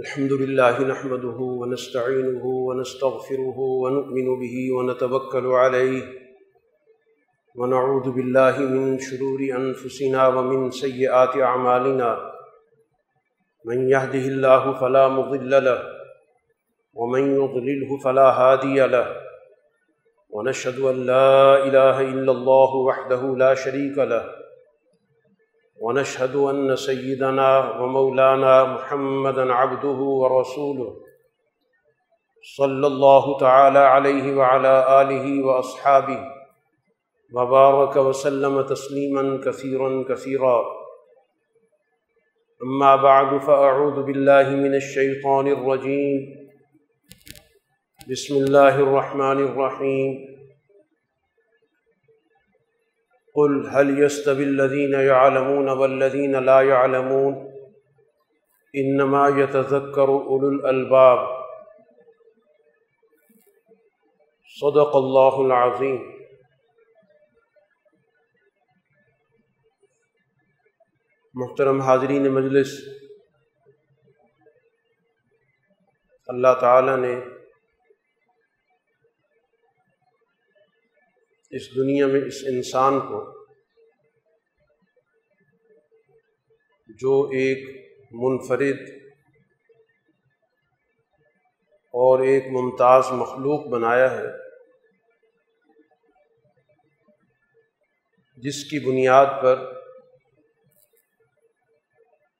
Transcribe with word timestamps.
الحمد 0.00 0.32
لله 0.32 0.84
نحمده 0.84 1.38
ونستعينه 1.60 2.44
ونستغفره 2.44 3.58
ونؤمن 3.58 4.28
به 4.40 4.54
ونتوكل 4.76 5.46
عليه 5.46 6.02
ونعوذ 7.56 8.10
بالله 8.10 8.58
من 8.58 8.98
شرور 8.98 9.40
أنفسنا 9.56 10.28
ومن 10.28 10.70
سيئات 10.70 11.36
أعمالنا 11.36 12.32
من 13.64 13.88
يهده 13.88 14.24
الله 14.32 14.72
فلا 14.80 15.08
مضل 15.08 15.64
له 15.64 15.82
ومن 16.94 17.34
يضلله 17.34 17.98
فلا 18.04 18.28
هادي 18.40 18.86
له 18.86 19.16
ونشهد 20.30 20.78
أن 20.80 21.06
لا 21.06 21.64
إله 21.66 22.00
إلا 22.00 22.32
الله 22.32 22.74
وحده 22.76 23.36
لا 23.36 23.54
شريك 23.54 23.98
له 23.98 24.41
ونشهد 25.82 26.36
أن 26.36 26.76
سيدنا 26.76 27.80
ومولانا 27.80 28.64
محمدا 28.64 29.52
عبده 29.52 29.88
ورسوله 29.88 30.96
صلى 32.56 32.86
الله 32.86 33.38
تعالى 33.38 33.78
عليه 33.78 34.36
وعلى 34.36 35.02
آله 35.02 35.44
وأصحابه 35.44 36.18
وبارك 37.34 37.96
وسلم 37.96 38.62
تسليما 38.62 39.40
كثيرا 39.46 40.04
كثيرا. 40.08 40.64
أما 42.62 42.96
بعد، 42.96 43.40
فأعوذ 43.40 44.02
بالله 44.02 44.50
من 44.50 44.74
الشيطان 44.74 45.46
الرجيم. 45.46 46.20
بسم 48.10 48.34
الله 48.36 48.74
الرحمن 48.78 49.38
الرحيم. 49.44 50.31
قل 53.34 53.66
هل 53.66 53.98
يستوي 54.02 54.44
الذين 54.44 54.92
يعلمون 54.92 55.68
والذين 55.68 56.36
لا 56.44 56.60
يعلمون 56.60 57.34
انما 58.76 59.28
يتذكر 59.28 60.08
اولو 60.08 60.48
الالباب 60.48 61.28
صدق 64.60 64.96
الله 64.96 65.46
العظيم 65.46 66.00
محترم 71.34 71.80
حاضرین 71.80 72.32
مجلس 72.34 72.72
اللہ 76.26 76.60
تعالی 76.60 76.96
نے 76.96 77.14
اس 81.52 81.76
دنیا 81.76 82.06
میں 82.06 82.20
اس 82.26 82.34
انسان 82.46 83.00
کو 83.00 83.18
جو 87.00 87.22
ایک 87.32 87.66
منفرد 88.12 88.80
اور 91.94 92.20
ایک 92.20 92.44
ممتاز 92.50 93.10
مخلوق 93.12 93.66
بنایا 93.66 94.10
ہے، 94.10 94.30
جس 98.36 98.64
کی 98.64 98.78
بنیاد 98.86 99.26
پر 99.42 99.58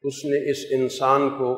اس 0.04 0.24
نے 0.24 0.50
اس 0.50 0.64
انسان 0.70 1.28
کو 1.30 1.52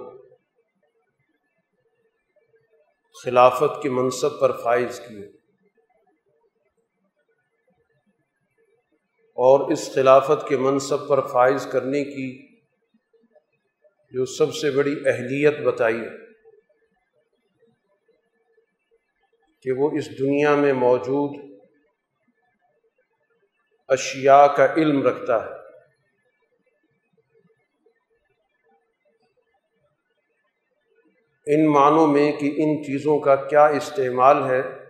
خلافت 3.15 3.83
کے 3.83 3.91
منصب 3.91 4.41
پر 4.41 4.57
فائز 4.63 5.01
کیے 5.09 5.44
اور 9.35 9.73
اس 9.73 9.95
خلافت 9.95 10.49
کے 10.49 10.57
منصب 10.57 11.09
پر 11.09 11.27
فائز 11.27 11.67
کرنے 11.73 12.05
کی 12.05 12.57
جو 14.13 14.25
سب 14.25 14.55
سے 14.55 14.71
بڑی 14.71 14.95
اہلیت 15.07 15.61
بتائی 15.61 16.01
ہے 16.01 16.25
کہ 19.63 19.73
وہ 19.73 19.91
اس 19.91 20.19
دنیا 20.19 20.55
میں 20.55 20.73
موجود 20.73 21.59
اشیاء 23.89 24.47
کا 24.47 24.75
علم 24.77 25.07
رکھتا 25.07 25.45
ہے۔ 25.45 25.65
ان 31.47 31.67
معنوں 31.67 32.07
میں 32.07 32.33
کہ 32.33 32.47
ان 32.47 32.85
چیزوں 32.85 33.19
کا 33.19 33.37
کیا 33.37 33.67
استعمال 33.67 34.51
ہے 34.51 34.84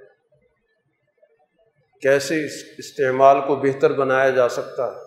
کیسے 2.05 2.47
اس 2.47 2.53
استعمال 2.79 3.37
کو 3.47 3.57
بہتر 3.57 3.93
بنایا 3.93 4.31
جا 4.31 4.49
سکتا 4.49 4.93
ہے۔ 4.93 5.01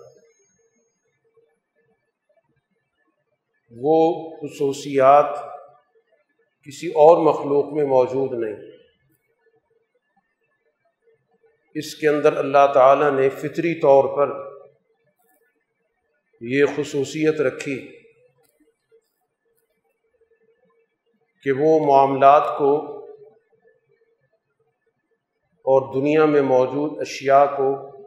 وہ 3.72 4.30
خصوصیات 4.38 5.38
کسی 6.63 6.88
اور 6.88 7.18
مخلوق 7.18 7.74
میں 7.74 7.85
موجود 7.85 8.44
نہیں۔ 8.44 8.72
اس 11.75 11.96
کے 11.96 12.08
اندر 12.08 12.38
اللہ 12.38 12.74
تعالیٰ 12.74 13.12
نے 13.12 13.29
فطری 13.29 13.79
طور 13.79 14.18
پر 14.18 14.47
یہ 16.41 16.66
خصوصیت 16.75 17.41
رکھی 17.41 18.00
کہ 21.44 21.52
وہ 21.52 21.85
معاملات 21.85 22.44
کو 22.58 22.97
اور 25.67 26.01
دنیا 26.01 26.25
میں 26.25 26.41
موجود 26.41 27.00
اشیاء 27.00 27.45
کو، 27.45 27.97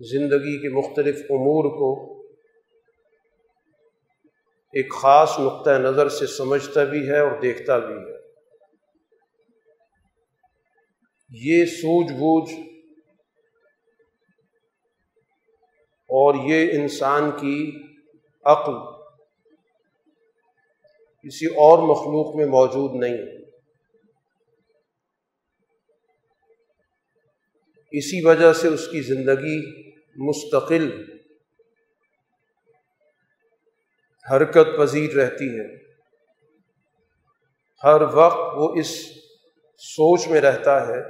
زندگی 0.00 0.62
کے 0.62 0.68
مختلف 0.68 1.16
امور 1.30 1.64
کو 1.64 2.22
ایک 4.72 4.92
خاص 4.92 5.38
نقطۂ 5.38 5.70
نظر 5.70 6.08
سے 6.08 6.26
سمجھتا 6.26 6.84
بھی 6.84 7.08
ہے 7.08 7.18
اور 7.18 7.40
دیکھتا 7.42 7.78
بھی 7.78 7.94
ہے۔ 7.94 8.16
یہ 11.30 11.64
سوجھ 11.64 12.12
بوجھ 12.12 12.54
اور 16.10 16.34
یہ 16.44 16.80
انسان 16.80 17.30
کی 17.30 17.82
عقل 18.44 18.74
کسی 21.24 21.46
اور 21.46 21.78
مخلوق 21.78 22.36
میں 22.36 22.46
موجود 22.46 22.94
نہیں۔ 22.94 23.14
ہے 23.14 23.41
اسی 27.92 28.26
وجہ 28.26 28.52
سے 28.52 28.68
اس 28.68 28.88
کی 28.88 29.00
زندگی 29.00 29.90
مستقل 30.16 31.12
حرکت 34.32 34.78
پذیر 34.78 35.14
رہتی 35.14 35.48
ہے۔ 35.48 35.76
ہر 37.84 38.00
وقت 38.00 38.38
وہ 38.38 38.74
اس 38.74 38.88
سوچ 39.78 40.28
میں 40.28 40.40
رہتا 40.40 40.86
ہے 40.86 41.00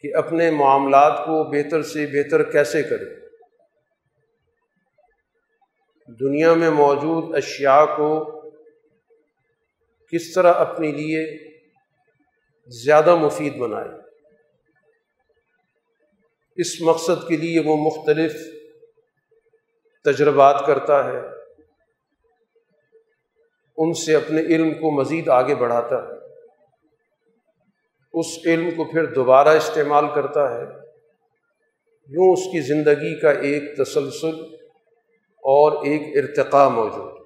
کہ 0.00 0.16
اپنے 0.16 0.50
معاملات 0.50 1.18
کو 1.18 1.50
بہتر 1.50 1.82
سے 1.82 2.06
بہتر 2.06 2.42
کیسے 2.42 2.82
کرے۔ 2.82 3.20
دنیا 6.06 6.54
میں 6.54 6.70
موجود 6.70 7.36
اشیاء 7.36 7.84
کو 7.84 8.40
کس 10.12 10.32
طرح 10.32 10.54
اپنے 10.54 10.92
لیے 10.92 11.50
زیادہ 12.66 13.16
مفید 13.16 13.56
بنائے۔ 13.56 13.99
اس 16.56 16.80
مقصد 16.80 17.28
کے 17.28 17.36
لیے 17.36 17.60
وہ 17.60 17.76
مختلف 17.76 18.32
تجربات 20.04 20.62
کرتا 20.66 21.04
ہے، 21.04 21.20
ان 23.76 23.94
سے 23.94 24.14
اپنے 24.14 24.40
علم 24.40 24.70
کو 24.70 24.90
مزید 24.90 25.28
آگے 25.28 25.54
بڑھاتا 25.54 25.96
ہے۔ 25.96 26.20
اس 28.12 28.26
علم 28.46 28.70
کو 28.70 28.84
پھر 28.84 29.04
دوبارہ 29.04 29.48
استعمال 29.48 30.04
کرتا 30.14 30.54
ہے۔ 30.54 30.64
یوں 32.06 32.32
اس 32.32 32.44
کی 32.44 32.60
زندگی 32.60 33.20
کا 33.20 33.30
ایک 33.30 33.76
تسلسل 33.76 34.54
اور 35.36 35.86
ایک 35.86 36.02
ارتقاء 36.16 36.68
موجود۔ 36.68 37.20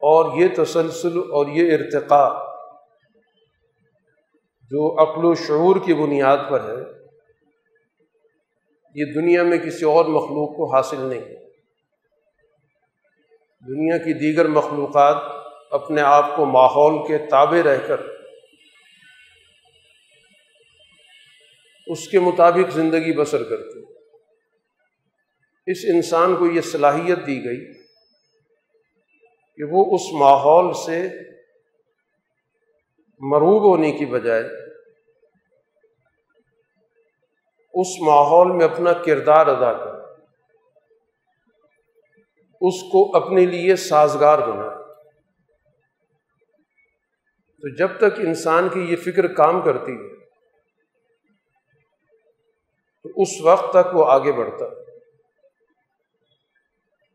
اور 0.00 0.38
یہ 0.38 0.48
تسلسل 0.56 1.18
اور 1.18 1.46
یہ 1.46 1.74
ارتقاء 1.74 2.47
جو 4.70 4.86
عقل 5.02 5.24
و 5.24 5.34
شعور 5.42 5.76
کی 5.84 5.94
بنیاد 5.94 6.38
پر 6.50 6.60
ہے، 6.62 6.80
یہ 8.96 9.12
دنیا 9.14 9.42
میں 9.44 9.58
کسی 9.58 9.84
اور 9.86 10.04
مخلوق 10.10 10.56
کو 10.56 10.64
حاصل 10.74 11.00
نہیں 11.00 11.26
دنیا 13.64 13.96
کی 14.04 14.12
دیگر 14.18 14.46
مخلوقات 14.50 15.16
اپنے 15.72 16.00
آپ 16.02 16.34
کو 16.36 16.44
ماحول 16.46 16.96
کے 17.08 17.18
تابع 17.30 17.62
رہ 17.64 17.78
کر، 17.86 18.00
اس 21.86 22.06
کے 22.08 22.18
مطابق 22.20 22.72
زندگی 22.72 23.12
بسر 23.16 23.42
کرتے 23.50 23.86
اس 25.66 25.84
انسان 25.94 26.36
کو 26.36 26.46
یہ 26.46 26.60
صلاحیت 26.66 27.26
دی 27.26 27.38
گئی 27.44 27.60
کہ 29.58 29.64
وہ 29.70 29.84
اس 29.94 30.12
ماحول 30.20 30.72
سے 30.86 30.98
مروب 33.20 33.62
ہونے 33.62 33.90
کی 33.92 34.06
بجائے 34.06 34.42
اس 37.74 37.88
ماحول 38.06 38.50
میں 38.52 38.64
اپنا 38.64 38.92
کردار 38.92 39.46
ادا 39.46 39.72
کر، 39.72 39.96
اس 42.60 42.82
کو 42.92 43.16
اپنے 43.16 43.44
لیے 43.46 43.76
سازگار 43.76 44.38
بنائے 44.38 44.76
تو 47.62 47.74
جب 47.76 47.96
تک 47.98 48.18
انسان 48.18 48.68
کی 48.68 48.80
یہ 48.80 48.96
فکر 48.96 49.26
کام 49.34 49.60
کرتی 49.62 49.92
ہے، 49.92 50.16
تو 53.04 53.22
اس 53.22 53.40
وقت 53.44 53.72
تک 53.72 53.94
وہ 53.94 54.04
آگے 54.10 54.32
بڑھتا۔ 54.32 54.64
ہے 54.64 54.86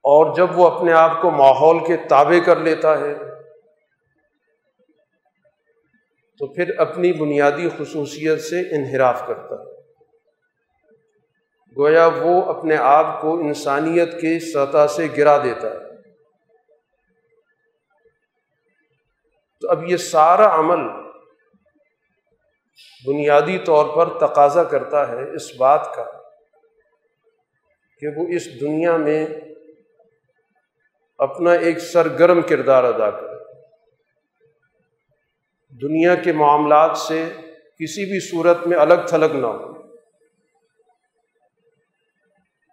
اور 0.05 0.33
جب 0.35 0.57
وہ 0.59 0.67
اپنے 0.67 0.93
آپ 0.93 1.21
کو 1.21 1.31
ماحول 1.31 1.79
کے 1.85 1.97
تابع 2.07 2.39
کر 2.45 2.59
لیتا 2.59 2.99
ہے 2.99 3.13
تو 6.39 6.53
پھر 6.53 6.79
اپنی 6.79 7.13
بنیادی 7.13 7.69
خصوصیت 7.77 8.41
سے 8.41 8.59
انحراف 8.59 9.27
کرتا 9.27 9.55
ہے۔ 9.55 9.73
گویا 11.77 12.07
وہ 12.07 12.41
اپنے 12.45 12.75
آپ 12.75 13.21
کو 13.21 13.39
انسانیت 13.39 14.11
کی 14.11 14.51
سطح 14.51 14.87
سے 14.87 15.07
گرا 15.17 15.37
دیتا 15.37 15.67
ہے۔ 15.67 15.93
تو 19.61 19.69
اب 19.69 19.89
یہ 19.89 19.97
سارا 19.97 20.59
عمل 20.59 21.13
بنیادی 23.05 23.57
طور 23.57 23.85
پر 23.95 24.27
تقاضا 24.27 24.63
کرتا 24.63 25.07
ہے 25.07 25.35
اس 25.35 25.55
بات 25.57 25.93
کا 25.95 26.05
کہ 27.99 28.07
وہ 28.15 28.27
اس 28.27 28.61
دنیا 28.61 28.97
میں 28.97 29.27
اپنا 31.17 31.51
ایک 31.51 31.79
سرگرم 31.79 32.41
کردار 32.41 32.83
ادا 32.83 33.11
کرے۔ 33.11 33.32
دنیا 35.81 36.15
کے 36.15 36.33
معاملات 36.33 36.97
سے 36.97 37.29
کسی 37.79 38.05
بھی 38.05 38.19
صورت 38.19 38.67
میں 38.67 38.77
الگ 38.77 39.07
تھلگ 39.07 39.35
نہ 39.35 39.47
ہو۔ 39.47 39.73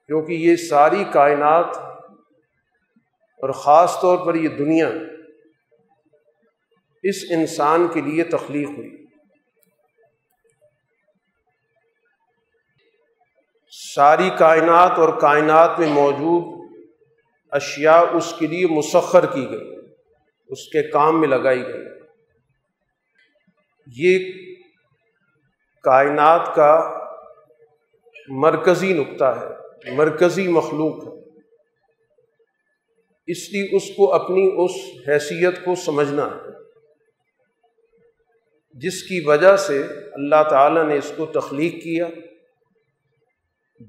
کیونکہ 0.07 0.33
یہ 0.33 0.57
ساری 0.57 1.05
کائنات 1.13 1.77
اور 3.41 3.51
خاص 3.51 4.01
طور 4.01 4.27
پر 4.27 4.35
یہ 4.35 4.49
دنیا 4.49 4.91
اس 7.03 7.17
انسان 7.31 7.89
کے 7.89 8.01
لیے 8.01 8.25
تخلیق 8.25 8.69
ہوئی۔ 8.69 9.07
ساری 13.95 14.31
کائنات 14.39 14.91
اور 14.91 15.21
کائنات 15.21 15.79
میں 15.79 15.89
موجود 15.89 16.61
اشیاء 17.51 18.01
اس 18.13 18.35
کے 18.39 18.47
لیے 18.47 18.67
مسخر 18.67 19.27
کی 19.27 19.51
گئی 19.51 19.77
اس 20.49 20.69
کے 20.69 20.83
کام 20.83 21.21
میں 21.21 21.29
لگائی 21.29 21.63
گئی 21.63 21.90
یہ 23.97 24.33
کائنات 25.85 26.55
کا 26.55 26.73
مرکزی 28.29 28.93
نقطہ 28.93 29.25
ہے، 29.25 29.95
مرکزی 29.95 30.47
مخلوق 30.49 30.97
ہے۔ 31.05 31.19
اس 33.29 33.51
لیے 33.53 33.77
اس 33.77 33.89
کو 33.97 34.13
اپنی 34.15 34.51
اس 34.57 34.71
حیثیت 35.09 35.65
کو 35.65 35.75
سمجھنا 35.75 36.27
ہے، 36.27 36.53
جس 38.77 39.03
کی 39.03 39.21
وجہ 39.27 39.57
سے 39.57 39.83
اللہ 40.13 40.43
تعالیٰ 40.51 40.85
نے 40.85 40.97
اس 40.99 41.13
کو 41.17 41.27
تخلیق 41.27 41.83
کیا، 41.83 42.07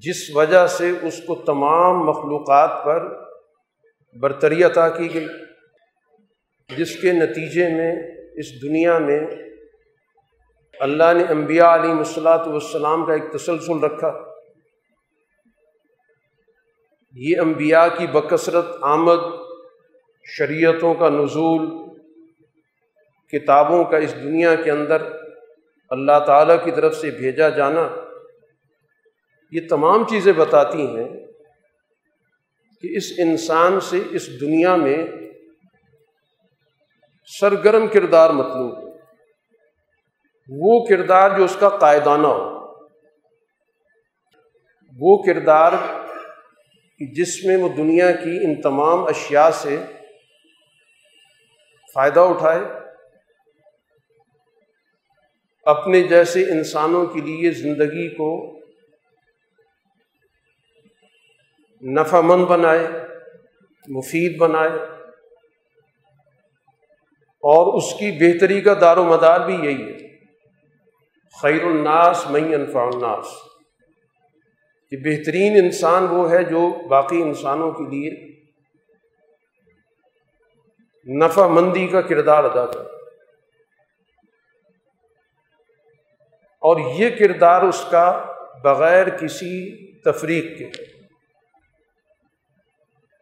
جس 0.01 0.29
وجہ 0.35 0.65
سے 0.67 0.89
اس 1.01 1.17
کو 1.27 1.35
تمام 1.35 2.03
مخلوقات 2.05 2.83
پر 2.85 3.07
برتری 4.15 4.63
عطا 4.63 4.89
کی 4.89 5.13
گئی، 5.13 5.27
جس 6.69 6.95
کے 7.01 7.11
نتیجے 7.11 7.69
میں 7.69 7.91
اس 8.35 8.61
دنیا 8.61 8.97
میں 8.97 9.19
اللہ 10.81 11.13
نے 11.13 11.23
انبیاء 11.29 11.73
علیہ 11.73 11.91
الصلاۃ 11.91 12.47
والسلام 12.47 13.05
کا 13.05 13.13
ایک 13.13 13.31
تسلسل 13.33 13.79
رکھا۔ 13.79 14.11
یہ 17.15 17.39
انبیاء 17.39 17.85
کی 17.97 18.07
بکثرت، 18.07 18.65
آمد، 18.81 19.29
شریعتوں 20.25 20.93
کا 20.93 21.09
نزول، 21.09 21.69
کتابوں 23.33 23.83
کا 23.83 23.97
اس 23.97 24.15
دنیا 24.15 24.55
کے 24.55 24.71
اندر 24.71 25.01
اللہ 25.91 26.19
تعالیٰ 26.25 26.63
کی 26.63 26.71
طرف 26.71 26.95
سے 26.95 27.11
بھیجا 27.11 27.49
جانا، 27.49 27.87
یہ 29.53 29.67
تمام 29.69 30.03
چیزیں 30.09 30.33
بتاتی 30.33 30.85
ہیں 30.87 31.07
کہ 32.83 32.97
اس 32.97 33.11
انسان 33.19 33.79
سے، 33.79 34.01
اس 34.11 34.29
دنیا 34.41 34.75
میں 34.75 34.97
سرگرم 37.29 37.87
کردار 37.87 38.29
مطلوب 38.29 38.90
وہ 40.49 40.85
کردار 40.85 41.37
جو 41.37 41.43
اس 41.43 41.57
کا 41.59 41.69
قائدانہ 41.69 42.27
ہو۔ 42.27 42.61
وہ 44.99 45.23
کردار 45.23 45.71
جس 47.13 47.45
میں 47.45 47.57
وہ 47.57 47.69
دنیا 47.69 48.11
کی 48.11 48.39
ان 48.43 48.61
تمام 48.61 49.03
اشیاء 49.03 49.49
سے 49.49 49.83
فائدہ 51.93 52.19
اٹھائے، 52.19 52.59
اپنے 55.63 56.01
جیسے 56.01 56.43
انسانوں 56.43 57.05
کے 57.05 57.21
لیے 57.21 57.51
زندگی 57.51 58.09
کو 58.09 58.59
نفع 61.81 62.21
مند 62.21 62.45
بنائے، 62.45 62.87
مفید 63.87 64.37
بنائے۔ 64.37 64.69
اور 67.43 67.77
اس 67.77 67.93
کی 67.93 68.11
بہتری 68.11 68.61
کا 68.61 68.73
دار 68.81 68.97
و 68.97 69.03
مدار 69.03 69.39
بھی 69.39 69.55
یہی 69.55 69.93
ہے۔ 69.93 70.10
خیر 71.41 71.63
الناس 71.63 72.27
مئی 72.29 72.55
انفا 72.55 72.81
الناس۔ 72.81 73.25
کہ 74.89 74.97
بہترین 74.97 75.55
انسان 75.63 76.03
وہ 76.03 76.31
ہے 76.31 76.43
جو 76.43 76.87
باقی 76.87 77.21
انسانوں 77.21 77.71
کے 77.71 77.83
لیے 77.83 78.41
نفع 81.17 81.47
مندی 81.47 81.87
کا 81.87 82.01
کردار 82.01 82.43
ادا 82.43 82.65
کرے۔ 82.65 82.87
اور 86.39 86.79
یہ 86.95 87.09
کردار 87.09 87.61
اس 87.61 87.85
کا 87.91 88.33
بغیر 88.63 89.09
کسی 89.09 89.85
تفریق 90.01 90.59
کے، 90.59 90.69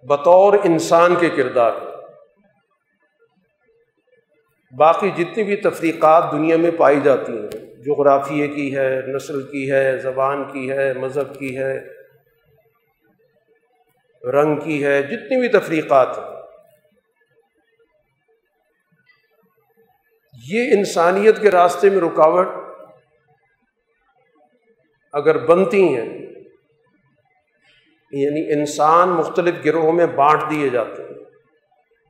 بطور 0.06 0.54
انسان 0.64 1.16
کے 1.16 1.30
کردار۔ 1.30 1.72
باقی 4.78 5.12
جتنی 5.12 5.44
بھی 5.44 5.56
تفریقات 5.56 6.32
دنیا 6.32 6.58
میں 6.58 6.72
پائی 6.78 7.02
جاتی 7.02 7.32
ہیں 7.32 7.69
جغرافیے 7.86 8.48
کی 8.48 8.78
ہے، 8.78 9.02
نسل 9.08 9.44
کی 9.44 9.72
ہے، 9.72 9.98
زبان 9.98 10.44
کی 10.52 10.72
ہے، 10.72 10.94
مذہب 10.94 11.40
کی 11.40 11.58
ہے، 11.58 11.88
رنگ 14.24 14.60
کی 14.60 14.86
ہے، 14.86 15.02
جتنی 15.02 15.40
بھی 15.40 15.48
تفریقات 15.48 16.18
ہیں۔ 16.18 16.26
یہ 20.48 20.74
انسانیت 20.78 21.42
کے 21.42 21.52
راستے 21.52 21.90
میں 21.90 22.02
رکاوٹ 22.02 22.48
اگر 25.14 25.38
بنتی 25.38 25.84
ہیں 25.84 26.10
یعنی 28.12 28.60
انسان 28.60 29.10
مختلف 29.10 29.56
گروہوں 29.66 29.92
میں 29.92 30.06
بانٹ 30.06 30.42
دیے 30.52 30.70
جاتے 30.70 31.02
ہیں، 31.02 31.20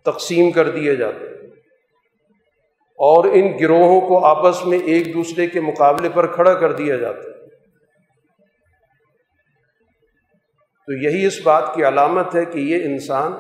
تقسیم 0.04 0.52
کر 0.52 0.70
دیے 0.70 0.96
جاتے 0.96 1.28
ہیں۔ 1.28 1.29
اور 3.00 3.26
ان 3.26 3.58
گروہوں 3.60 4.02
کو 4.02 4.26
آپس 4.26 4.66
میں 4.66 4.80
ایک 4.80 5.14
دوسرے 5.14 5.48
کے 5.48 5.62
مقابلے 5.62 6.10
پر 6.10 6.28
کھڑا 6.28 6.54
کر 6.54 6.72
دیا 6.72 6.96
جاتا 6.96 7.20
ہے۔ 7.20 7.38
تو 10.88 10.94
یہی 10.94 11.26
اس 11.26 11.42
بات 11.44 11.74
کی 11.76 11.84
علامت 11.84 12.36
ہے 12.36 12.46
کہ 12.46 12.60
یہ 12.60 12.84
انسان 12.84 13.34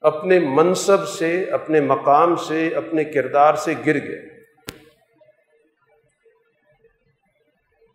اپنے 0.00 0.38
منصب 0.38 1.08
سے، 1.08 1.44
اپنے 1.44 1.80
مقام 1.80 2.36
سے، 2.36 2.68
اپنے 2.68 3.04
کردار 3.04 3.54
سے 3.54 3.74
گر 3.86 3.94
گئے 3.94 4.20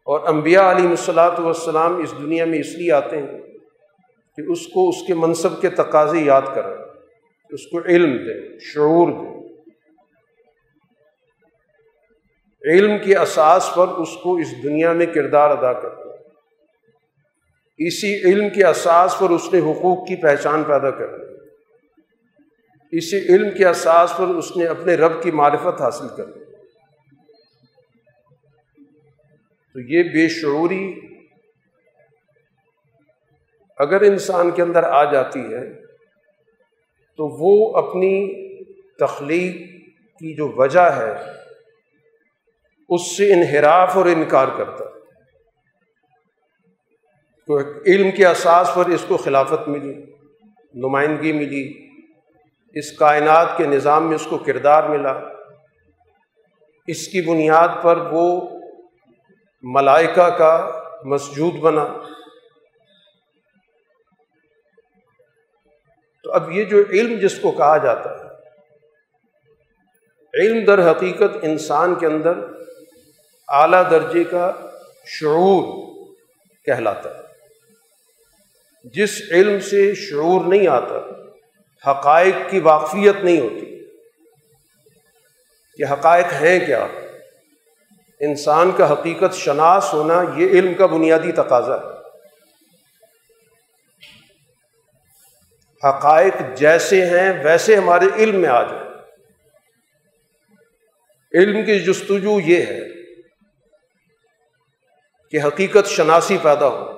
اور 0.07 0.27
انبیاء 0.27 0.71
علیہ 0.71 0.89
الصلاۃ 0.89 1.39
والسلام 1.39 1.95
اس 1.95 2.13
دنیا 2.19 2.45
میں 2.45 2.59
اس 2.59 2.75
لیے 2.75 2.91
آتے 2.91 3.17
ہیں 3.17 3.39
کہ 4.37 4.51
اس 4.51 4.67
کو 4.67 4.89
اس 4.89 5.03
کے 5.07 5.13
منصب 5.13 5.61
کے 5.61 5.69
تقاضے 5.69 6.19
یاد 6.19 6.41
کریں، 6.55 6.75
اس 7.49 7.67
کو 7.67 7.79
علم 7.79 8.17
دیں، 8.17 8.59
شعور 8.59 9.11
دیں۔ 9.11 9.30
علم 12.65 12.97
کے 12.97 13.17
اساس 13.17 13.71
پر 13.75 13.87
اس 13.87 14.17
کو 14.23 14.35
اس 14.35 14.63
دنیا 14.63 14.93
میں 14.93 15.05
کردار 15.05 15.49
ادا 15.49 15.73
کرنا 15.73 16.11
اسی 17.77 18.15
علم 18.15 18.49
کے 18.49 18.65
اساس 18.65 19.19
پر 19.19 19.29
اس 19.29 19.53
نے 19.53 19.59
حقوق 19.59 20.07
کی 20.07 20.15
پہچان 20.15 20.63
پیدا 20.63 20.91
کرنی 20.91 21.31
اسی 22.91 23.17
علم 23.17 23.49
کے 23.57 23.67
اساس 23.67 24.13
پر 24.17 24.27
اس 24.27 24.57
نے 24.57 24.65
اپنے 24.65 24.95
رب 24.95 25.23
کی 25.23 25.31
معرفت 25.31 25.81
حاصل 25.81 26.07
کرنی 26.17 26.43
تو 29.73 29.79
یہ 29.79 30.03
بے 30.03 30.29
شعوری 30.29 30.99
اگر 33.77 34.01
انسان 34.01 34.51
کے 34.51 34.61
اندر 34.61 34.83
آ 34.83 35.11
جاتی 35.11 35.39
ہے، 35.39 35.73
تو 37.17 37.27
وہ 37.27 37.77
اپنی 37.77 38.33
تخلیق 38.95 39.55
کی 40.19 40.33
جو 40.33 40.51
وجہ 40.55 40.79
ہے 40.79 41.40
اس 42.91 43.17
سے 43.17 43.33
انحراف 43.33 43.97
اور 43.97 44.05
انکار 44.05 44.47
کرتا 44.57 44.85
ہے۔ 44.85 44.99
تو 47.47 47.59
علم 47.85 48.11
کے 48.11 48.27
اساس 48.27 48.71
پر 48.75 48.85
اس 48.85 49.05
کو 49.07 49.17
خلافت 49.17 49.67
ملی، 49.67 49.93
نمائندگی 50.73 51.31
ملی، 51.31 51.89
اس 52.73 52.91
کائنات 52.91 53.47
کے 53.57 53.65
نظام 53.65 54.07
میں 54.07 54.15
اس 54.15 54.27
کو 54.29 54.37
کردار 54.37 54.83
ملا۔ 54.83 55.19
اس 56.87 57.07
کی 57.07 57.21
بنیاد 57.21 57.67
پر 57.81 57.97
وہ 57.97 58.59
ملائکہ 59.61 60.29
کا 60.29 60.83
مسجود 61.03 61.53
بنا۔ 61.53 61.85
تو 66.23 66.31
اب 66.31 66.51
یہ 66.51 66.63
جو 66.63 66.83
علم 66.89 67.19
جس 67.19 67.39
کو 67.39 67.51
کہا 67.51 67.77
جاتا 67.77 68.09
ہے، 68.09 68.31
علم 70.43 70.65
در 70.65 70.91
حقیقت 70.91 71.37
انسان 71.41 71.95
کے 71.95 72.05
اندر 72.05 72.61
اعلیٰ 73.51 73.91
درجے 73.91 74.23
کا 74.23 74.51
شعور 75.05 75.87
کہلاتا 76.65 77.09
ہے۔ 77.09 77.21
جس 78.83 79.21
علم 79.31 79.59
سے 79.59 79.95
شعور 79.95 80.45
نہیں 80.45 80.67
آتا، 80.67 80.95
حقائق 81.91 82.35
کی 82.49 82.59
واقفیت 82.59 83.15
نہیں 83.23 83.39
ہوتی، 83.39 83.85
کہ 85.77 85.93
حقائق 85.93 86.25
ہیں 86.25 86.65
کیا؟ 86.65 86.87
انسان 88.19 88.71
کا 88.71 88.93
حقیقت 88.93 89.33
شناس 89.33 89.93
ہونا 89.93 90.23
یہ 90.35 90.47
علم 90.47 90.73
کا 90.73 90.85
بنیادی 90.85 91.31
تقاضا 91.31 91.75
ہے۔ 91.75 92.01
حقائق 95.89 96.57
جیسے 96.57 97.05
ہیں، 97.05 97.43
ویسے 97.43 97.75
ہمارے 97.75 98.05
علم 98.15 98.39
میں 98.39 98.49
آ 98.49 98.63
جائیں۔ 98.63 98.91
علم 101.33 101.65
کی 101.65 101.79
جستجو 101.79 102.39
یہ 102.39 102.65
ہے 102.65 103.00
کہ 105.31 105.39
حقیقت 105.43 105.87
شناسی 105.87 106.37
پیدا 106.41 106.67
ہو۔ 106.67 106.91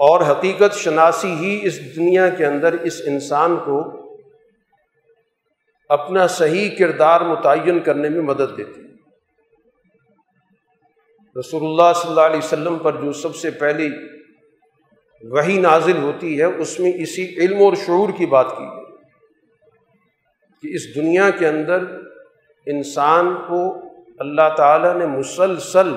اور 0.00 0.20
حقیقت 0.20 0.74
شناسی 0.74 1.32
ہی 1.32 1.60
اس 1.62 1.96
دنیا 1.96 2.28
کے 2.28 2.46
اندر 2.46 2.72
اس 2.72 3.00
انسان 3.06 3.56
کو 3.56 4.00
اپنا 5.88 6.26
صحیح 6.26 6.70
کردار 6.78 7.20
متعین 7.20 7.80
کرنے 7.80 8.08
میں 8.08 8.20
مدد 8.20 8.56
دیتی 8.56 8.82
رسول 11.40 11.64
اللہ 11.64 11.92
صلی 11.96 12.10
اللہ 12.10 12.20
علیہ 12.20 12.38
وسلم 12.38 12.78
پر 12.78 13.00
جو 13.00 13.12
سب 13.12 13.36
سے 13.36 13.50
پہلی 13.50 13.90
وہی 15.22 15.58
نازل 15.58 15.96
ہوتی 15.96 16.38
ہے، 16.38 16.44
اس 16.44 16.80
میں 16.80 16.92
اسی 16.94 17.34
علم 17.36 17.56
اور 17.56 17.74
شعور 17.74 18.08
کی 18.18 18.26
بات 18.26 18.46
کی 18.58 18.64
ہے 18.64 18.96
کہ 20.62 20.74
اس 20.74 20.94
دنیا 20.94 21.30
کے 21.30 21.48
اندر 21.48 21.84
انسان 22.66 23.34
کو 23.34 23.89
اللہ 24.20 24.54
تعالیٰ 24.56 24.94
نے 24.94 25.06
مسلسل 25.06 25.94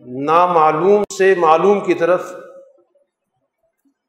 نامعلوم 0.00 1.02
سے 1.18 1.34
معلوم 1.34 1.80
کی 1.80 1.94
طرف 1.94 2.32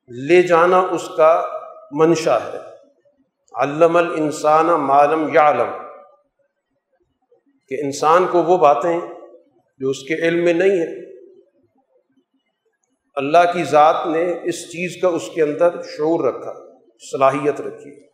لے 0.10 0.42
جانا 0.42 0.80
اس 0.80 1.10
کا 1.18 1.46
منشا 1.92 2.38
ہے۔ 2.38 2.58
علم 3.56 3.96
الانسان 3.96 4.66
معلوم 4.66 5.28
یا 5.34 5.50
علم 5.50 5.72
کہ 7.70 7.78
انسان 7.84 8.28
کو 8.28 8.44
وہ 8.44 8.58
باتیں 8.58 9.00
جو 9.80 9.90
اس 9.90 10.04
کے 10.04 10.14
علم 10.14 10.44
میں 10.44 10.54
نہیں 10.54 10.80
ہے 10.80 11.12
اللہ 13.16 13.52
کی 13.54 13.64
ذات 13.64 14.08
نے 14.08 14.40
اس 14.44 14.70
چیز 14.70 15.02
کا 15.02 15.08
اس 15.08 15.30
کے 15.36 15.42
اندر 15.42 15.82
شعور 15.82 16.34
رکھا، 16.34 16.54
صلاحیت 17.12 17.62
رکھی۔ 17.62 18.11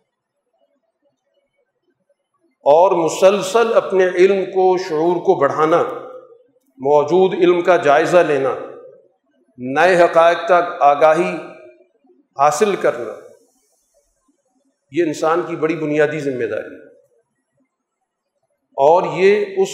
اور 2.67 2.91
مسلسل 2.91 3.73
اپنے 3.73 4.07
علم 4.07 4.45
کو، 4.45 4.77
شعور 4.77 5.15
کو 5.15 5.35
بڑھانا، 5.35 5.83
موجود 6.77 7.33
علم 7.33 7.61
کا 7.61 7.77
جائزہ 7.77 8.17
لینا، 8.17 8.55
نئے 9.57 10.03
حقائق 10.03 10.45
تک 10.45 10.81
آگاہی 10.81 11.31
حاصل 12.37 12.75
کرنا، 12.75 13.13
یہ 14.91 15.03
انسان 15.03 15.41
کی 15.47 15.55
بڑی 15.55 15.75
بنیادی 15.75 16.19
ذمہ 16.19 16.45
داری 16.45 16.75
اور 18.77 19.03
یہ 19.13 19.45
اس 19.57 19.69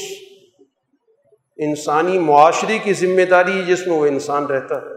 انسانی 1.57 2.19
معاشرے 2.19 2.79
کی 2.79 2.93
ذمہ 2.93 3.25
داری 3.29 3.57
ہے 3.57 3.65
جس 3.65 3.87
میں 3.87 3.97
وہ 3.97 4.05
انسان 4.05 4.45
رہتا 4.45 4.75
ہے۔ 4.75 4.95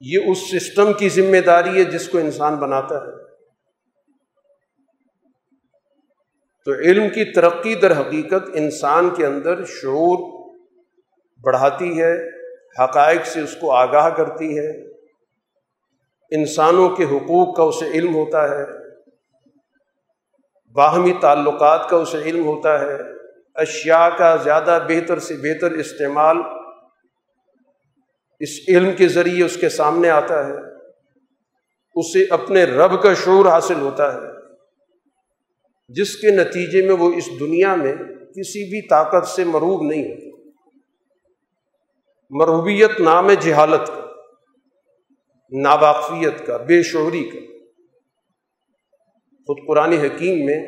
یہ 0.00 0.30
اس 0.30 0.38
سسٹم 0.50 0.92
کی 0.92 1.08
ذمہ 1.08 1.40
داری 1.46 1.78
ہے 1.78 1.84
جس 1.84 2.08
کو 2.08 2.18
انسان 2.18 2.56
بناتا 2.56 2.94
ہے۔ 2.94 3.25
تو 6.66 6.72
علم 6.72 7.08
کی 7.08 7.32
ترقی 7.32 7.74
در 7.74 8.00
حقیقت 8.00 8.50
انسان 8.54 9.10
کے 9.10 9.26
اندر 9.26 9.64
شعور 9.64 10.50
بڑھاتی 11.44 12.02
ہے، 12.02 12.28
حقائق 12.84 13.26
سے 13.26 13.40
اس 13.40 13.56
کو 13.60 13.72
آگاہ 13.72 14.10
کرتی 14.10 14.58
ہے۔ 14.58 14.88
انسانوں 16.30 16.88
کے 16.88 17.04
حقوق 17.04 17.56
کا 17.56 17.62
اسے 17.62 17.86
علم 17.86 18.14
ہوتا 18.14 18.48
ہے، 18.48 18.64
باہمی 20.72 21.12
تعلقات 21.20 21.88
کا 21.88 21.96
اسے 21.96 22.18
علم 22.18 22.46
ہوتا 22.46 22.80
ہے، 22.80 22.98
اشیاء 23.54 24.08
کا 24.18 24.36
زیادہ 24.36 24.78
بہتر 24.88 25.18
سے 25.18 25.34
بہتر 25.34 25.70
استعمال 25.70 26.36
اس 28.40 28.48
علم 28.68 28.92
کے 28.92 29.08
ذریعے 29.08 29.44
اس 29.44 29.56
کے 29.56 29.68
سامنے 29.68 30.10
آتا 30.10 30.46
ہے۔ 30.46 30.54
اسے 31.94 32.26
اپنے 32.30 32.64
رب 32.64 33.02
کا 33.02 33.14
شعور 33.14 33.46
حاصل 33.46 33.80
ہوتا 33.80 34.14
ہے۔ 34.14 34.35
جس 35.88 36.16
کے 36.16 36.30
نتیجے 36.30 36.86
میں 36.86 36.94
وہ 36.94 37.12
اس 37.12 37.28
دنیا 37.40 37.74
میں 37.74 37.94
کسی 38.36 38.64
بھی 38.70 38.88
طاقت 38.88 39.28
سے 39.28 39.44
مروب 39.44 39.82
نہیں 39.82 40.02
ہوتی 40.04 40.30
مرحوبیت 42.30 43.00
نام 43.00 43.30
ہے 43.30 43.36
جہالت 43.36 43.86
کا، 43.86 44.00
ناواقفیت 45.52 46.46
کا، 46.46 46.56
بے 46.56 46.82
شعوری 46.82 47.24
کا۔ 47.24 47.38
خود 49.48 49.58
قرآن 49.68 49.92
حکیم 49.92 50.44
میں 50.44 50.58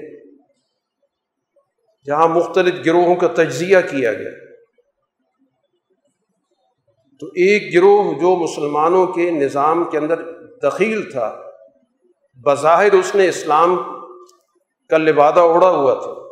جہاں 2.06 2.28
مختلف 2.28 2.74
گروہوں 2.86 3.16
کا 3.16 3.26
تجزیہ 3.26 3.78
کیا 3.90 4.12
گیا، 4.12 4.30
تو 7.20 7.26
ایک 7.26 7.74
گروہ 7.74 8.12
جو 8.20 8.36
مسلمانوں 8.36 9.06
کے 9.06 9.30
نظام 9.30 9.84
کے 9.90 9.98
اندر 9.98 10.22
دخیل 10.62 11.10
تھا، 11.10 11.28
بظاہر 12.38 12.92
اس 12.92 13.14
نے 13.14 13.28
اسلام 13.28 13.76
کا 14.90 14.98
لبادہ 14.98 15.40
اڑا 15.40 15.70
ہوا 15.70 15.94
تھا۔ 15.94 16.28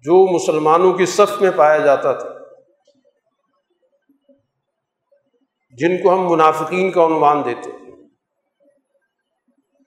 جو 0.00 0.34
مسلمانوں 0.34 0.92
کی 0.92 1.06
صف 1.06 1.42
میں 1.42 1.50
پایا 1.56 1.78
جاتا 1.78 2.12
تھا۔ 2.12 2.28
جن 5.72 6.02
کو 6.02 6.14
ہم 6.14 6.32
منافقین 6.32 6.90
کا 6.90 7.06
عنوان 7.06 7.44
دیتے 7.44 7.70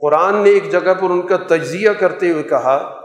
قرآن 0.02 0.44
نے 0.44 0.50
ایک 0.50 0.72
جگہ 0.72 0.94
پر 0.94 1.10
ان 1.10 1.28
کا 1.28 1.38
تجزیہ 1.38 1.90
کرتے 1.92 2.32
ہوئے 2.32 2.44
کہا 2.44 3.02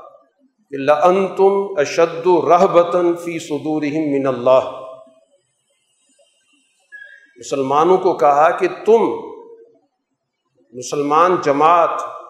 کہ 0.71 0.77
لن 0.77 1.27
تم 1.37 1.75
اشد 1.77 2.27
رحبتاً 2.27 3.15
فی 3.15 3.39
صدور 3.39 3.83
من 3.83 4.27
اللہ۔ 4.27 4.79
مسلمانوں 7.37 7.99
کو 7.99 8.15
کہا 8.15 8.51
کہ 8.51 8.69
تم 8.87 9.03
مسلمان 10.73 11.37
جماعت 11.45 12.22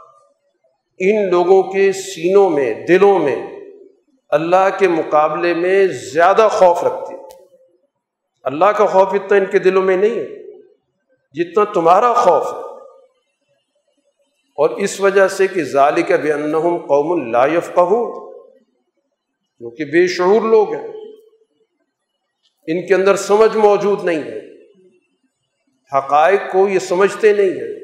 ان 0.99 1.31
لوگوں 1.31 1.63
کے 1.63 1.93
سینوں 1.93 2.51
میں، 2.51 2.87
دلوں 2.87 3.19
میں 3.19 3.61
اللہ 4.29 4.69
کے 4.79 4.89
مقابلے 4.89 5.55
میں 5.55 5.87
زیادہ 5.87 6.49
خوف 6.51 6.85
رکھتے۔ 6.85 7.15
اللہ 8.43 8.65
کا 8.65 8.87
خوف 8.87 9.09
اتنا 9.13 9.39
ان 9.39 9.47
کے 9.47 9.59
دلوں 9.59 9.83
میں 9.83 9.97
نہیں 9.97 10.11
ہے 10.11 10.43
جتنا 11.33 11.65
تمہارا 11.65 12.13
خوف 12.13 12.47
ہے۔ 12.47 12.73
اور 14.57 14.71
اس 14.71 15.01
وجہ 15.01 15.29
سے 15.29 15.47
کہ 15.47 15.65
ظال 15.65 16.03
کا 16.03 16.17
بے 16.17 16.33
انہم 16.33 16.77
قوم 16.77 17.23
اللائف 17.23 17.75
کہوں 17.75 18.33
کیونکہ 19.59 19.85
بے 19.85 20.07
شعور 20.07 20.43
لوگ 20.43 20.75
ہیں، 20.75 20.89
ان 22.67 22.87
کے 22.87 22.95
اندر 22.95 23.17
سمجھ 23.17 23.57
موجود 23.57 24.05
نہیں 24.05 24.23
ہے۔ 24.23 24.41
حقائق 25.99 26.41
کو 26.53 26.69
یہ 26.69 26.79
سمجھتے 26.79 27.33
نہیں 27.33 27.51
ہیں۔ 27.51 27.82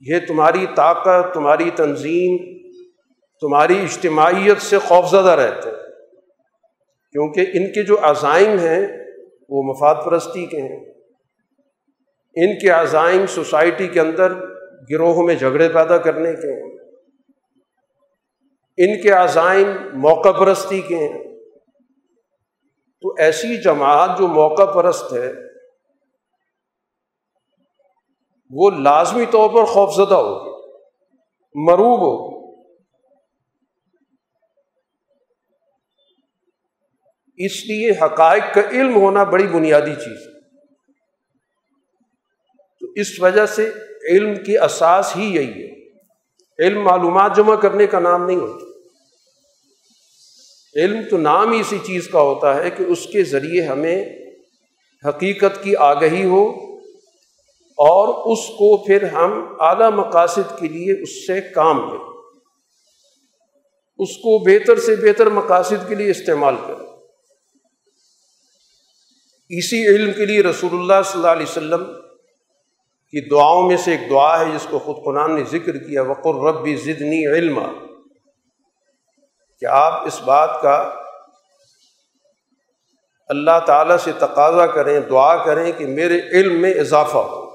یہ 0.00 0.16
تمہاری 0.28 0.66
طاقت، 0.74 1.34
تمہاری 1.34 1.70
تنظیم، 1.70 2.58
تمہاری 3.40 3.80
اجتماعیت 3.82 4.62
سے 4.62 4.78
خوفزدہ 4.78 5.30
رہتے 5.30 5.68
ہیں۔ 5.68 5.76
کیونکہ 7.12 7.40
ان 7.40 7.66
کے 7.66 7.84
جو 7.84 7.96
عزائم 8.02 8.58
ہیں، 8.58 8.86
وہ 9.48 9.62
مفاد 9.62 9.94
پرستی 10.04 10.46
کے 10.46 10.60
ہیں۔ 10.60 10.84
ان 12.34 12.58
کے 12.58 12.68
عزائم 12.68 13.26
سوسائٹی 13.26 13.86
کے 13.86 14.00
اندر 14.00 14.32
گروہوں 14.90 15.26
میں 15.26 15.34
جھگڑے 15.34 15.68
پیدا 15.68 15.98
کرنے 15.98 16.32
کے 16.32 16.52
ہیں۔ 16.52 16.78
ان 18.76 19.02
کے 19.02 19.10
عزائم 19.10 19.72
موقع 19.92 20.32
پرستی 20.32 20.80
کے 20.80 20.96
ہیں۔ 20.96 21.24
تو 23.02 23.14
ایسی 23.18 23.62
جماعت 23.62 24.18
جو 24.18 24.26
موقع 24.26 24.64
پرست 24.64 25.12
ہے 25.12 25.47
وہ 28.50 28.70
لازمی 28.70 29.26
طور 29.26 29.50
پر 29.50 29.64
خوفزدہ 29.64 30.14
ہوگی، 30.14 30.50
مروب 31.54 32.00
ہو 32.00 32.38
اس 37.36 37.64
لیے 37.64 37.90
حقائق 37.90 38.54
کا 38.54 38.60
علم 38.70 38.96
ہونا 38.96 39.24
بڑی 39.24 39.46
بنیادی 39.46 39.94
چیز 39.94 40.26
ہے۔ 40.26 40.40
تو 42.80 42.86
اس 42.94 43.20
وجہ 43.20 43.46
سے 43.46 43.70
علم 44.08 44.44
کی 44.44 44.58
اساس 44.58 45.16
ہی 45.16 45.34
یہی 45.34 45.62
ہے۔ 45.62 45.78
علم 46.58 46.84
معلومات 46.84 47.36
جمع 47.36 47.54
کرنے 47.54 47.86
کا 47.86 47.98
نام 47.98 48.26
نہیں 48.26 48.36
ہوتا۔ 48.36 48.64
علم 50.76 51.00
تو 51.10 51.18
نام 51.18 51.52
ہی 51.52 51.60
اسی 51.60 51.78
چیز 51.78 52.08
کا 52.08 52.20
ہوتا 52.20 52.56
ہے 52.56 52.70
کہ 52.70 52.82
اس 52.82 53.06
کے 53.06 53.24
ذریعے 53.24 53.62
ہمیں 53.62 54.04
حقیقت 55.08 55.62
کی 55.62 55.76
آگہی 55.76 56.24
ہو۔ 56.24 56.67
اور 57.78 58.32
اس 58.32 58.46
کو 58.46 58.76
پھر 58.76 59.02
ہم 59.12 59.56
اعلیٰ 59.60 59.90
مقاصد 59.90 60.58
کے 60.60 60.68
لیے 60.68 61.02
اس 61.02 61.26
سے 61.26 61.40
کام 61.40 61.90
لیں 61.90 62.04
اس 63.98 64.16
کو 64.16 64.38
بہتر 64.38 64.78
سے 64.78 64.96
بہتر 64.96 65.26
مقاصد 65.26 65.88
کے 65.88 65.94
لیے 65.94 66.10
استعمال 66.10 66.56
کریں۔ 66.66 66.86
اسی 69.48 69.86
علم 69.86 70.12
کے 70.12 70.26
لیے 70.26 70.42
رسول 70.42 70.70
اللہ 70.72 71.02
صلی 71.04 71.20
اللہ 71.20 71.32
علیہ 71.32 71.46
وسلم 71.48 71.84
کی 73.10 73.28
دعاؤں 73.28 73.68
میں 73.68 73.76
سے 73.76 73.90
ایک 73.90 74.10
دعا 74.10 74.40
ہے، 74.40 74.44
جس 74.54 74.66
کو 74.70 74.78
خود 74.78 74.96
قرآن 75.04 75.34
نے 75.34 75.44
ذکر 75.44 75.76
کیا 75.78 76.02
وقر 76.02 76.46
ربی 76.46 76.76
ضدنی 76.76 77.26
علم 77.26 77.60
کہ 79.60 79.66
آپ 79.66 80.06
اس 80.06 80.22
بات 80.22 80.62
کا 80.62 80.94
اللہ 83.28 83.58
تعالیٰ 83.66 83.96
سے 83.96 84.12
تقاضا 84.18 84.66
کریں، 84.66 85.00
دعا 85.00 85.44
کریں 85.44 85.72
کہ 85.72 85.86
میرے 85.86 86.20
علم 86.32 86.62
میں 86.62 86.74
اضافہ 86.74 87.18
ہو۔ 87.18 87.47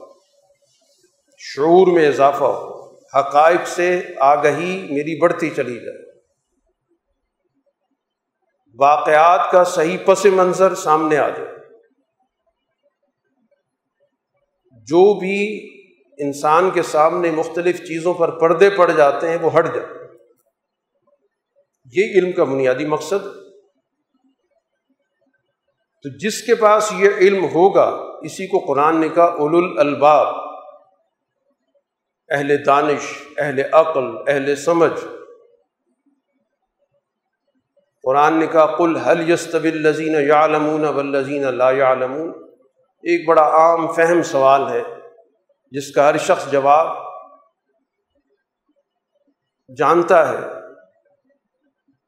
شعور 1.46 1.88
میں 1.88 2.08
اضافہ 2.08 2.44
ہو، 2.44 2.96
حقائق 2.96 3.68
سے 3.68 4.02
آگہی 4.20 4.88
میری 4.92 5.22
بڑھتی 5.22 5.50
چلی 5.50 5.76
جائے۔ 5.76 6.20
واقعات 8.80 9.52
کا 9.52 9.64
صحیح 9.64 9.98
پس 10.06 10.26
منظر 10.26 10.76
سامنے 10.76 11.18
آ 11.18 11.30
جائے۔ 11.30 11.56
جو 14.72 15.20
بھی 15.20 15.70
انسان 16.18 16.70
کے 16.72 16.82
سامنے 16.82 17.32
مختلف 17.32 17.78
چیزوں 17.78 18.14
پر 18.14 18.40
پردے 18.40 18.70
پڑ 18.70 18.92
جاتے 18.92 19.30
ہیں، 19.30 19.38
وہ 19.42 19.60
ہٹ 19.60 19.66
جائے۔ 19.76 19.88
یہ 21.96 22.20
علم 22.20 22.32
کا 22.32 22.44
بنیادی 22.44 22.86
مقصد۔ 22.86 23.26
تو 26.04 26.18
جس 26.18 26.42
کے 26.42 26.56
پاس 26.56 26.92
یہ 26.98 27.10
علم 27.18 27.46
ہوگا، 27.46 28.00
اسی 28.22 28.48
کو 28.48 28.60
قرآن 28.60 29.00
نے 29.00 29.10
کہا 29.10 29.26
اول 29.26 29.80
الباب 29.80 30.43
اہل 32.34 32.66
دانش، 32.66 33.28
اہل 33.38 33.62
عقل، 33.72 34.06
اہل 34.28 34.56
سمجھ۔ 34.56 35.00
قرآن 38.04 38.40
نے 38.40 38.48
کہا 38.48 38.66
کل 38.78 38.98
حل 38.98 39.30
یستب 39.30 39.64
الزین 39.64 40.16
یا 40.28 40.48
لمون 40.48 40.86
ولزین 40.86 41.46
اللہ 41.46 41.64
علمون 41.64 42.30
ایک 43.04 43.28
بڑا 43.28 43.42
عام 43.42 43.88
فہم 43.94 44.22
سوال 44.22 44.68
ہے، 44.70 44.82
جس 45.72 45.92
کا 45.92 46.10
ہر 46.10 46.18
شخص 46.18 46.52
جواب 46.52 46.88
جانتا 49.78 50.30
ہے 50.30 50.42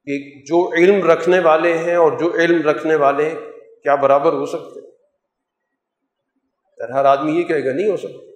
کہ 0.08 0.42
جو 0.42 0.74
علم 0.74 1.12
رکھنے 1.12 1.40
والے 1.40 1.78
ہیں 1.78 1.96
اور 1.96 2.12
جو 2.12 2.34
علم 2.36 2.70
رکھنے 2.70 2.96
والے 2.96 3.30
ہیں، 3.30 3.40
کیا 3.84 3.96
برابر 3.96 4.34
ہو 4.34 4.46
سکتے 4.46 4.80
ہر 6.94 7.06
آدمی 7.06 7.40
یہ 7.40 7.44
کہے 7.44 7.66
گا، 7.66 7.74
نہیں 7.74 7.92
ہو 7.92 7.98
سکتا۔ 7.98 8.35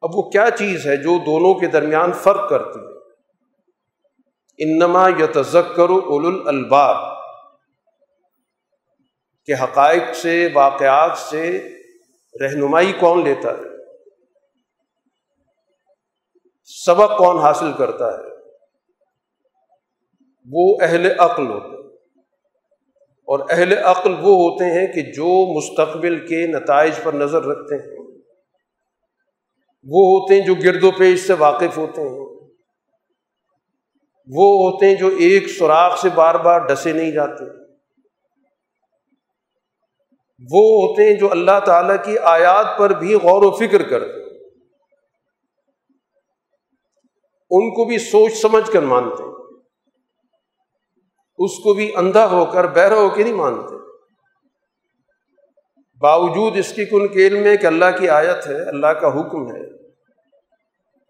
اب 0.00 0.10
وہ 0.14 0.22
کیا 0.22 0.46
چیز 0.58 0.86
ہے 0.86 0.96
جو 0.96 1.24
دونوں 1.26 1.54
کے 1.54 1.66
درمیان 1.66 2.12
فرق 2.12 2.50
کرتی 2.50 2.80
ہے؟ 2.80 2.96
انما 4.58 5.08
یا 5.18 5.26
تذکر 5.34 5.88
اول 5.88 6.48
الباب 6.48 7.16
کے 9.46 9.52
حقائق 9.52 10.14
سے، 10.14 10.48
واقعات 10.54 11.18
سے 11.18 11.68
رہنمائی 12.40 12.92
کون 12.92 13.24
لیتا 13.24 13.50
ہے؟ 13.50 13.76
سبق 16.64 17.18
کون 17.18 17.38
حاصل 17.38 17.72
کرتا 17.78 18.12
ہے؟ 18.12 18.22
وہ 20.50 20.76
اہل 20.80 21.20
عقل 21.20 21.46
ہوتے 21.46 21.82
ہیں۔ 21.82 21.96
اور 23.24 23.40
اہل 23.50 23.78
عقل 23.78 24.10
وہ 24.10 24.34
ہوتے 24.36 24.64
ہیں 24.64 24.86
کہ 24.92 25.02
جو 25.02 25.56
مستقبل 25.56 26.26
کے 26.26 26.46
نتائج 26.46 26.92
پر 27.02 27.12
نظر 27.12 27.42
رکھتے 27.42 27.74
ہیں۔ 27.74 27.95
وہ 29.88 30.20
ہوتے 30.20 30.34
ہیں 30.34 30.46
جو 30.46 30.54
گرد 30.54 30.84
و 30.84 30.90
پیش 30.90 31.26
سے 31.26 31.32
واقف 31.32 31.78
ہوتے 31.78 32.00
ہیں۔ 32.00 32.26
وہ 34.34 34.70
ہوتے 34.70 34.86
ہیں 34.86 34.94
جو 34.94 35.06
ایک 35.06 35.48
سوراخ 35.48 36.00
سے 36.00 36.08
بار 36.14 36.34
بار 36.34 36.58
ڈسے 36.66 36.92
نہیں 36.92 37.10
جاتے۔ 37.10 37.44
وہ 40.52 40.82
ہوتے 40.82 41.02
ہیں 41.02 41.14
جو 41.14 41.30
اللہ 41.30 41.60
تعالیٰ 41.66 41.96
کی 42.04 42.18
آیات 42.18 42.78
پر 42.78 42.90
بھی 42.90 43.14
غور 43.14 43.42
و 43.42 43.50
فکر 43.50 43.88
کرتے 43.88 44.26
ان 47.50 47.74
کو 47.74 47.84
بھی 47.84 47.98
سوچ 47.98 48.32
سمجھ 48.32 48.70
کر 48.70 48.82
مانتے 48.82 49.22
اس 51.38 51.58
کو 51.58 51.74
بھی 51.74 51.96
اندھا 51.96 52.26
ہو 52.26 52.44
کر، 52.44 52.66
بہرا 52.66 52.94
ہو 52.94 53.08
کے 53.08 53.22
نہیں 53.22 53.34
مانتے۔ 53.34 53.74
باوجود 56.00 56.56
اس 56.56 56.72
کی 56.72 56.84
کن 56.84 57.08
کے 57.08 57.26
علم 57.26 57.42
میں 57.42 57.56
کہ 57.56 57.66
اللہ 57.66 57.84
کی 57.98 58.08
آیت 58.08 58.46
ہے، 58.46 58.68
اللہ 58.68 58.86
کا 58.86 59.08
حکم 59.08 59.56
ہے۔ 59.56 59.75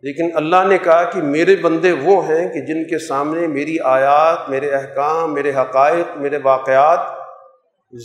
لیکن 0.02 0.36
اللہ 0.36 0.56
نے 0.68 0.78
کہا 0.78 1.10
کہ 1.10 1.22
میرے 1.22 1.56
بندے 1.56 1.92
وہ 1.92 2.28
ہیں 2.28 2.48
کہ 2.52 2.60
جن 2.60 2.84
کے 2.84 2.98
سامنے 2.98 3.46
میری 3.46 3.76
آیات، 3.80 4.50
میرے 4.50 4.70
احکام، 4.70 5.34
میرے 5.34 5.50
حقائق، 5.50 6.16
میرے 6.16 6.38
واقعات 6.44 6.98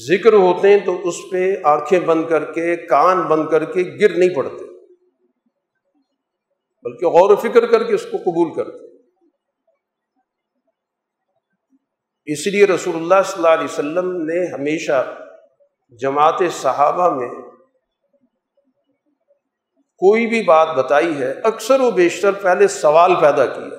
ذکر 0.07 0.33
ہوتے 0.33 0.69
ہیں، 0.69 0.85
تو 0.85 1.07
اس 1.07 1.15
پہ 1.31 1.55
آنکھیں 1.63 1.99
بند 1.99 2.27
کر 2.29 2.51
کے، 2.51 2.75
کان 2.75 3.21
بند 3.21 3.47
کر 3.47 3.65
کے 3.65 3.97
گر 4.01 4.17
نہیں 4.17 4.35
پڑتے۔ 4.35 4.71
بلکہ 6.83 7.05
غور 7.05 7.31
و 7.31 7.35
فکر 7.35 7.65
کر 7.65 7.83
کے 7.83 7.93
اس 7.93 8.05
کو 8.11 8.17
قبول 8.17 8.53
کرتے۔ 8.53 8.91
اس 12.25 12.47
لیے 12.47 12.65
رسول 12.65 12.95
اللہ 12.95 13.21
صلی 13.25 13.33
اللہ 13.35 13.47
علیہ 13.47 13.63
وسلم 13.63 14.11
نے 14.11 14.53
ہمیشہ 14.53 15.15
جماعت 16.01 16.41
صحابہ 16.51 17.15
میں 17.15 17.50
کوئی 20.01 20.27
بھی 20.27 20.41
بات 20.41 20.67
بتائی 20.77 21.21
ہے، 21.21 21.31
اکثر 21.43 21.79
و 21.79 21.91
بیشتر 21.91 22.31
پہلے 22.31 22.67
سوال 22.67 23.15
پیدا 23.21 23.45
کیا 23.45 23.77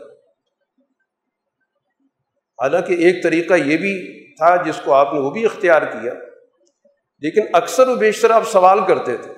حالانکہ 2.62 2.92
ایک 2.92 3.22
طریقہ 3.22 3.54
یہ 3.54 3.76
بھی 3.76 4.22
تھا 4.34 4.62
جس 4.62 4.80
کو 4.84 4.92
آپ 4.92 5.14
نے 5.14 5.20
وہ 5.20 5.30
بھی 5.30 5.44
اختیار 5.44 5.82
کیا، 5.82 6.14
لیکن 7.18 7.40
اکثر 7.52 7.88
و 7.88 7.94
بیشتر 7.94 8.30
آپ 8.30 8.48
سوال 8.48 8.78
کرتے 8.88 9.16
تھے۔ 9.16 9.30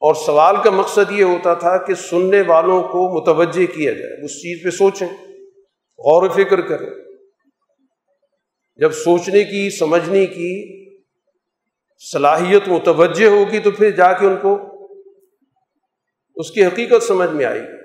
اور 0.00 0.14
سوال 0.14 0.56
کا 0.64 0.70
مقصد 0.70 1.10
یہ 1.10 1.24
ہوتا 1.24 1.54
تھا 1.54 1.76
کہ 1.76 1.94
سننے 1.94 2.40
والوں 2.40 2.82
کو 2.82 3.20
متوجہ 3.20 3.66
کیا 3.66 3.92
جائے، 3.92 4.24
اس 4.24 4.30
چیز 4.30 4.64
پہ 4.64 4.70
سوچیں، 4.70 5.08
غور 5.98 6.22
و 6.22 6.28
فکر 6.28 6.60
کریں۔ 6.60 6.90
جب 8.76 8.92
سوچنے 8.92 9.44
کی، 9.44 9.70
سمجھنے 9.70 10.26
کی 10.26 10.83
صلاحیت 11.98 12.68
متوجہ 12.68 13.28
ہوگی 13.28 13.60
تو 13.60 13.70
پھر 13.70 13.90
جا 13.90 14.12
کے 14.12 14.26
ان 14.26 14.36
کو 14.42 14.70
اس 16.34 16.50
کی 16.50 16.66
حقیقت 16.66 17.02
سمجھ 17.02 17.30
میں 17.30 17.44
آئے 17.44 17.60
گی۔ 17.60 17.84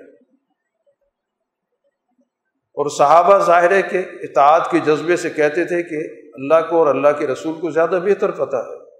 اور 2.52 2.90
صحابہ 2.90 3.38
ظاہر 3.38 3.70
ہے 3.70 3.82
کہ 3.82 3.98
اطاعت 3.98 4.70
کے 4.70 4.78
جذبے 4.78 5.16
سے 5.16 5.30
کہتے 5.30 5.64
تھے 5.64 5.82
کہ 5.82 6.28
اللہ 6.34 6.70
کو 6.70 6.78
اور 6.78 6.86
اللہ 6.86 7.08
کے 7.18 7.26
رسول 7.26 7.60
کو 7.60 7.70
زیادہ 7.70 8.00
بہتر 8.04 8.30
پتہ 8.30 8.56
ہے۔ 8.56 8.90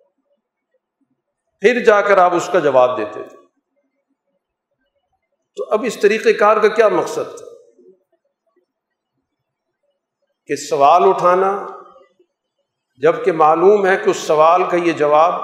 پھر 1.61 1.85
جا 1.85 2.01
کر 2.01 2.18
آپ 2.18 2.35
اس 2.35 2.51
کا 2.53 2.59
جواب 2.59 2.99
دیتے 2.99 3.23
تھے۔ 3.29 3.37
تو 5.57 5.64
اب 5.70 5.85
اس 5.87 5.96
طریقہ 6.01 6.29
کار 6.38 6.57
کا 6.57 6.68
کیا 6.68 6.88
مقصد 6.88 7.37
تھا؟ 7.37 7.46
کہ 10.46 10.57
سوال 10.57 11.03
اٹھانا 11.05 11.66
جبکہ 13.02 13.32
معلوم 13.32 13.86
ہے 13.86 13.96
کہ 14.04 14.10
اس 14.10 14.16
سوال 14.16 14.62
کا 14.70 14.76
یہ 14.76 14.92
جواب 14.92 15.34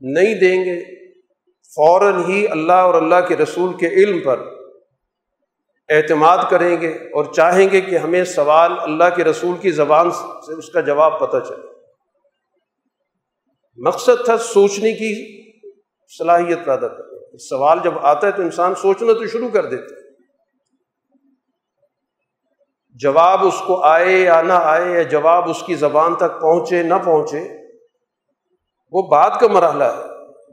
نہیں 0.00 0.34
دیں 0.34 0.64
گے، 0.64 0.80
فوراً 1.64 2.24
ہی 2.24 2.48
اللہ 2.48 2.72
اور 2.72 2.94
اللہ 2.94 3.14
کے 3.28 3.36
رسول 3.36 3.76
کے 3.76 3.86
علم 3.86 4.20
پر 4.20 4.40
اعتماد 5.88 6.38
کریں 6.50 6.80
گے 6.80 6.88
اور 6.88 7.24
چاہیں 7.32 7.68
گے 7.72 7.80
کہ 7.80 7.98
ہمیں 7.98 8.24
سوال 8.24 8.72
اللہ 8.78 9.04
کے 9.16 9.24
رسول 9.24 9.56
کی 9.56 9.70
زبان 9.70 10.10
سے 10.10 10.58
اس 10.58 10.70
کا 10.70 10.80
جواب 10.80 11.20
پتہ 11.20 11.36
چلے۔ 11.48 11.66
مقصد 13.76 14.24
تھا 14.24 14.38
سوچنے 14.38 14.92
کی 14.92 15.42
صلاحیت 16.18 16.58
پیدا 16.64 16.88
کرنا۔ 16.88 17.36
سوال 17.36 17.78
جب 17.84 17.98
آتا 17.98 18.26
ہے 18.26 18.32
تو 18.32 18.42
انسان 18.42 18.74
سوچنا 18.74 19.12
تو 19.12 19.26
شروع 19.26 19.48
کر 19.48 19.66
دیتے 19.66 20.05
جواب 23.00 23.46
اس 23.46 23.62
کو 23.66 23.82
آئے 23.82 24.12
یا 24.12 24.42
نہ 24.42 24.52
آئے 24.52 24.94
یا 24.94 25.02
جواب 25.02 25.50
اس 25.50 25.62
کی 25.66 25.74
زبان 25.74 26.14
تک 26.14 26.40
پہنچے 26.40 26.82
نہ 26.82 26.94
پہنچے، 27.04 27.48
وہ 28.92 29.02
بات 29.02 29.40
کا 29.40 29.46
مرحلہ 29.48 29.84
ہے، 29.84 30.02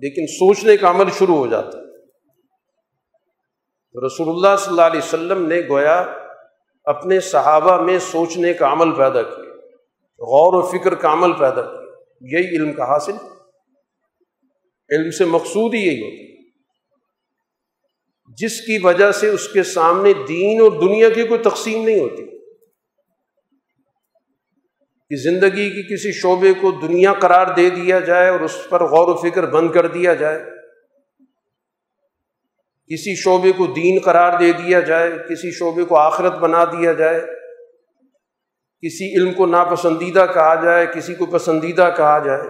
لیکن 0.01 0.27
سوچنے 0.27 0.77
کا 0.77 0.89
عمل 0.89 1.09
شروع 1.19 1.35
ہو 1.35 1.47
جاتا 1.47 1.77
ہے۔ 1.77 1.83
رسول 4.05 4.29
اللہ 4.29 4.55
صلی 4.59 4.69
اللہ 4.69 4.81
علیہ 4.81 5.01
وسلم 5.03 5.45
نے 5.45 5.61
گویا 5.69 6.05
اپنے 6.83 7.19
صحابہ 7.19 7.81
میں 7.81 7.99
سوچنے 7.99 8.53
کا 8.53 8.71
عمل 8.71 8.91
پیدا 8.91 9.21
کیا، 9.21 9.53
غور 10.19 10.53
و 10.53 10.61
فکر 10.61 10.95
کا 10.95 11.13
عمل 11.13 11.33
پیدا 11.33 11.61
کیا۔ 11.61 11.83
یہی 12.21 12.57
علم 12.57 12.73
کا 12.73 12.83
حاصل 12.83 13.15
علم 14.89 15.11
سے 15.11 15.25
مقصود 15.25 15.73
ہی 15.73 15.79
یہی 15.79 16.01
ہوتی 16.01 16.23
جس 18.37 18.61
کی 18.61 18.77
وجہ 18.83 19.11
سے 19.11 19.29
اس 19.29 19.47
کے 19.47 19.63
سامنے 19.63 20.13
دین 20.27 20.61
اور 20.61 20.71
دنیا 20.71 21.09
کی 21.09 21.23
کوئی 21.23 21.39
تقسیم 21.39 21.85
نہیں 21.85 21.99
ہوتی۔ 21.99 22.32
کہ 25.13 25.17
زندگی 25.17 25.69
کی 25.69 25.95
کسی 25.95 26.11
شعبے 26.11 26.53
کو 26.53 26.71
دنیا 26.71 27.13
قرار 27.13 27.47
دے 27.57 27.69
دیا 27.69 27.99
جائے 27.99 28.29
اور 28.29 28.39
اس 28.39 28.69
پر 28.69 28.83
غور 28.83 29.07
و 29.07 29.15
فکر 29.15 29.45
بند 29.45 29.71
کر 29.71 29.87
دیا 29.87 30.13
جائے۔ 30.13 30.39
کسی 32.87 33.15
شعبے 33.15 33.51
کو 33.51 33.67
دین 33.67 33.99
قرار 34.03 34.39
دے 34.39 34.51
دیا 34.51 34.79
جائے، 34.79 35.11
کسی 35.29 35.51
شعبے 35.51 35.83
کو 35.83 35.97
آخرت 35.97 36.33
بنا 36.33 36.65
دیا 36.65 36.93
جائے۔ 36.93 37.21
کسی 38.81 39.15
علم 39.15 39.33
کو 39.33 39.45
ناپسندیدہ 39.45 40.25
کہا 40.33 40.55
جائے، 40.55 40.87
کسی 40.95 41.15
کو 41.15 41.25
پسندیدہ 41.25 41.93
کہا 41.97 42.19
جائے۔ 42.19 42.49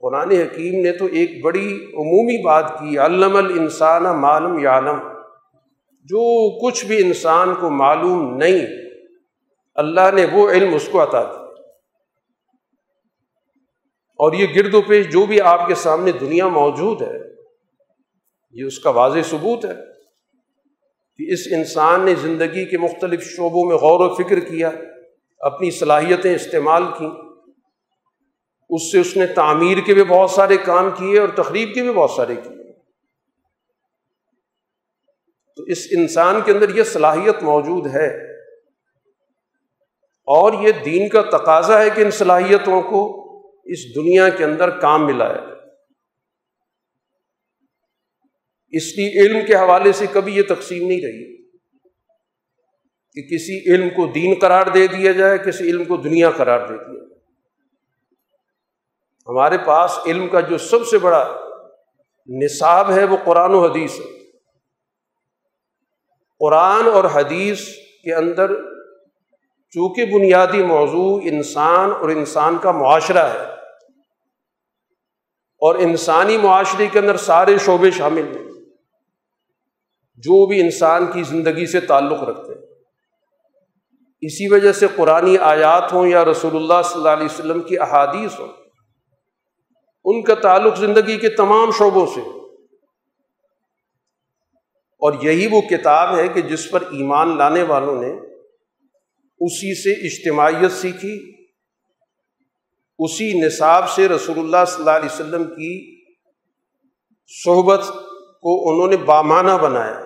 قرآن 0.00 0.30
حکیم 0.30 0.82
نے 0.82 0.92
تو 0.92 1.06
ایک 1.06 1.44
بڑی 1.44 1.74
عمومی 1.74 2.42
بات 2.42 2.78
کی، 2.78 2.98
علم 2.98 3.36
الانسان 3.36 4.02
معلوم 4.02 4.58
یعلم۔ 4.58 4.98
جو 6.04 6.50
کچھ 6.66 6.86
بھی 6.86 7.06
انسان 7.06 7.54
کو 7.54 7.70
معلوم 7.70 8.36
نہیں 8.36 8.81
اللہ 9.74 10.10
نے 10.14 10.26
وہ 10.32 10.50
علم 10.50 10.74
اس 10.74 10.88
کو 10.92 11.02
عطا 11.02 11.22
کیا۔ 11.22 11.42
اور 14.18 14.32
یہ 14.32 14.46
گرد 14.56 14.74
و 14.74 14.82
پیش 14.82 15.12
جو 15.12 15.26
بھی 15.26 15.40
آپ 15.40 15.68
کے 15.68 15.74
سامنے 15.74 16.12
دنیا 16.12 16.48
موجود 16.48 17.02
ہے، 17.02 17.18
یہ 18.50 18.64
اس 18.64 18.78
کا 18.78 18.90
واضح 18.90 19.18
ثبوت 19.30 19.64
ہے 19.64 19.74
کہ 21.16 21.32
اس 21.32 21.40
انسان 21.56 22.04
نے 22.04 22.14
زندگی 22.14 22.64
کے 22.64 22.78
مختلف 22.78 23.22
شعبوں 23.22 23.68
میں 23.68 23.76
غور 23.76 24.10
و 24.10 24.14
فکر 24.14 24.40
کیا، 24.40 24.70
اپنی 25.38 25.70
صلاحیتیں 25.70 26.34
استعمال 26.34 26.82
کیں۔ 26.98 27.10
اس 28.70 28.92
سے 28.92 29.00
اس 29.00 29.16
نے 29.16 29.26
تعمیر 29.26 29.78
کے 29.86 29.94
بھی 29.94 30.04
بہت 30.04 30.30
سارے 30.30 30.56
کام 30.56 30.90
کیے 30.90 31.18
اور 31.20 31.28
تقریب 31.28 31.74
کے 31.74 31.82
بھی 31.82 31.92
بہت 31.92 32.10
سارے 32.10 32.34
کیے۔ 32.34 32.72
تو 35.56 35.62
اس 35.62 35.78
انسان 35.96 36.40
کے 36.44 36.52
اندر 36.52 36.76
یہ 36.76 36.82
صلاحیت 36.82 37.42
موجود 37.42 37.86
ہے۔ 37.86 38.31
اور 40.32 40.52
یہ 40.52 40.72
دین 40.84 41.08
کا 41.08 41.22
تقاضا 41.22 41.82
ہے 41.82 41.90
کہ 41.90 42.00
ان 42.00 42.10
صلاحیتوں 42.10 42.82
کو 42.82 43.00
اس 43.64 43.96
دنیا 43.96 44.28
کے 44.28 44.44
اندر 44.44 44.80
کام 44.80 45.06
ملا 45.06 45.34
ہے 45.34 45.52
اس 48.70 48.98
لیے 48.98 49.20
علم 49.20 49.46
کے 49.46 49.54
حوالے 49.54 49.92
سے 49.92 50.06
کبھی 50.12 50.36
یہ 50.36 50.42
تقسیم 50.42 50.88
نہیں 50.88 51.00
رہی 51.00 51.42
کہ 53.14 53.34
کسی 53.34 53.74
علم 53.74 53.88
کو 53.88 54.06
دین 54.06 54.34
قرار 54.40 54.66
دے 54.66 54.86
دیا 54.86 55.12
جائے، 55.12 55.38
کسی 55.38 55.70
علم 55.70 55.84
کو 55.84 55.96
دنیا 55.96 56.30
قرار 56.30 56.60
دے 56.60 56.74
دیا 56.74 57.08
جائے۔ 57.08 57.20
ہمارے 59.28 59.58
پاس 59.58 59.98
علم 60.06 60.28
کا 60.28 60.40
جو 60.40 60.58
سب 60.58 60.86
سے 60.86 60.98
بڑا 60.98 61.40
نصاب 62.28 62.90
ہے 62.90 63.04
وہ 63.04 63.16
قرآن 63.24 63.54
و 63.54 63.66
حدیث 63.66 64.00
ہے۔ 64.00 64.28
قرآن 66.38 66.86
اور 66.86 67.04
حدیث 67.04 67.68
کے 68.04 68.14
اندر 68.14 68.71
چونکہ 69.72 70.04
بنیادی 70.04 70.62
موضوع 70.62 71.20
انسان 71.24 71.92
اور 71.92 72.08
انسان 72.08 72.58
کا 72.58 72.72
معاشرہ 72.72 73.32
ہے 73.32 73.52
اور 75.60 75.74
انسانی 75.74 76.36
معاشرے 76.36 76.86
کے 76.86 76.98
اندر 76.98 77.16
سارے 77.16 77.58
شعبے 77.58 77.90
شامل 77.90 78.36
ہیں۔ 78.36 78.44
جو 80.14 80.46
بھی 80.46 80.60
انسان 80.60 81.12
کی 81.12 81.22
زندگی 81.22 81.66
سے 81.66 81.80
تعلق 81.80 82.22
رکھتے 82.22 82.54
ہیں۔ 82.54 82.66
اسی 84.20 84.52
وجہ 84.52 84.72
سے 84.72 84.86
قرآن 84.96 85.36
آیات 85.40 85.92
ہوں 85.92 86.06
یا 86.06 86.24
رسول 86.24 86.56
اللہ 86.56 86.82
صلی 86.84 86.98
اللہ 86.98 87.08
علیہ 87.08 87.24
وسلم 87.24 87.62
کی 87.62 87.78
احادیث 87.78 88.40
ہوں، 88.40 88.48
ان 90.04 90.22
کا 90.22 90.34
تعلق 90.34 90.76
زندگی 90.76 91.18
کے 91.18 91.28
تمام 91.28 91.70
شعبوں 91.70 92.06
سے۔ 92.06 92.20
اور 95.00 95.12
یہی 95.22 95.46
وہ 95.46 95.60
کتاب 95.60 96.16
ہے 96.16 96.28
کہ 96.28 96.40
جس 96.40 96.70
پر 96.70 96.82
ایمان 96.82 97.38
لانے 97.38 97.62
والوں 97.62 98.02
نے 98.02 98.31
اسی 99.42 99.74
سے 99.74 99.90
اجتماعیت 100.06 100.72
سیکھی، 100.72 101.34
اسی 102.98 103.32
نصاب 103.40 103.90
سے 103.90 104.08
رسول 104.08 104.38
اللہ 104.38 104.64
صلی 104.66 104.76
اللہ 104.78 104.90
علیہ 104.90 105.12
وسلم 105.12 105.44
کی 105.44 106.02
صحبت 107.26 107.80
کو 108.42 108.72
انہوں 108.72 108.88
نے 108.88 108.96
بامانہ 108.96 109.52
بنایا۔ 109.62 110.00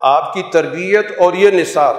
آپ 0.00 0.34
کی 0.34 0.42
تربیت 0.52 1.06
اور 1.18 1.32
یہ 1.32 1.50
نصاب، 1.50 1.96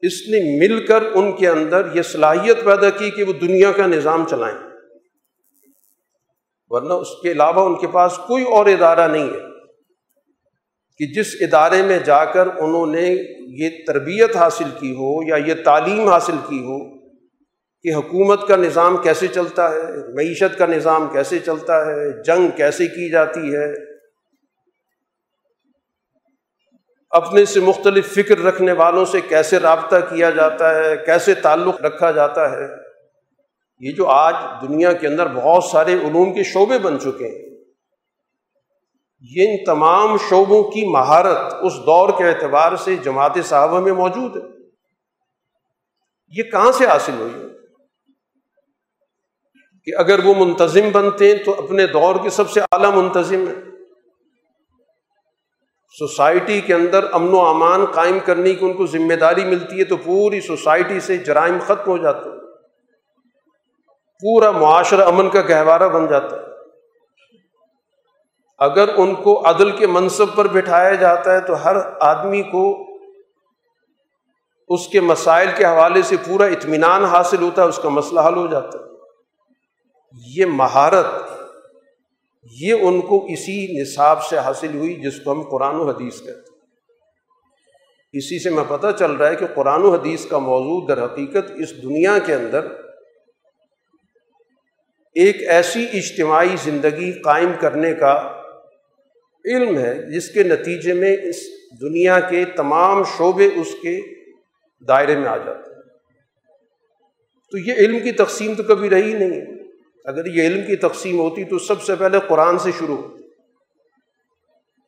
اس 0.00 0.12
نے 0.28 0.58
مل 0.58 0.86
کر 0.86 1.02
ان 1.14 1.32
کے 1.36 1.48
اندر 1.48 1.94
یہ 1.94 2.02
صلاحیت 2.02 2.64
پیدا 2.64 2.90
کی 2.90 3.10
کہ 3.10 3.24
وہ 3.24 3.32
دنیا 3.32 3.72
کا 3.72 3.86
نظام 3.86 4.28
چلائیں۔ 4.28 4.58
ورنہ 6.68 6.92
اس 6.92 7.08
کے 7.22 7.32
علاوہ 7.32 7.66
ان 7.66 7.78
کے 7.78 7.86
پاس 7.86 8.16
کوئی 8.26 8.44
اور 8.44 8.66
ادارہ 8.66 9.08
نہیں 9.08 9.26
ہے۔ 9.26 9.55
کہ 10.98 11.06
جس 11.06 11.26
ادارے 11.40 11.82
میں 11.82 11.98
جا 11.98 12.24
کر 12.24 12.46
انہوں 12.46 12.86
نے 12.86 13.16
یہ 13.40 13.70
تربیت 13.86 14.36
حاصل 14.36 14.70
کی 14.80 14.92
ہو 14.92 15.28
یا 15.28 15.36
یہ 15.36 15.54
تعلیم 15.64 16.08
حاصل 16.08 16.36
کی 16.48 16.58
ہو 16.58 16.96
کہ 17.82 17.94
حکومت 17.94 18.48
کا 18.48 18.56
نظام 18.56 18.96
کیسے 18.96 19.26
چلتا 19.26 19.70
ہے، 19.70 19.82
معیشت 20.14 20.58
کا 20.58 20.66
نظام 20.66 21.08
کیسے 21.12 21.38
چلتا 21.38 21.86
ہے، 21.86 22.22
جنگ 22.22 22.48
کیسے 22.56 22.86
کی 22.86 23.10
جاتی 23.10 23.54
ہے۔ 23.54 23.96
اپنے 27.10 27.44
سے 27.44 27.60
مختلف 27.60 28.14
فکر 28.14 28.38
رکھنے 28.38 28.72
والوں 28.72 29.04
سے 29.04 29.20
کیسے 29.20 29.58
رابطہ 29.58 29.96
کیا 29.96 30.30
جاتا 30.30 30.74
ہے، 30.74 30.96
کیسے 31.06 31.34
تعلق 31.34 31.80
رکھا 31.80 32.10
جاتا 32.10 32.50
ہے۔ 32.50 32.66
یہ 33.78 33.92
جو 33.92 34.06
آج 34.06 34.34
دنیا 34.68 34.92
کے 34.92 35.06
اندر 35.06 35.26
بہت 35.26 35.64
سارے 35.64 35.92
علوم 35.92 36.32
کے 36.32 36.42
شعبے 36.42 36.78
بن 36.78 37.00
چکے 37.00 37.28
ہیں۔ 37.28 37.45
یہ 39.20 39.48
ان 39.48 39.64
تمام 39.64 40.16
شعبوں 40.16 40.62
کی 40.62 40.90
مہارت 40.92 41.54
اس 41.62 41.72
دور 41.76 42.08
کے 42.18 42.28
اعتبار 42.28 42.76
سے 42.76 42.96
جماعت 42.96 43.32
صحابہ 43.44 43.80
میں 43.80 43.92
موجود 43.92 44.36
ہے۔ 44.36 44.42
یہ 46.28 46.42
کہاں 46.42 46.72
سے 46.72 46.86
حاصل 46.86 47.14
ہوئی؟ 47.18 47.34
کہ 49.84 49.98
اگر 49.98 50.24
وہ 50.24 50.34
منتظم 50.38 50.90
بنتے 50.92 51.28
ہیں 51.28 51.44
تو 51.44 51.64
اپنے 51.64 51.86
دور 51.86 52.14
کے 52.22 52.30
سب 52.30 52.50
سے 52.50 52.60
اعلیٰ 52.60 52.92
منتظم 52.92 53.48
ہیں۔ 53.48 53.54
سوسائٹی 55.98 56.60
کے 56.60 56.74
اندر 56.74 57.04
امن 57.12 57.34
و 57.34 57.40
امان 57.40 57.84
قائم 57.84 58.18
کرنے 58.24 58.54
کی 58.54 58.64
ان 58.64 58.72
کو 58.72 58.86
ذمہ 58.86 59.14
داری 59.14 59.44
ملتی 59.44 59.78
ہے 59.78 59.84
تو 59.84 59.96
پوری 59.96 60.40
سوسائٹی 60.40 61.00
سے 61.00 61.16
جرائم 61.16 61.58
ختم 61.66 61.90
ہو 61.90 61.96
جاتے 61.96 62.28
ہیں۔ 62.28 62.36
پورا 64.20 64.50
معاشرہ 64.50 65.04
امن 65.04 65.30
کا 65.30 65.40
گہوارہ 65.40 65.88
بن 65.88 66.06
جاتا 66.06 66.36
ہے۔ 66.36 66.45
اگر 68.58 68.88
ان 68.96 69.14
کو 69.14 69.50
عدل 69.50 69.76
کے 69.76 69.86
منصب 69.86 70.34
پر 70.34 70.48
بٹھایا 70.48 70.94
جاتا 70.94 71.32
ہے 71.32 71.40
تو 71.40 71.64
ہر 71.64 71.76
آدمی 72.00 72.42
کو 72.42 72.86
اس 74.68 74.88
کے 74.88 75.00
مسائل 75.00 75.48
کے 75.56 75.64
حوالے 75.64 76.02
سے 76.02 76.16
پورا 76.26 76.44
اطمینان 76.44 77.04
حاصل 77.04 77.42
ہوتا 77.42 77.62
ہے، 77.62 77.68
اس 77.68 77.80
کا 77.82 77.88
مسئلہ 77.88 78.20
حل 78.20 78.34
ہو 78.34 78.46
جاتا 78.46 78.78
ہے۔ 78.78 78.84
یہ 80.26 80.46
مہارت، 80.46 81.06
یہ 82.50 82.74
ان 82.80 83.00
کو 83.00 83.24
اسی 83.24 83.82
نصاب 83.82 84.24
سے 84.24 84.38
حاصل 84.38 84.74
ہوئی 84.74 84.94
جس 84.94 85.20
کو 85.20 85.32
ہم 85.32 85.42
قرآن 85.42 85.74
و 85.74 85.88
حدیث 85.88 86.18
کہتے 86.18 86.30
ہیں۔ 86.30 86.56
اسی 88.12 88.42
سے 88.42 88.50
میں 88.50 88.64
پتہ 88.68 88.86
چل 88.98 89.12
رہا 89.12 89.28
ہے 89.28 89.36
کہ 89.36 89.46
قرآن 89.54 89.82
و 89.82 89.92
حدیث 89.94 90.26
کا 90.26 90.38
موضوع 90.38 90.88
در 90.88 91.04
حقیقت 91.04 91.50
اس 91.56 91.82
دنیا 91.82 92.18
کے 92.18 92.34
اندر 92.34 92.66
ایک 95.14 95.36
ایسی 95.48 95.86
اجتماعی 95.92 96.56
زندگی 96.64 97.12
قائم 97.12 97.52
کرنے 97.60 97.94
کا 97.94 98.35
علم 99.46 99.78
ہے 99.78 100.10
جس 100.10 100.28
کے 100.28 100.42
نتیجے 100.42 100.92
میں 100.92 101.16
اس 101.22 101.36
دنیا 101.80 102.20
کے 102.20 102.44
تمام 102.44 103.02
شعبے 103.04 103.46
اس 103.46 103.72
کے 103.82 104.00
دائرے 104.84 105.16
میں 105.16 105.28
آ 105.28 105.36
جاتے 105.36 105.74
ہیں۔ 105.74 105.82
تو 107.50 107.58
یہ 107.58 107.74
علم 107.74 107.98
کی 107.98 108.12
تقسیم 108.12 108.54
تو 108.54 108.62
کبھی 108.62 108.90
رہی 108.90 109.12
نہیں۔ 109.12 109.40
اگر 110.04 110.26
یہ 110.26 110.42
علم 110.42 110.66
کی 110.66 110.76
تقسیم 110.76 111.18
ہوتی 111.18 111.44
تو 111.44 111.58
سب 111.58 111.82
سے 111.82 111.94
پہلے 111.94 112.18
قرآن 112.28 112.58
سے 112.58 112.70
شروع 112.78 112.96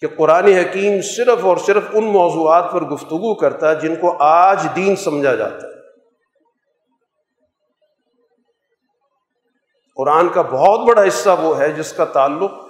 کہ 0.01 0.07
قرآن 0.17 0.45
حکیم 0.45 1.01
صرف 1.01 1.45
اور 1.45 1.57
صرف 1.57 1.83
ان 1.93 2.05
موضوعات 2.05 2.73
پر 2.73 2.85
گفتگو 2.85 3.35
کرتا 3.35 3.71
ہے 3.71 3.81
جن 3.81 3.97
کو 3.97 4.17
آج 4.21 4.67
دین 4.77 4.97
سمجھا 4.97 5.35
جاتا 5.35 5.67
ہے۔ 5.67 5.73
قرآن 9.97 10.29
کا 10.29 10.43
بہت 10.43 10.89
بڑا 10.89 11.09
حصہ 11.09 11.31
وہ 11.41 11.59
ہے 11.59 11.73
جس 11.73 11.93
کا 11.93 12.05
تعلق 12.05 12.68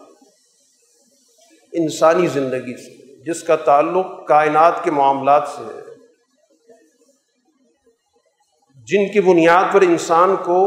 انسانی 1.78 2.26
زندگی 2.26 2.76
سے، 2.76 3.22
جس 3.22 3.42
کا 3.42 3.56
تعلق 3.56 4.26
کائنات 4.28 4.84
کے 4.84 4.90
معاملات 4.90 5.48
سے 5.48 5.64
ہے۔ 5.64 5.86
جن 8.88 9.12
کی 9.12 9.20
بنیاد 9.20 9.72
پر 9.72 9.82
انسان 9.82 10.36
کو 10.36 10.60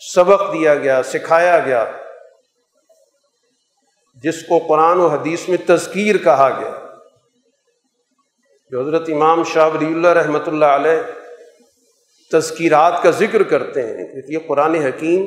سبق 0.00 0.52
دیا 0.52 0.74
گیا، 0.74 1.02
سکھایا 1.02 1.58
گیا، 1.58 1.84
جس 4.24 4.42
کو 4.42 4.58
قرآن 4.58 5.00
و 5.00 5.06
حدیث 5.06 5.48
میں 5.48 5.56
تذکیر 5.66 6.16
کہا 6.16 6.48
گیا۔ 6.60 6.74
جو 8.72 8.80
حضرت 8.80 9.08
امام 9.08 9.42
شاہ 9.44 9.68
ولی 9.68 9.86
اللہ 9.86 10.08
رحمۃ 10.08 10.46
اللہ 10.46 10.64
علیہ 10.64 11.00
تذکیرات 12.30 13.02
کا 13.02 13.10
ذکر 13.10 13.42
کرتے 13.42 13.86
ہیں، 13.86 14.06
یہ 14.28 14.38
قرآن 14.46 14.74
حکیم 14.74 15.26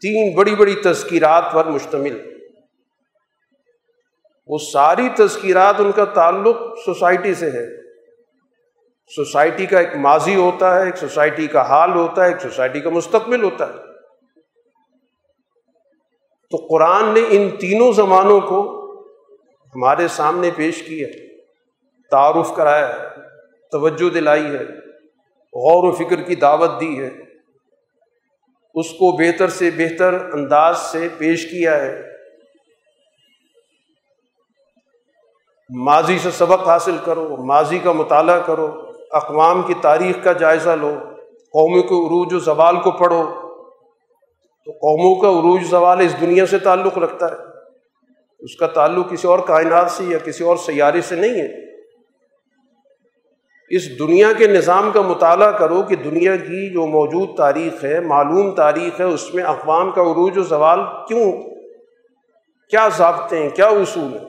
تین 0.00 0.34
بڑی 0.34 0.54
بڑی 0.54 0.74
تذکیرات 0.74 1.44
پر 1.52 1.64
مشتمل۔ 1.64 2.34
وہ 4.46 4.58
ساری 4.72 5.08
تذکیرات 5.16 5.74
ان 5.78 5.92
کا 5.92 6.04
تعلق 6.04 6.56
سوسائٹی 6.84 7.34
سے 7.34 7.50
ہے۔ 7.50 7.80
سوسائٹی 9.16 9.66
کا 9.66 9.78
ایک 9.78 9.96
ماضی 9.96 10.34
ہوتا 10.34 10.80
ہے، 10.80 10.86
ایک 10.86 10.96
سوسائٹی 10.96 11.46
کا 11.46 11.62
حال 11.68 11.92
ہوتا 11.92 12.24
ہے، 12.24 12.28
ایک 12.28 12.40
سوسائٹی 12.40 12.80
کا 12.80 12.90
مستقبل 12.90 13.42
ہوتا 13.42 13.68
ہے۔ 13.68 13.78
تو 16.50 16.56
قرآن 16.56 17.08
نے 17.08 17.20
ان 17.30 17.50
تینوں 17.50 17.92
زمانوں 17.92 18.40
کو 18.40 18.80
ہمارے 19.74 20.08
سامنے 20.08 20.50
پیش 20.56 20.82
کیا 20.82 21.08
تعارف 22.10 22.56
کرایا 22.56 22.88
ہے، 22.88 23.06
توجہ 23.72 24.10
دلائی 24.10 24.46
ہے، 24.46 24.64
غور 25.52 25.88
و 25.88 25.92
فکر 25.92 26.22
کی 26.22 26.34
دعوت 26.34 26.70
دی 26.80 27.00
ہے۔ 27.00 27.29
اس 28.74 28.90
کو 28.90 29.16
بہتر 29.16 29.48
سے 29.48 29.70
بہتر 29.70 30.14
انداز 30.32 30.78
سے 30.78 31.08
پیش 31.18 31.50
کیا 31.50 31.76
ہے۔ 31.76 32.02
ماضی 35.76 36.18
سے 36.18 36.30
سبق 36.30 36.68
حاصل 36.68 36.96
کرو، 37.04 37.36
ماضی 37.36 37.78
کا 37.78 37.92
مطالعہ 37.92 38.40
کرو، 38.40 38.92
اقوام 39.10 39.62
کی 39.62 39.74
تاریخ 39.74 40.24
کا 40.24 40.32
جائزہ 40.32 40.70
لو، 40.70 40.94
قوموں 41.52 41.82
کے 41.82 41.94
عروج 41.94 42.34
و 42.34 42.38
زوال 42.38 42.80
کو 42.80 42.90
پڑھو۔ 42.90 43.24
تو 44.64 44.72
قوموں 44.72 45.14
کا 45.14 45.28
عروج 45.28 45.62
زوال 45.62 46.00
اس 46.00 46.20
دنیا 46.20 46.46
سے 46.46 46.58
تعلق 46.58 46.98
رکھتا 46.98 47.26
ہے۔ 47.30 47.36
اس 48.38 48.56
کا 48.56 48.66
تعلق 48.66 49.10
کسی 49.10 49.28
اور 49.28 49.38
کائنات 49.38 49.90
سے 49.90 50.04
یا 50.04 50.18
کسی 50.18 50.44
اور 50.44 50.56
سیارے 50.56 51.00
سے 51.00 51.16
نہیں 51.16 51.30
ہے۔ 51.30 51.69
اس 53.70 53.98
دنیا 53.98 54.32
کے 54.32 54.46
نظام 54.46 54.90
کا 54.94 55.02
مطالعہ 55.02 55.52
کرو 55.52 55.82
کہ 55.82 55.96
دنیا 55.96 56.36
کی 56.36 56.72
جو 56.72 56.86
موجود 56.86 57.36
تاریخ 57.36 57.84
ہے، 57.84 58.00
معلوم 58.00 58.54
تاریخ 58.54 59.00
ہے، 59.00 59.04
اس 59.04 59.34
میں 59.34 59.44
اقوام 59.44 59.90
کا 59.90 60.02
عروج 60.02 60.38
و 60.38 60.42
زوال 60.42 60.80
کیوں؟ 61.08 61.32
کیا 62.70 62.88
ضابطے 62.96 63.42
ہیں؟ 63.42 63.50
کیا 63.50 63.66
اصول 63.66 64.18
ہیں؟ 64.18 64.28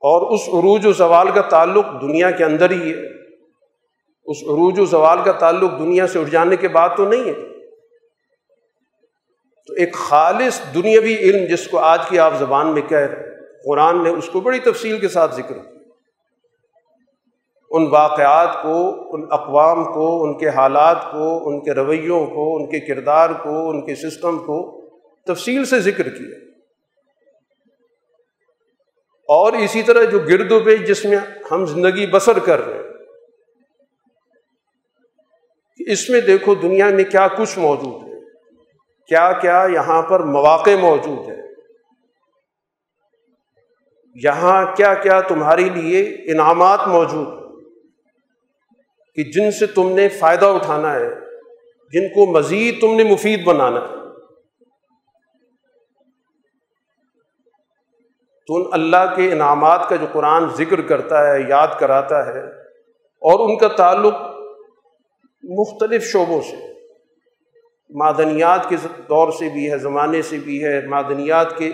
اور 0.00 0.34
اس 0.34 0.40
عروج 0.48 0.86
و 0.86 0.92
زوال 0.92 1.30
کا 1.30 1.40
تعلق 1.40 1.86
دنیا 2.02 2.30
کے 2.30 2.44
اندر 2.44 2.70
ہی 2.70 2.92
ہے۔ 2.92 3.06
اس 4.24 4.36
عروج 4.42 4.80
و 4.80 4.84
زوال 4.84 5.18
کا 5.24 5.32
تعلق 5.32 5.70
دنیا 5.78 6.06
سے 6.06 6.18
اٹھ 6.18 6.30
جانے 6.30 6.56
کے 6.56 6.68
بعد 6.68 6.88
تو 6.96 7.08
نہیں 7.08 7.24
ہے۔ 7.24 7.32
تو 9.66 9.72
ایک 9.72 9.94
خالص 9.94 10.60
دنیاوی 10.74 11.14
علم 11.14 11.54
جس 11.54 11.68
کو 11.68 11.78
آج 11.78 12.08
کی 12.08 12.18
آپ 12.18 12.32
زبان 12.38 12.66
میں 12.66 12.82
کہہ 12.82 12.98
رہے 12.98 13.22
قرآن 13.64 14.04
نے 14.04 14.10
اس 14.10 14.28
کو 14.32 14.40
بڑی 14.40 14.58
تفصیل 14.58 14.98
کے 14.98 15.08
ساتھ 15.08 15.34
ذکر 15.34 15.54
کیا۔ 15.54 15.74
ان 17.76 17.86
واقعات 17.86 18.62
کو، 18.62 19.06
ان 19.14 19.22
اقوام 19.30 19.84
کو، 19.84 20.24
ان 20.24 20.38
کے 20.38 20.48
حالات 20.48 21.02
کو، 21.12 21.48
ان 21.48 21.64
کے 21.64 21.74
رویوں 21.74 22.26
کو، 22.26 22.56
ان 22.56 22.70
کے 22.70 22.80
کردار 22.80 23.30
کو، 23.30 23.70
ان 23.70 23.86
کے 23.86 23.94
سسٹم 23.94 24.38
کو 24.38 24.80
تفصیل 25.26 25.64
سے 25.64 25.80
ذکر 25.80 26.08
کیا۔ 26.08 26.38
اور 29.28 29.52
اسی 29.52 29.82
طرح 29.82 30.04
جو 30.04 30.18
گرد 30.18 30.52
و 30.52 30.60
پیش 30.60 30.88
جس 30.88 31.04
میں 31.04 31.18
ہم 31.50 31.66
زندگی 31.66 32.06
بسر 32.06 32.38
کر 32.38 32.66
رہے 32.66 32.74
ہیں، 32.74 32.82
اس 35.92 36.10
میں 36.10 36.20
دیکھو 36.20 36.54
دنیا 36.54 36.88
میں 36.88 37.04
کیا 37.04 37.28
کچھ 37.28 37.58
موجود 37.58 38.08
ہے، 38.08 38.20
کیا 39.06 39.32
کیا 39.32 39.66
یہاں 39.72 40.02
پر 40.02 40.20
مواقع 40.20 40.76
موجود 40.80 41.28
ہے 41.28 41.44
یہاں 44.24 44.76
کیا 44.76 44.94
کیا 44.94 45.20
تمہارے 45.20 45.62
لیے 45.62 46.02
انعامات 46.32 46.88
موجود 46.88 47.26
ہیں۔ 47.26 47.43
کہ 49.16 49.22
جن 49.22 49.50
سے 49.50 49.66
تم 49.66 49.90
نے 49.90 50.08
فائدہ 50.08 50.46
اٹھانا 50.46 50.94
ہے، 50.94 51.10
جن 51.92 52.08
کو 52.08 52.26
مزید 52.26 52.80
تم 52.80 52.94
نے 52.94 53.04
مفید 53.04 53.44
بنانا 53.44 53.80
ہے۔ 53.80 54.02
تو 58.48 58.56
ان 58.56 58.62
اللہ 58.72 59.14
کے 59.16 59.32
انعامات 59.32 59.88
کا 59.88 59.96
جو 59.96 60.06
قرآن 60.12 60.48
ذکر 60.48 60.80
کرتا 60.80 61.26
ہے، 61.26 61.40
یاد 61.48 61.68
کراتا 61.78 62.26
ہے، 62.26 62.40
اور 63.22 63.48
ان 63.48 63.56
کا 63.58 63.68
تعلق 63.68 64.14
مختلف 65.44 66.04
شعبوں 66.04 66.40
سے، 66.40 66.56
معدنیات 67.90 68.68
کے 68.68 68.76
دور 69.08 69.32
سے 69.32 69.48
بھی 69.48 69.70
ہے، 69.72 69.78
زمانے 69.78 70.22
سے 70.22 70.38
بھی 70.38 70.64
ہے، 70.64 70.80
معدنیات 70.86 71.56
کے 71.58 71.70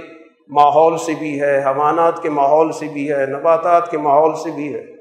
ماحول 0.49 0.99
سے 0.99 1.15
بھی 1.19 1.41
ہے 1.41 1.59
حوانات 1.65 2.23
کے 2.23 2.31
ماحول 2.31 2.73
سے 2.73 2.89
بھی 2.89 3.13
ہے، 3.13 3.27
نباتات 3.27 3.91
کے 3.91 3.99
ماحول 3.99 4.35
سے 4.35 4.51
بھی 4.51 4.75
ہے۔ 4.75 5.00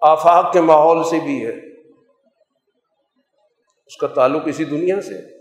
آفاق 0.00 0.52
کے 0.52 0.60
ماحول 0.60 1.04
سے 1.04 1.18
بھی 1.24 1.46
ہے۔ 1.46 1.82
اس 3.86 3.96
کا 3.96 4.06
تعلق 4.06 4.42
اسی 4.46 4.64
دنیا 4.64 5.00
سے۔ 5.00 5.36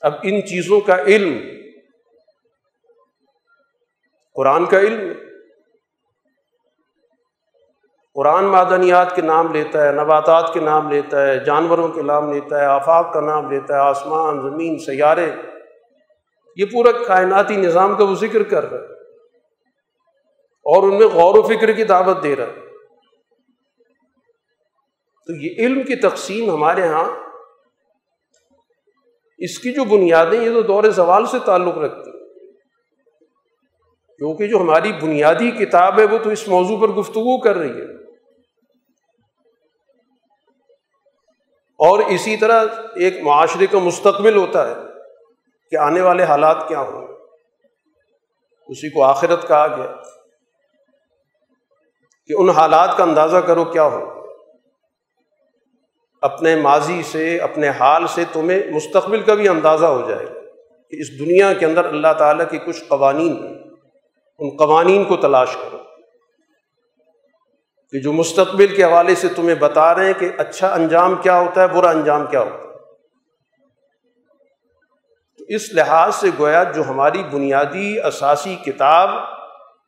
اب 0.00 0.14
ان 0.22 0.46
چیزوں 0.46 0.80
کا 0.80 1.02
علم، 1.02 1.38
قرآن 4.34 4.66
کا 4.66 4.78
علم۔ 4.78 5.12
قرآن 8.14 8.44
معدنیات 8.44 9.16
کے 9.16 9.22
نام 9.22 9.52
لیتا 9.52 9.86
ہے، 9.86 9.92
نباتات 9.92 10.54
کے 10.54 10.60
نام 10.60 10.90
لیتا 10.90 11.26
ہے، 11.26 11.44
جانوروں 11.44 11.88
کے 11.88 12.02
نام 12.02 12.32
لیتا 12.32 12.60
ہے، 12.60 12.64
آفاق 12.64 13.12
کا 13.12 13.20
نام 13.20 13.50
لیتا 13.50 13.74
ہے، 13.74 13.78
آسمان، 13.78 14.40
زمین، 14.40 14.78
سیارے۔ 14.78 15.30
یہ 16.56 16.64
پورا 16.72 17.04
کائناتی 17.06 17.56
نظام 17.56 17.96
کا 17.96 18.04
وہ 18.04 18.14
ذکر 18.14 18.42
کر 18.42 18.70
رہا 18.70 18.80
ہے۔ 18.80 19.00
اور 20.44 20.82
ان 20.82 20.98
میں 20.98 21.06
غور 21.06 21.34
و 21.38 21.42
فکر 21.42 21.72
کی 21.72 21.84
دعوت 21.84 22.22
دے 22.22 22.36
رہا 22.36 22.44
ہے۔ 22.44 22.69
تو 25.26 25.32
یہ 25.32 25.54
علم 25.58 25.82
کی 25.82 25.96
تقسیم 25.96 26.50
ہمارے 26.50 26.80
یہاں 26.80 27.10
اس 29.38 29.58
کی 29.58 29.72
جو 29.72 29.84
بنیادیں 29.84 30.40
یہ 30.40 30.54
تو 30.54 30.62
دور 30.62 30.84
زوال 30.84 31.26
سے 31.26 31.38
تعلق 31.44 31.78
رکھتی 31.78 32.10
کیونکہ 34.16 34.46
جو 34.46 34.58
ہماری 34.58 34.92
بنیادی 34.92 35.50
کتاب 35.50 35.98
ہے 35.98 36.04
وہ 36.04 36.18
تو 36.18 36.30
اس 36.30 36.48
موضوع 36.48 36.80
پر 36.80 36.88
گفتگو 36.88 37.40
کر 37.40 37.56
رہی 37.56 37.80
ہے۔ 37.80 38.12
اور 41.78 41.98
اسی 41.98 42.36
طرح 42.36 42.64
ایک 42.96 43.20
معاشرے 43.22 43.66
کا 43.66 43.78
مستقبل 43.78 44.36
ہوتا 44.36 44.68
ہے 44.68 44.74
کہ 45.70 45.76
آنے 45.76 46.00
والے 46.00 46.22
حالات 46.22 46.68
کیا 46.68 46.80
ہوں۔ 46.80 47.06
اسی 48.68 48.90
کو 48.90 49.04
آخرت 49.04 49.48
کہا 49.48 49.66
گیا 49.66 49.92
کہ 52.26 52.34
ان 52.38 52.48
حالات 52.48 52.96
کا 52.96 53.04
اندازہ 53.04 53.36
کرو 53.36 53.64
کیا 53.64 53.84
ہو۔ 53.84 54.19
اپنے 56.22 56.56
ماضی 56.56 57.02
سے، 57.02 57.38
اپنے 57.38 57.68
حال 57.68 58.06
سے 58.06 58.24
تمہیں 58.32 58.62
مستقبل 58.70 59.22
کا 59.22 59.34
بھی 59.34 59.48
اندازہ 59.48 59.86
ہو 59.86 60.10
جائے 60.10 60.26
گا 60.26 60.40
کہ 60.90 60.96
اس 61.00 61.18
دنیا 61.18 61.52
کے 61.52 61.66
اندر 61.66 61.84
اللہ 61.84 62.12
تعالیٰ 62.18 62.44
کے 62.50 62.58
کچھ 62.58 62.84
قوانین 62.88 63.32
ہیں۔ 63.32 63.54
ان 64.38 64.56
قوانین 64.56 65.04
کو 65.04 65.16
تلاش 65.16 65.56
کرو۔ 65.56 65.78
کہ 67.90 68.00
جو 68.00 68.12
مستقبل 68.12 68.66
کے 68.66 68.84
حوالے 68.84 69.14
سے 69.14 69.28
تمہیں 69.28 69.54
بتا 69.54 69.94
رہے 69.94 70.06
ہیں 70.06 70.12
کہ 70.18 70.28
اچھا 70.38 70.74
انجام 70.74 71.14
کیا 71.14 71.40
ہوتا 71.40 71.62
ہے، 71.62 71.66
برا 71.68 71.90
انجام 71.90 72.26
کیا 72.26 72.40
ہوتا 72.40 72.54
ہے۔ 72.54 72.70
تو 75.38 75.44
اس 75.48 75.72
لحاظ 75.72 76.14
سے 76.14 76.26
گویا 76.38 76.62
جو 76.62 76.82
ہماری 76.88 77.22
بنیادی 77.32 78.00
اساسی 78.00 78.56
کتاب 78.56 79.10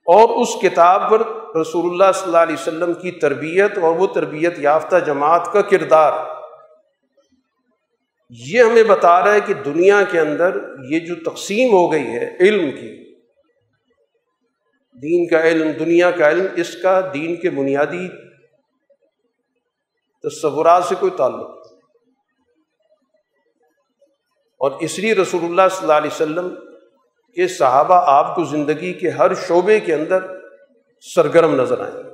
اور 0.07 0.43
اس 0.43 0.49
کتاب 0.63 1.11
پر 1.11 1.23
رسول 1.61 1.91
اللہ 1.91 2.13
صلی 2.15 2.25
اللہ 2.25 2.39
علیہ 2.39 2.55
وسلم 2.55 2.93
کی 2.93 3.11
تربیت 3.11 3.79
اور 3.79 3.97
وہ 3.97 4.07
تربیت 4.07 4.59
یافتہ 4.59 4.97
جماعت 4.97 5.53
کا 5.53 5.63
کردار۔ 5.63 6.13
یہ 8.29 8.63
ہمیں 8.63 8.83
بتا 8.83 9.25
رہا 9.25 9.33
ہے 9.35 9.41
کہ 9.41 9.55
دنیا 9.55 10.03
کے 10.11 10.21
اندر 10.21 10.57
یہ 10.91 11.01
جو 11.01 11.15
تقسیم 11.31 11.73
ہو 11.73 11.93
گئی 11.93 12.07
ہے 12.07 12.37
علم 12.41 12.71
کی، 12.71 12.93
دین 15.03 15.29
کا 15.29 15.43
علم، 15.43 15.71
دنیا 15.71 16.11
کا 16.11 16.31
علم، 16.31 16.47
اس 16.57 16.77
کا 16.83 17.01
دین 17.15 17.37
کے 17.37 17.51
بنیادی 17.51 18.09
تصورات 20.25 20.85
سے 20.85 20.95
کوئی 21.01 21.13
تعلق۔ 21.17 21.51
اور 24.61 24.71
اس 24.81 24.99
لیے 24.99 25.15
رسول 25.15 25.45
اللہ 25.45 25.69
صلی 25.71 25.83
اللہ 25.83 25.93
علیہ 25.93 26.11
وسلم 26.13 26.55
کے 27.37 27.49
صحابہ، 27.49 28.03
آپ 28.07 28.35
کو 28.35 28.45
زندگی 28.45 28.93
کے 28.93 29.11
ہر 29.11 29.35
شعبے 29.35 29.81
کے 29.81 29.95
اندر 29.95 30.42
سرگرم 31.15 31.61
نظر 31.61 31.81
آئیں۔ 31.81 32.13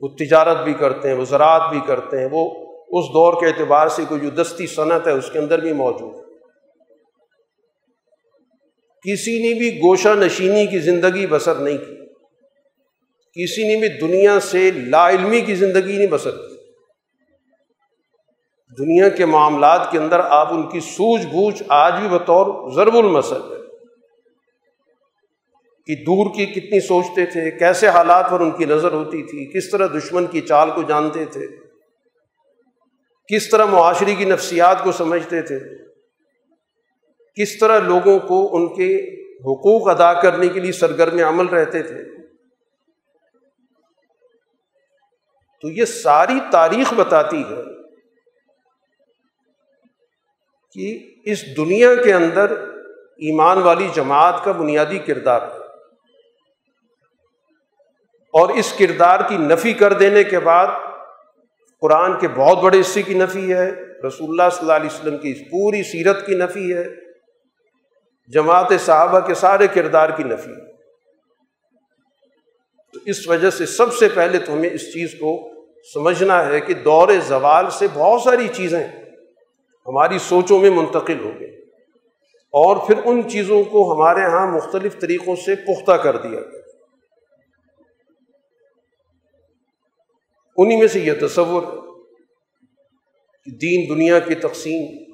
وہ 0.00 0.08
تجارت 0.08 0.64
بھی 0.64 0.74
کرتے 0.74 1.08
ہیں، 1.08 1.16
وہ 1.16 1.24
زراعت 1.24 1.62
بھی 1.70 1.80
کرتے 1.86 2.18
ہیں، 2.18 2.28
وہ 2.30 2.50
اس 2.88 3.04
دور 3.14 3.40
کے 3.40 3.46
اعتبار 3.46 3.88
سے 3.88 4.02
کوئی 4.08 4.20
جو 4.20 4.30
دستی 4.30 4.66
صنعت 4.66 5.06
ہے، 5.06 5.12
اس 5.12 5.30
کے 5.32 5.38
اندر 5.38 5.60
بھی 5.60 5.72
موجود 5.72 6.14
ہے۔ 6.14 6.22
کسی 9.10 9.42
نے 9.42 9.58
بھی 9.58 9.78
گوشہ 9.78 10.08
نشینی 10.08 10.66
کی 10.66 10.78
زندگی 10.78 11.26
بسر 11.26 11.54
نہیں 11.54 11.78
کی۔ 11.78 12.02
کسی 13.42 13.68
نے 13.68 13.76
بھی 13.76 13.88
دنیا 13.88 14.40
سے 14.40 14.70
لا 14.70 15.10
علمی 15.10 15.40
کی 15.40 15.54
زندگی 15.54 15.96
نہیں 15.96 16.06
بسر 16.06 16.30
کی۔ 16.30 16.54
دنیا 18.78 19.08
کے 19.08 19.26
معاملات 19.26 19.90
کے 19.90 19.98
اندر 19.98 20.20
آپ 20.20 20.52
ان 20.52 20.68
کی 20.68 20.80
سوجھ 20.80 21.26
بوجھ 21.26 21.62
آج 21.68 21.92
بھی 22.00 22.08
بطور 22.08 22.70
ضرب 22.72 22.96
المسد 22.96 23.52
ہے۔ 23.52 23.61
کہ 25.86 25.94
دور 25.94 26.34
کی 26.34 26.46
کتنی 26.46 26.80
سوچتے 26.80 27.26
تھے، 27.26 27.50
کیسے 27.50 27.88
حالات 27.88 28.30
پر 28.30 28.40
ان 28.40 28.50
کی 28.50 28.64
نظر 28.64 28.92
ہوتی 28.92 29.22
تھی، 29.22 29.58
کس 29.58 29.70
طرح 29.70 29.86
دشمن 29.86 30.26
کی 30.26 30.40
چال 30.40 30.70
کو 30.70 30.82
جانتے 30.82 31.24
تھے، 31.24 31.46
کس 33.28 33.48
طرح 33.48 33.64
معاشرے 33.64 34.14
کی 34.14 34.24
نفسیات 34.24 34.84
کو 34.84 34.92
سمجھتے 34.92 35.42
تھے، 35.42 35.58
کس 37.36 37.58
طرح 37.58 37.78
لوگوں 37.78 38.18
کو 38.18 38.56
ان 38.56 38.68
کے 38.74 39.18
حقوق 39.40 39.88
ادا 39.88 40.12
کرنے 40.20 40.48
کے 40.48 40.60
لیے 40.60 40.72
سرگرم 40.72 41.28
عمل 41.28 41.46
رہتے 41.46 41.82
تھے۔ 41.82 42.02
تو 45.62 45.68
یہ 45.68 45.84
ساری 45.84 46.38
تاریخ 46.52 46.94
بتاتی 46.94 47.42
ہے 47.50 47.62
کہ 50.72 51.14
اس 51.24 51.56
دنیا 51.56 51.94
کے 51.94 52.12
اندر 52.12 52.50
ایمان 53.16 53.58
والی 53.58 53.88
جماعت 53.94 54.44
کا 54.44 54.52
بنیادی 54.52 54.98
کردار 54.98 55.42
ہے۔ 55.42 55.61
اور 58.32 58.48
اس 58.48 58.72
کردار 58.72 59.20
کی 59.28 59.36
نفی 59.36 59.72
کر 59.72 59.92
دینے 59.92 60.24
کے 60.24 60.38
بعد 60.38 60.66
قرآن 61.80 62.18
کے 62.18 62.28
بہت 62.28 62.58
بڑے 62.58 62.80
حصے 62.80 63.02
کی 63.02 63.14
نفی 63.14 63.54
ہے، 63.54 63.70
رسول 64.06 64.28
اللہ 64.28 64.50
صلی 64.50 64.60
اللہ 64.60 64.72
علیہ 64.72 64.86
وسلم 64.86 65.18
کی 65.18 65.30
اس 65.30 65.38
پوری 65.38 65.82
سیرت 65.82 66.26
کی 66.26 66.34
نفی 66.34 66.74
ہے، 66.74 66.84
جماعت 68.28 68.72
صحابہ 68.80 69.20
کے 69.20 69.34
سارے 69.34 69.66
کردار 69.66 70.08
کی 70.08 70.22
نفی 70.22 70.50
ہے۔ 70.50 70.72
تو 72.92 73.00
اس 73.06 73.28
وجہ 73.28 73.50
سے 73.50 73.66
سب 73.66 73.92
سے 73.92 74.08
پہلے 74.08 74.38
تو 74.38 74.52
ہمیں 74.52 74.70
اس 74.72 74.92
چیز 74.92 75.12
کو 75.12 75.50
سمجھنا 75.94 76.46
ہے 76.46 76.60
کہ 76.60 76.74
دور 76.74 77.08
زوال 77.28 77.70
سے 77.70 77.86
بہت 77.94 78.20
ساری 78.20 78.48
چیزیں 78.48 78.86
ہماری 79.86 80.18
سوچوں 80.18 80.60
میں 80.60 80.70
منتقل 80.70 81.24
ہو 81.24 81.30
گئی 81.40 81.50
اور 82.54 82.76
پھر 82.76 82.94
ان 83.04 83.30
چیزوں 83.30 83.64
کو 83.64 83.92
ہمارے 83.92 84.20
یہاں 84.20 84.46
مختلف 84.46 85.00
طریقوں 85.00 85.36
سے 85.36 85.54
پختہ 85.54 85.92
کر 85.92 86.16
دیا 86.16 86.40
گیا۔ 86.40 86.61
انہیں 90.56 90.78
میں 90.78 90.88
سے 90.88 91.00
یہ 91.00 91.12
تصور 91.20 91.62
کہ 93.44 93.50
دین 93.50 93.96
دنیا 93.96 94.18
کی 94.18 94.34
تقسیم 94.34 95.12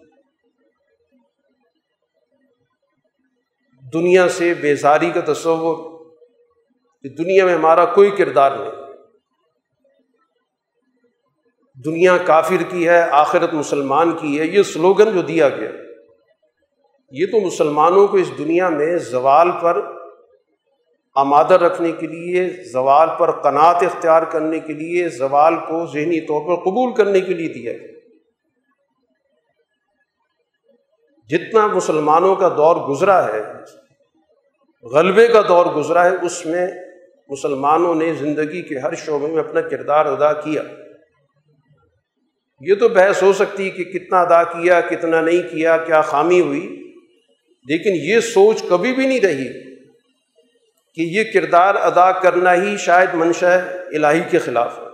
دنیا 3.92 4.28
سے 4.28 4.54
بیزاری 4.54 5.10
کا 5.10 5.32
تصور 5.32 5.98
کہ 7.02 7.08
دنیا 7.08 7.44
میں 7.44 7.54
ہمارا 7.54 7.84
کوئی 7.84 8.10
کردار 8.10 8.52
نہیں۔ 8.52 8.70
دنیا 11.84 12.16
کافر 12.16 12.62
کی 12.68 12.88
ہے، 12.88 13.00
آخرت 13.00 13.54
مسلمان 13.54 14.16
کی 14.16 14.40
ہے، 14.40 14.44
یہ 14.44 14.62
سلوگن 14.62 15.12
جو 15.14 15.22
دیا 15.22 15.48
گیا۔ 15.48 15.70
یہ 17.10 17.26
تو 17.26 17.46
مسلمانوں 17.46 18.06
کو 18.06 18.16
اس 18.16 18.38
دنیا 18.38 18.68
میں 18.68 18.98
زوال 18.98 19.48
پر 19.62 19.97
آمادہ 21.18 21.54
رکھنے 21.54 21.92
کے 21.92 22.06
لیے، 22.06 22.48
زوال 22.72 23.08
پر 23.18 23.30
قناط 23.30 23.82
اختیار 23.82 24.22
کرنے 24.22 24.60
کے 24.60 24.72
لیے، 24.72 25.08
زوال 25.08 25.56
کو 25.56 25.86
ذہنی 25.86 26.20
طور 26.20 26.40
پر 26.46 26.62
قبول 26.62 26.94
کرنے 26.94 27.20
کے 27.20 27.34
لیے 27.34 27.48
دیا 27.48 27.72
گیا۔ 27.72 27.98
جتنا 31.28 31.66
مسلمانوں 31.66 32.36
کا 32.36 32.48
دور 32.48 32.76
گزرا 32.76 33.34
ہے، 33.34 33.42
غلبے 34.82 35.26
کا 35.26 35.42
دور 35.48 35.66
گزرا 35.66 36.04
ہے، 36.04 36.10
اس 36.22 36.46
میں 36.46 36.66
مسلمانوں 37.28 37.94
نے 37.94 38.12
زندگی 38.12 38.62
کے 38.62 38.78
ہر 38.78 38.94
شعبے 38.94 39.26
میں 39.26 39.38
اپنا 39.38 39.60
کردار 39.60 40.06
ادا 40.06 40.32
کیا۔ 40.32 40.62
یہ 42.60 42.74
تو 42.74 42.88
بحث 42.88 43.22
ہو 43.22 43.32
سکتی 43.32 43.70
کہ 43.70 43.84
کتنا 43.84 44.20
ادا 44.20 44.42
کیا، 44.44 44.80
کتنا 44.80 45.20
نہیں 45.20 45.42
کیا 45.42 45.76
کیا 45.76 46.00
خامی 46.00 46.40
ہوئی، 46.40 46.92
لیکن 47.66 47.90
یہ 47.94 48.20
سوچ 48.20 48.62
کبھی 48.68 48.92
بھی 48.92 49.06
نہیں 49.06 49.20
رہی۔ 49.20 49.67
کہ 50.98 51.02
یہ 51.02 51.24
کردار 51.34 51.74
ادا 51.74 52.12
کرنا 52.12 52.54
ہی 52.54 52.76
شاید 52.76 53.14
منشا 53.14 53.54
الہی 53.92 54.20
کے 54.30 54.38
خلاف 54.38 54.78
ہے۔ 54.78 54.84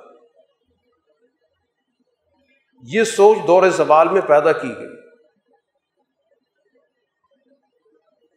یہ 2.82 3.04
سوچ 3.04 3.38
دور 3.46 3.68
زوال 3.68 4.08
میں 4.08 4.20
پیدا 4.20 4.52
کی 4.52 4.68
گئی۔ 4.68 4.86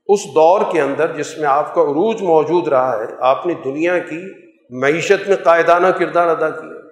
اس 0.07 0.19
دور 0.35 0.61
کے 0.71 0.81
اندر 0.81 1.15
جس 1.15 1.37
میں 1.37 1.47
آپ 1.47 1.73
کا 1.73 1.81
عروج 1.81 2.21
موجود 2.21 2.67
رہا 2.67 2.99
ہے، 2.99 3.05
آپ 3.19 3.45
نے 3.45 3.53
دنیا 3.53 3.99
کی 3.99 4.21
معیشت 4.69 5.27
میں 5.27 5.37
قائدانہ 5.43 5.87
کردار 5.87 6.27
ادا 6.27 6.49
کیا۔ 6.49 6.87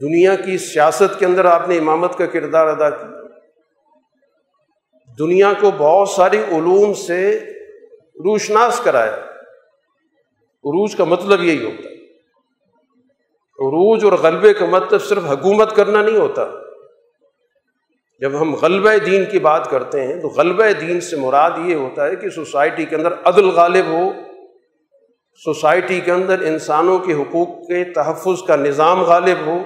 دنیا 0.00 0.34
کی 0.34 0.58
سیاست 0.58 1.18
کے 1.18 1.26
اندر 1.26 1.44
آپ 1.44 1.68
نے 1.68 1.78
امامت 1.78 2.18
کا 2.18 2.26
کردار 2.26 2.66
ادا 2.66 2.90
کیا۔ 2.90 3.22
دنیا 5.18 5.52
کو 5.60 5.70
بہت 5.70 6.08
ساری 6.08 6.38
علوم 6.38 6.94
سے 6.94 7.38
روشناس 8.14 8.80
کرایا۔ 8.84 9.31
عروج 10.64 10.96
کا 10.96 11.04
مطلب 11.04 11.42
یہی 11.42 11.64
ہوتا 11.64 11.88
ہے۔ 11.88 11.92
عروج 13.52 14.04
اور 14.04 14.12
غلبے 14.12 14.52
کا 14.52 14.66
مطلب 14.66 15.02
صرف 15.02 15.24
حکومت 15.24 15.76
کرنا 15.76 16.02
نہیں 16.02 16.16
ہوتا۔ 16.16 16.46
جب 18.20 18.40
ہم 18.40 18.54
غلبہ 18.54 19.04
دین 19.06 19.24
کی 19.24 19.38
بات 19.38 19.70
کرتے 19.70 20.06
ہیں 20.06 20.20
تو 20.20 20.28
غلبہ 20.28 20.72
دین 20.80 21.00
سے 21.00 21.16
مراد 21.16 21.50
یہ 21.64 21.74
ہوتا 21.74 22.06
ہے 22.06 22.16
کہ 22.16 22.28
سوسائٹی 22.28 22.84
کے 22.84 22.96
اندر 22.96 23.14
عدل 23.24 23.48
غالب 23.48 23.86
ہو۔ 23.86 24.12
سوسائٹی 25.44 26.00
کے 26.00 26.12
اندر 26.12 26.40
انسانوں 26.40 26.98
کے 26.98 27.12
حقوق 27.12 27.48
کے 27.48 27.84
تحفظ 27.84 28.42
کا 28.42 28.56
نظام 28.56 29.02
غالب 29.02 29.46
ہو۔ 29.46 29.58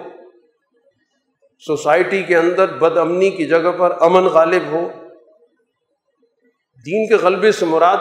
سوسائٹی 1.67 2.23
کے 2.23 2.37
اندر 2.37 2.73
بد 2.73 2.97
امنی 2.97 3.31
کی 3.31 3.47
جگہ 3.47 3.73
پر 3.79 3.97
امن 4.01 4.25
غالب 4.25 4.63
ہو۔ 4.71 4.89
دین 6.87 7.09
کے 7.09 7.15
غلبے 7.15 7.53
سے 7.53 7.67
مراد 7.67 7.97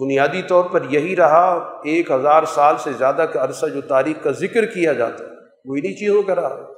بنیادی 0.00 0.42
طور 0.42 0.64
پر 0.64 0.82
یہی 0.90 1.16
رہا، 1.16 1.80
ایک 1.84 2.10
ہزار 2.10 2.42
سال 2.42 2.74
سے 2.78 2.92
زیادہ 2.92 3.26
کا 3.32 3.44
عرصہ 3.44 3.66
جو 3.66 3.80
تاریخ 3.80 4.22
کا 4.22 4.30
ذکر 4.30 4.64
کیا 4.64 4.92
جاتا 4.92 5.24
ہے، 5.24 5.30
وہ 5.64 5.76
انہیں 5.76 5.94
چیزوں 5.94 6.22
کا 6.22 6.34
رہا۔ 6.34 6.72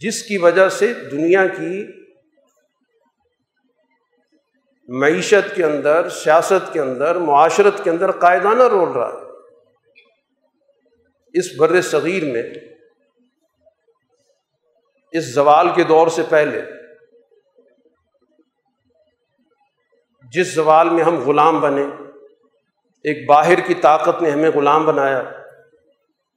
جس 0.00 0.22
کی 0.22 0.38
وجہ 0.38 0.68
سے 0.68 0.92
دنیا 0.92 1.46
کی 1.46 1.86
معیشت 4.88 5.54
کے 5.54 5.64
اندر، 5.64 6.08
سیاست 6.08 6.72
کے 6.72 6.80
اندر، 6.80 7.16
معاشرت 7.16 7.84
کے 7.84 7.90
اندر 7.90 8.10
قائدانہ 8.10 8.62
رول 8.62 8.88
رہا 8.88 9.08
ہے۔ 9.08 9.26
اس 11.34 11.44
بر 11.58 11.80
صغیر 11.80 12.24
میں، 12.24 12.42
اس 15.12 15.34
زوال 15.34 15.68
کے 15.74 15.84
دور 15.84 16.08
سے 16.08 16.22
پہلے 16.28 16.62
جس 20.36 20.54
زوال 20.54 20.90
میں 20.90 21.04
ہم 21.04 21.22
غلام 21.26 21.60
بنے، 21.60 21.84
ایک 23.04 23.28
باہر 23.28 23.60
کی 23.60 23.74
طاقت 23.74 24.22
نے 24.22 24.30
ہمیں 24.30 24.50
غلام 24.54 24.86
بنایا، 24.86 25.22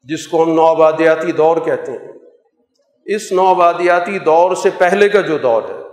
جس 0.03 0.27
کو 0.27 0.43
ہم 0.43 0.53
نوآبادیاتی 0.53 1.31
دور 1.31 1.57
کہتے 1.57 1.91
ہیں۔ 1.91 2.11
اس 3.05 3.31
نوآبادیاتی 3.31 4.19
دور 4.19 4.55
سے 4.55 4.69
پہلے 4.77 5.09
کا 5.09 5.21
جو 5.21 5.37
دور 5.37 5.61
ہے، 5.63 5.83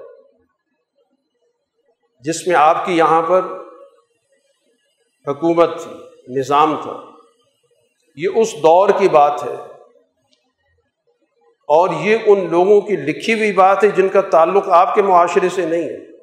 جس 2.21 2.47
میں 2.47 2.57
آپ 2.57 2.87
کی 2.87 2.97
یہاں 2.97 3.23
پر 3.23 3.41
حکومت 5.29 5.83
تھی، 5.83 5.93
نظام 6.29 6.77
تھا، 6.83 7.03
یہ 8.17 8.29
اس 8.35 8.53
دور 8.53 8.89
کی 8.99 9.09
بات 9.09 9.45
ہے۔ 9.45 9.55
اور 11.69 11.89
یہ 12.01 12.19
ان 12.27 12.51
لوگوں 12.51 12.81
کی 12.81 12.97
لکھی 12.97 13.35
ہوئی 13.35 13.53
بات 13.53 13.85
ہے 13.85 13.89
جن 13.89 14.09
کا 14.09 14.21
تعلق 14.21 14.69
آپ 14.69 14.95
کے 14.95 15.03
معاشرے 15.03 15.49
سے 15.49 15.67
نہیں 15.67 15.83
ہے۔ 15.83 16.16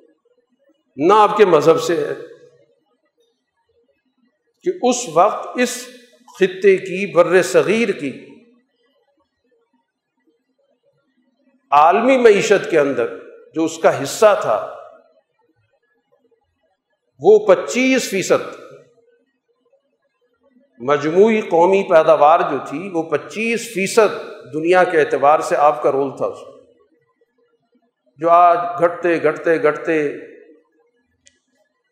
نہ 0.97 1.13
آپ 1.13 1.35
کے 1.37 1.45
مذہب 1.45 1.81
سے 1.81 1.95
ہے، 1.97 2.13
کہ 4.65 4.71
اس 4.81 5.07
وقت 5.13 5.59
اس 5.59 5.75
خطے 6.35 6.75
کی، 6.77 7.05
بر 7.13 7.41
صغیر 7.41 7.91
کی، 7.91 8.11
عالمی 11.71 12.17
معیشت 12.17 12.69
کے 12.71 12.79
اندر 12.79 13.17
جو 13.55 13.63
اس 13.65 13.77
کا 13.77 14.01
حصہ 14.01 14.33
تھا، 14.41 14.57
وہ 17.21 17.37
پچیس 17.47 18.09
فیصد 18.09 18.51
مجموعی 20.81 21.41
قومی 21.41 21.83
پیداوار 21.89 22.39
جو 22.51 22.57
تھی، 22.69 22.89
وہ 22.93 23.03
پچیس 23.09 23.67
فیصد 23.73 24.21
دنیا 24.53 24.83
کے 24.83 24.99
اعتبار 24.99 25.39
سے 25.39 25.55
آپ 25.57 25.81
کا 25.83 25.91
رول 25.91 26.15
تھا 26.17 26.25
اس 26.25 26.39
جو 28.21 28.29
آج 28.29 28.57
گھٹتے 28.79 29.21
گھٹتے 29.23 29.61
گھٹتے 29.63 29.97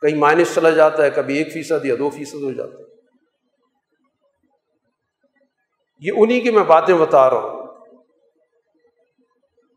کہیں 0.02 0.18
مائنس 0.18 0.56
چلا 0.56 0.70
جاتا 0.70 1.04
ہے، 1.04 1.10
کبھی 1.10 1.38
ایک 1.38 1.54
فیصد 1.54 1.86
یا 1.86 1.96
دو 2.00 2.10
فیصد 2.10 2.44
ہو 2.44 2.52
جاتا 2.52 2.78
ہے۔ 2.78 2.84
یہ 6.00 6.12
انہیں 6.16 6.42
کی 6.42 6.52
میں 6.52 6.64
باتیں 6.64 6.96
بتا 6.96 7.30
رہا 7.30 7.38
ہوں۔ 7.38 7.68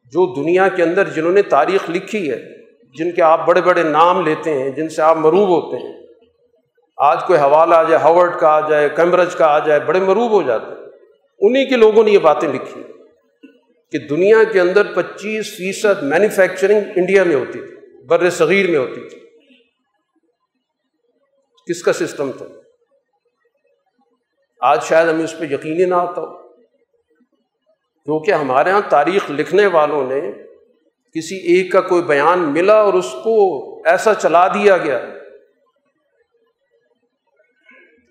جو 0.04 0.42
دنیا 0.42 0.68
کے 0.68 0.82
اندر 0.82 1.08
جنہوں 1.08 1.32
نے 1.32 1.42
تاریخ 1.42 1.90
لکھی 1.90 2.30
ہے، 2.30 2.56
جن 2.98 3.12
کے 3.12 3.22
آپ 3.22 3.46
بڑے 3.46 3.60
بڑے 3.60 3.82
نام 3.82 4.26
لیتے 4.26 4.54
ہیں، 4.54 4.70
جن 4.70 4.88
سے 4.88 5.02
آپ 5.02 5.16
مروب 5.16 5.48
ہوتے 5.48 5.76
ہیں۔ 5.76 6.06
آج 6.96 7.18
کوئی 7.26 7.38
حوالہ 7.38 7.74
آ 7.74 7.82
جائے، 7.82 8.02
ہاورڈ 8.02 8.38
کا 8.38 8.48
آ 8.48 8.68
جائے، 8.68 8.88
کیمبرج 8.88 9.34
کا 9.34 9.46
آ 9.46 9.58
جائے، 9.58 9.80
بڑے 9.80 10.00
مروب 10.00 10.30
ہو 10.30 10.42
جاتے 10.42 10.66
ہیں۔ 10.66 10.88
انہیں 11.40 11.64
کے 11.64 11.76
لوگوں 11.76 12.04
نے 12.04 12.10
یہ 12.10 12.18
باتیں 12.18 12.48
لکھی 12.48 12.82
کہ 13.92 13.98
دنیا 13.98 14.44
کے 14.52 14.60
اندر 14.60 14.92
پچیس 14.94 15.56
فیصد 15.56 16.02
مینوفیکچرنگ 16.02 16.80
انڈیا 16.96 17.24
میں 17.24 17.36
ہوتی 17.36 17.60
تھی 17.60 18.04
بر 18.04 18.30
صغیر 18.30 18.70
میں 18.70 18.78
ہوتی 18.78 19.08
تھی۔ 19.08 19.23
کس 21.68 21.82
کا 21.82 21.92
سسٹم 21.92 22.32
تھا؟ 22.32 22.44
آج 24.60 24.82
شاید 24.82 25.08
ہمیں 25.08 25.24
اس 25.24 25.38
پہ 25.38 25.44
یقینی 25.44 25.84
نہ 25.84 25.94
آتا 25.94 26.20
ہو۔ 26.20 26.44
کیونکہ 28.04 28.30
ہمارے 28.30 28.70
یہاں 28.70 28.80
تاریخ 28.88 29.30
لکھنے 29.30 29.66
والوں 29.66 30.06
نے 30.06 30.32
کسی 31.14 31.36
ایک 31.36 31.72
کا 31.72 31.80
کوئی 31.80 32.02
بیان 32.02 32.38
ملا 32.38 32.80
اور 32.80 32.94
اس 32.94 33.14
کو 33.24 33.74
ایسا 33.88 34.14
چلا 34.14 34.48
دیا 34.48 34.76
گیا 34.76 34.98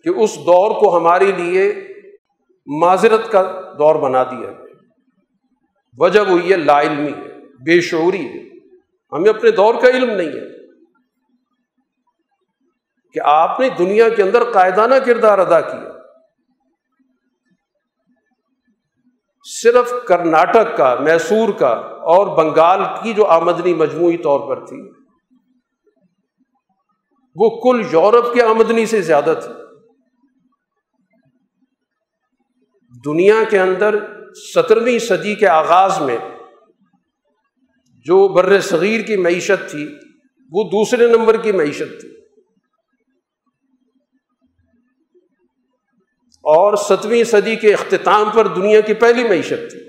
کہ 0.04 0.10
اس 0.10 0.36
دور 0.36 0.82
کو 0.82 0.97
ہمارے 0.97 1.26
لیے 1.26 1.74
معذرت 2.82 3.32
کا 3.32 3.74
دور 3.78 3.95
بنا 3.95 4.24
دیا 4.24 4.51
گیا۔ 4.51 4.66
وجہ 5.97 6.20
وہی 6.20 6.51
ہے، 6.51 6.58
لا 6.58 6.82
علمی 6.82 7.12
ہے، 7.12 7.39
بے 7.39 7.82
شعوری 7.82 8.26
ہے۔ 8.26 8.58
ہمیں 9.12 9.30
اپنے 9.30 9.51
دور 9.51 9.76
کا 9.82 9.88
علم 9.88 10.10
نہیں 10.10 10.28
ہے۔ 10.28 10.62
کہ 13.14 13.20
آپ 13.24 13.59
نے 13.59 13.70
دنیا 13.70 14.09
کے 14.09 14.24
اندر 14.24 14.43
قائدانہ 14.51 14.95
کردار 14.95 15.39
ادا 15.39 15.61
کیا۔ 15.61 15.89
صرف 19.64 19.93
کرناٹک 20.07 20.78
کا، 20.78 20.95
میسور 20.99 21.49
کا 21.53 21.70
اور 22.05 22.38
بنگال 22.38 22.80
کی 23.03 23.14
جو 23.14 23.26
آمدنی 23.26 23.74
مجموعی 23.74 24.18
طور 24.18 24.39
پر 24.47 24.66
تھی، 24.66 24.91
وہ 27.36 27.49
کل 27.49 27.82
یورپ 27.91 28.34
کی 28.34 28.41
آمدنی 28.41 28.86
سے 28.86 29.01
زیادہ 29.01 29.34
تھی۔ 29.43 29.53
دنیا 33.05 33.43
کے 33.49 33.59
اندر 33.59 33.95
سترویں 34.53 34.99
صدی 34.99 35.36
کے 35.36 35.47
آغاز 35.47 36.01
میں 36.01 36.18
جو 38.05 38.28
بر 38.28 38.59
صغیر 38.59 39.01
کی 39.01 39.18
معیشت 39.18 39.70
تھی، 39.72 39.95
وہ 40.51 40.64
دوسرے 40.64 41.07
نمبر 41.07 41.38
کی 41.38 41.51
معیشت 41.51 42.01
تھی۔ 42.01 42.23
اور 46.44 46.76
ستویں 46.76 47.24
صدی 47.24 47.56
کے 47.56 47.74
اختتام 47.74 48.30
پر 48.30 48.48
دنیا 48.48 48.82
کی 48.82 48.94
پہلی 48.94 49.24
معیشت 49.24 49.72
تھی۔ 49.72 49.80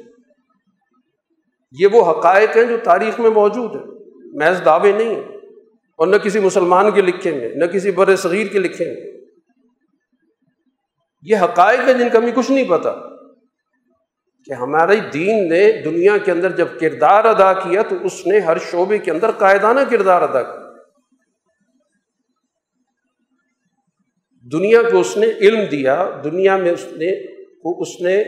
یہ 1.72 1.86
وہ 1.92 2.10
حقائق 2.10 2.56
ہیں 2.56 2.64
جو 2.64 2.76
تاریخ 2.84 3.20
میں 3.20 3.30
موجود 3.30 3.76
ہیں۔ 3.76 3.94
محض 4.34 4.64
دعوے 4.64 4.92
نہیں 4.92 5.14
ہیں۔ 5.14 5.22
اور 5.98 6.06
نہ 6.06 6.16
کسی 6.16 6.40
مسلمان 6.40 6.90
کے 6.90 7.00
لکھے 7.00 7.30
میں 7.30 7.48
نہ 7.48 7.64
کسی 7.64 7.90
بر 7.90 8.16
صغیر 8.16 8.46
کے 8.46 8.58
لکھے 8.58 8.84
میں 8.84 9.20
یہ 11.22 11.36
حقائق 11.36 11.80
ہیں 11.80 11.94
جن 11.94 12.08
کا 12.12 12.18
ہمیں 12.18 12.32
کچھ 12.34 12.50
نہیں 12.50 12.68
پتا 12.68 12.92
کہ 14.44 14.52
ہمارے 14.52 14.96
دین 14.96 15.48
نے 15.48 15.82
دنیا 15.84 16.18
کے 16.18 16.32
اندر 16.32 16.50
جب 16.50 16.68
کردار 16.80 17.24
ادا 17.24 17.52
کیا 17.52 17.82
تو 17.82 17.96
اس 18.02 18.26
نے 18.26 18.40
ہر 18.40 18.56
شعبے 18.58 18.98
کے 18.98 19.10
اندر 19.10 19.30
قائدانہ 19.30 19.80
کردار 19.90 20.22
ادا 20.22 20.42
کیا۔ 20.42 20.63
دنیا 24.52 24.82
کو 24.82 25.00
اس 25.00 25.16
نے 25.16 25.26
علم 25.26 25.60
دیا، 25.70 26.10
دنیا 26.24 26.56
میں 26.56 26.72
اس 26.72 26.84
نے 26.84 27.34
اس 27.80 28.00
نے 28.00 28.22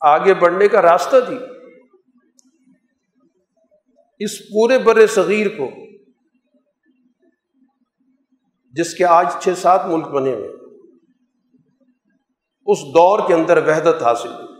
آگے 0.00 0.34
بڑھنے 0.34 0.68
کا 0.68 0.82
راستہ 0.82 1.16
دی 1.28 1.36
اس 4.18 4.38
پورے 4.38 4.78
بر 4.78 5.06
صغیر 5.06 5.46
کو، 5.58 5.70
جس 8.72 8.94
کے 8.94 9.04
آج 9.04 9.26
چھ 9.40 9.48
سات 9.56 9.86
ملک 9.86 10.06
بنے 10.06 10.34
ہوئے 10.34 10.48
اس 12.66 12.78
دور 12.82 13.18
کے 13.26 13.34
اندر 13.34 13.68
وحدت 13.68 14.02
حاصل 14.02 14.28
ہوئی۔ 14.28 14.54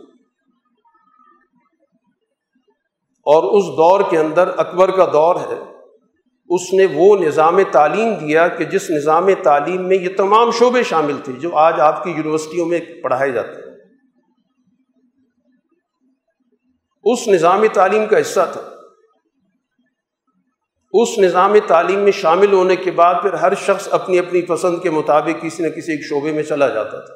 اور 3.03 3.43
اس 3.43 3.65
دور 3.65 4.11
کے 4.11 4.17
اندر 4.17 4.47
اکبر 4.47 4.91
کا 4.91 5.05
دور 5.05 5.35
ہے۔ 5.35 5.74
اس 6.49 6.73
نے 6.73 6.85
وہ 6.93 7.17
نظام 7.17 7.59
تعلیم 7.71 8.13
دیا 8.13 8.47
کہ 8.47 8.65
جس 8.65 8.89
نظام 8.89 9.29
تعلیم 9.43 9.87
میں 9.87 9.97
یہ 9.97 10.09
تمام 10.17 10.51
شعبے 10.51 10.83
شامل 10.83 11.17
تھے 11.23 11.33
جو 11.33 11.55
آج 11.55 11.79
آپ 11.79 12.03
کی 12.03 12.11
یونیورسٹیوں 12.11 12.65
میں 12.65 12.79
پڑھائے 13.03 13.31
جاتے 13.31 13.51
ہیں۔ 13.51 13.75
اس 17.03 17.27
نظام 17.27 17.63
تعلیم 17.73 18.05
کا 18.05 18.21
حصہ 18.21 18.39
تھا۔ 18.53 18.61
اس 20.93 21.19
نظام 21.19 21.55
تعلیم 21.67 21.99
میں 21.99 22.11
شامل 22.11 22.53
ہونے 22.53 22.75
کے 22.75 22.91
بعد 22.91 23.15
پھر 23.21 23.33
ہر 23.33 23.55
شخص 23.55 23.87
اپنی 23.91 24.19
اپنی 24.19 24.41
پسند 24.41 24.81
کے 24.83 24.89
مطابق 24.89 25.43
کسی 25.43 25.63
نہ 25.63 25.69
کسی 25.69 25.91
ایک 25.91 26.01
شعبے 26.09 26.31
میں 26.31 26.43
چلا 26.43 26.69
جاتا 26.69 26.99
تھا۔ 26.99 27.13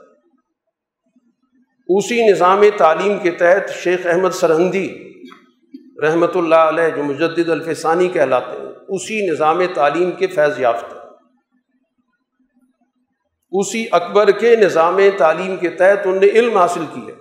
اسی 1.89 2.29
نظام 2.31 2.63
تعلیم 2.77 3.17
کے 3.17 3.31
تحت 3.31 3.69
شیخ 3.69 3.99
احمد 4.05 4.29
سرہندی 4.29 5.13
رحمۃ 6.01 6.35
اللہ 6.35 6.55
علیہ 6.55 6.89
جو 6.89 7.03
مجدد 7.03 7.49
الفسانی 7.49 8.07
کہلاتے 8.07 8.61
ہیں 8.61 8.68
اسی 8.89 9.31
نظام 9.31 9.61
تعلیم 9.75 10.11
کے 10.11 10.27
فیض 10.27 10.59
یافتہ۔ 10.59 10.95
اسی 13.51 13.85
اکبر 13.91 14.31
کے 14.31 14.55
نظام 14.55 14.99
تعلیم 15.17 15.57
کے 15.57 15.69
تحت 15.69 15.99
ان 16.05 16.19
نے 16.19 16.25
علم 16.25 16.57
حاصل 16.57 16.85
کیا 16.93 17.13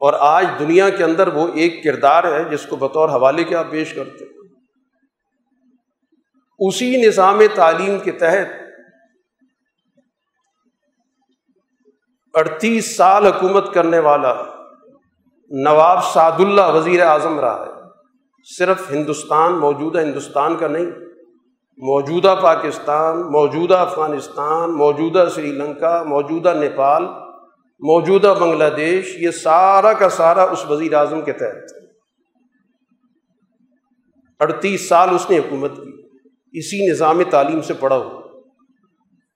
اور 0.00 0.12
آج 0.18 0.46
دنیا 0.58 0.90
کے 0.90 1.04
اندر 1.04 1.28
وہ 1.28 1.48
ایک 1.54 1.84
کردار 1.84 2.24
ہے 2.24 2.44
جس 2.44 2.66
کو 2.66 2.76
بطور 2.76 3.08
حوالے 3.08 3.44
کے 3.44 3.56
آپ 3.56 3.70
پیش 3.70 3.94
کرتے 3.94 4.24
ہیں۔ 4.24 4.32
اسی 6.58 7.02
نظام 7.06 7.40
تعلیم 7.54 7.98
کے 7.98 8.12
تحت 8.12 8.48
اڑتیس 12.34 12.96
سال 12.96 13.26
حکومت 13.26 13.74
کرنے 13.74 13.98
والا 13.98 14.34
نواب 15.50 16.04
سعد 16.04 16.40
اللہ 16.40 16.74
وزیر 16.74 17.02
اعظم 17.02 17.40
رہا 17.40 17.66
ہے۔ 17.66 17.85
صرف 18.46 18.90
ہندوستان 18.90 19.52
موجودہ 19.52 20.00
ہندوستان 20.00 20.56
کا 20.56 20.68
نہیں، 20.68 20.86
موجودہ 21.78 22.34
پاکستان، 22.42 23.20
موجودہ 23.32 23.74
افغانستان، 23.74 24.70
موجودہ 24.70 25.26
سری 25.34 25.52
لنکا، 25.52 26.02
موجودہ 26.02 26.54
نیپال، 26.60 27.04
موجودہ 27.82 28.34
بنگلہ 28.40 28.68
دیش، 28.76 29.16
یہ 29.18 29.30
سارا 29.30 29.92
کا 29.92 30.08
سارا 30.08 30.42
اس 30.42 30.64
وزیر 30.70 30.94
اعظم 30.94 31.20
کے 31.20 31.32
تحت 31.32 31.72
اڑتیس 34.40 34.88
سال 34.88 35.08
اس 35.14 35.30
نے 35.30 35.38
حکومت 35.38 35.76
کی، 35.76 35.90
اسی 36.52 36.90
نظام 36.90 37.22
تعلیم 37.30 37.60
سے 37.62 37.74
پڑھا 37.74 37.96
ہو 37.96 38.20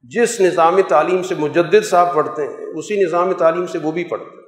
جس 0.03 0.41
نظام 0.41 0.81
تعلیم 0.89 1.23
سے 1.23 1.35
مجدد 1.35 1.85
صاحب 1.85 2.15
پڑھتے 2.15 2.43
ہیں، 2.43 2.67
اسی 2.75 3.01
نظام 3.05 3.33
تعلیم 3.33 3.67
سے 3.67 3.79
وہ 3.83 3.93
بھی 3.93 4.05
پڑھتے 4.05 4.37
ہیں۔ 4.37 4.40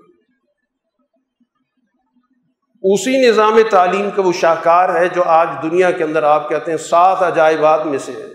اسی 2.83 3.29
نظام 3.29 3.59
تعلیم 3.71 4.11
کا 4.17 4.23
وہ 4.23 4.33
شاہکار 4.33 5.01
ہے 5.01 5.09
جو 5.09 5.23
آج 5.23 5.49
دنیا 5.63 5.91
کے 5.91 6.05
اندر 6.05 6.23
آپ 6.23 6.49
کہتے 6.49 6.71
ہیں 6.71 6.79
سات 6.79 7.23
عجائبات 7.23 7.87
میں 7.87 7.99
سے 7.99 8.13
ہے، 8.13 8.29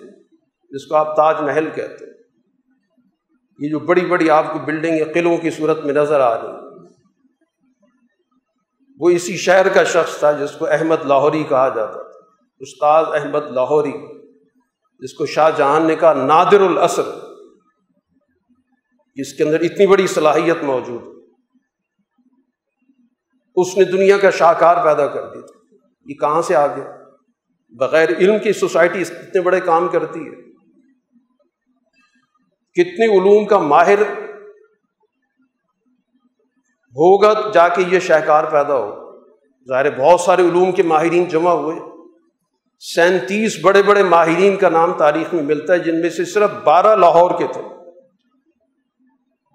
جس 0.69 0.85
کو 0.85 0.95
آپ 0.95 1.15
تاج 1.15 1.41
محل 1.41 1.69
کہتے 1.75 2.05
ہیں۔ 2.05 2.13
یہ 3.59 3.69
جو 3.69 3.79
بڑی 3.79 4.05
بڑی 4.05 4.29
آپ 4.29 4.53
کو 4.53 4.59
بلڈنگ 4.59 4.97
قلعوں 5.13 5.37
کی 5.37 5.49
صورت 5.49 5.85
میں 5.85 5.93
نظر 5.93 6.19
آ 6.19 6.41
رہی 6.41 6.47
وہ 8.99 9.09
اسی 9.09 9.37
شہر 9.37 9.69
کا 9.69 9.83
شخص 9.83 10.19
تھا 10.19 10.31
جس 10.31 10.51
کو 10.51 10.65
احمد 10.65 11.05
لاہوری 11.05 11.43
کہا 11.43 11.69
جاتا 11.69 11.91
تھا۔ 11.91 12.27
استاد 12.59 13.05
احمد 13.13 13.51
لاہوری، 13.51 14.23
جس 14.99 15.13
کو 15.13 15.25
شاہ 15.25 15.49
جہاں 15.57 15.79
نے 15.79 15.95
کہا 15.95 16.13
نادر 16.13 16.61
الاثر 16.61 17.03
جس 19.15 19.33
کے 19.33 19.43
اندر 19.43 19.59
اتنی 19.59 19.87
بڑی 19.87 20.07
صلاحیت 20.07 20.63
موجود۔ 20.63 21.01
ہے 21.01 21.16
اس 23.57 23.77
نے 23.77 23.83
دنیا 23.83 24.17
کا 24.17 24.29
شاہکار 24.29 24.83
پیدا 24.83 25.07
کر 25.07 25.29
دی 25.29 25.39
یہ 26.05 26.15
کہاں 26.15 26.41
سے 26.41 26.55
آ 26.55 26.67
گیا؟ 26.67 26.85
بغیر 27.69 28.09
علم 28.09 28.39
کی 28.39 28.53
سوسائٹی 28.53 29.01
اتنے 29.01 29.41
بڑے 29.41 29.59
کام 29.59 29.87
کرتی 29.87 30.19
ہے۔ 30.19 30.47
کتنے 32.73 33.05
علوم 33.05 33.45
کا 33.45 33.59
ماہر 33.59 34.01
ہوگا 36.87 37.33
جا 37.53 37.67
کے 37.67 37.83
یہ 37.87 37.99
شاہکار 37.99 38.43
پیدا 38.43 38.75
ہو۔ 38.75 39.19
ظاہر 39.67 39.97
بہت 39.97 40.21
سارے 40.21 40.41
علوم 40.41 40.71
کے 40.71 40.83
ماہرین 40.83 41.25
جمع 41.25 41.51
ہوئے۔ 41.51 41.79
سینتیس 42.79 43.57
بڑے 43.63 43.83
بڑے 43.83 44.03
ماہرین 44.03 44.55
کا 44.55 44.69
نام 44.69 44.93
تاریخ 44.93 45.33
میں 45.33 45.43
ملتا 45.43 45.73
ہے، 45.73 45.79
جن 45.79 46.01
میں 46.01 46.09
سے 46.09 46.25
صرف 46.25 46.49
بارہ 46.63 46.95
لاہور 46.95 47.37
کے 47.37 47.47
تھے۔ 47.53 47.61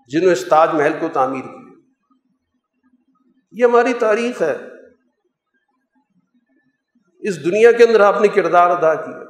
جنہوں 0.09 0.27
نے 0.27 0.33
اس 0.33 0.49
تاج 0.49 0.75
محل 0.75 0.93
کو 1.01 1.09
تعمیر 1.13 1.43
کی۔ 1.43 1.62
یہ 3.53 3.65
ہماری 3.65 3.93
تاریخ 3.93 4.43
ہے۔ 4.43 4.57
اس 7.21 7.45
دنیا 7.45 7.73
کے 7.73 7.85
اندر 7.85 8.01
آپ 8.01 8.21
نے 8.21 8.29
کردار 8.29 8.71
ادا 8.71 8.95
کیا۔ 8.95 9.25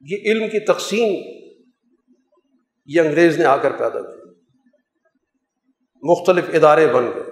یہ 0.00 0.16
علم 0.24 0.48
کی 0.48 0.64
تقسیم 0.64 1.14
یہ 2.86 3.00
انگریز 3.00 3.38
نے 3.38 3.44
آ 3.44 3.56
کر 3.56 3.70
پیدا 3.70 4.00
کی۔ 4.00 4.30
مختلف 6.02 6.44
ادارے 6.54 6.86
بن 6.86 7.04
گئے 7.04 7.24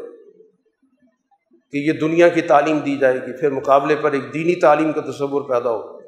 کہ 1.71 1.77
یہ 1.77 1.93
دنیا 1.93 2.29
کی 2.29 2.41
تعلیم 2.41 2.79
دی 2.79 2.97
جائے 2.97 3.15
گی، 3.15 3.41
پھر 3.41 3.51
مقابلے 3.51 3.97
پر 3.97 4.13
ایک 4.13 4.35
دینی 4.35 4.55
تعلیم 4.55 4.93
کا 4.93 5.01
تصور 5.01 5.49
پیدا 5.49 5.71
ہو۔ 5.71 5.99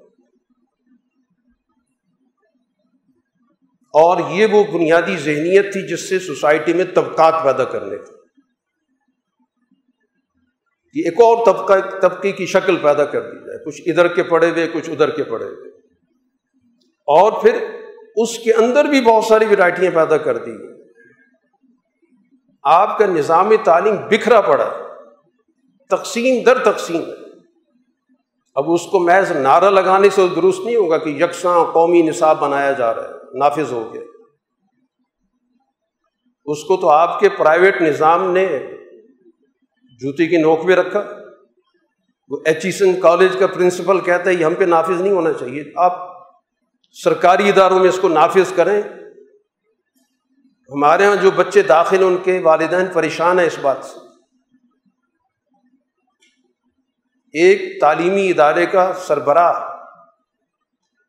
اور 3.87 4.31
یہ 4.31 4.47
وہ 4.47 4.65
بنیادی 4.65 5.17
ذہنیت 5.17 5.73
تھی 5.73 5.89
جس 5.89 6.09
سے 6.09 6.19
سوسائٹی 6.19 6.73
میں 6.73 6.85
طبقات 6.95 7.35
پیدا 7.45 7.65
کرنے 7.65 7.97
تھے۔ 7.97 8.26
کہ 10.97 11.09
ایک 11.09 11.15
اور 11.15 11.47
طبقہ 11.47 11.99
طبقے 12.03 12.33
کی 12.33 12.47
شکل 12.47 12.77
پیدا 12.77 13.05
کر 13.05 13.21
دی 13.21 13.47
جائے۔ 13.47 13.65
کچھ 13.65 13.83
ادھر 13.87 14.09
کے 14.09 14.23
پڑے 14.23 14.51
ہوئے، 14.51 14.69
کچھ 14.69 14.91
ادھر 14.91 15.11
کے 15.11 15.25
پڑے 15.25 15.45
ہوئے۔ 15.45 15.69
اور 17.07 17.33
پھر 17.43 17.67
اس 18.17 18.39
کے 18.39 18.53
اندر 18.53 18.85
بھی 18.85 19.01
بہت 19.01 19.25
ساری 19.25 19.45
ورائٹیاں 19.45 19.91
پیدا 19.95 20.17
کر 20.17 20.37
دی 20.39 20.53
آپ 22.63 22.99
کا 22.99 23.07
نظام 23.07 23.51
تعلیم 23.65 23.97
بکھرا 24.11 24.41
پڑا۔ 24.41 24.71
تقسیم 25.91 26.43
در 26.43 26.59
تقسیم۔ 26.59 27.03
اب 28.55 28.65
اس 28.73 28.87
کو 28.87 28.99
محض 28.99 29.31
نعرہ 29.31 29.71
لگانے 29.71 30.11
سے 30.11 30.27
درست 30.37 30.61
نہیں 30.61 30.77
ہوگا 30.77 30.99
کہ 30.99 31.09
یکساں 31.09 31.65
قومی 31.65 32.03
نصاب 32.03 32.41
بنایا 32.41 32.73
جا 32.73 32.95
رہا 32.95 33.03
ہے، 33.03 33.39
نافذ 33.39 33.73
ہو 33.73 33.95
گیا۔ 33.95 34.03
اس 36.45 36.65
کو 36.65 36.77
تو 36.77 36.91
آپ 36.91 37.21
کے 37.21 37.29
پرائیویٹ 37.29 37.83
نظام 37.83 38.31
نے 38.31 38.59
جوتی 40.01 40.27
کی 40.27 40.37
نوک 40.37 40.67
پہ 40.67 40.73
رکھا۔ 40.75 41.03
وہ 42.29 42.39
ایچیسن 42.45 43.01
کالج 43.01 43.37
کا 43.41 43.47
پرنسپل 43.47 44.01
کہتا 44.01 44.31
ہے، 44.31 44.35
یہ 44.35 44.45
ہم 44.45 44.55
پہ 44.55 44.65
نافذ 44.65 45.01
نہیں 45.01 45.13
ہونا 45.13 45.33
چاہیے۔ 45.33 45.65
آپ 45.77 46.17
سرکاری 47.05 47.49
اداروں 47.49 47.79
میں 47.79 47.89
اس 47.89 47.99
کو 48.03 48.09
نافذ 48.09 48.53
کریں۔ 48.57 48.83
ہمارے 50.73 51.03
یہاں 51.03 51.17
جو 51.17 51.31
بچے 51.31 51.63
داخل 51.63 51.97
ہیں، 51.97 52.05
ان 52.05 52.17
کے 52.17 52.39
والدین 52.39 52.87
پریشان 52.87 53.39
ہیں 53.39 53.47
اس 53.47 53.59
بات 53.63 53.77
سے۔ 53.83 53.99
ایک 57.33 57.81
تعلیمی 57.81 58.31
ادارے 58.31 58.67
کا 58.67 58.93
سربراہ، 58.93 59.77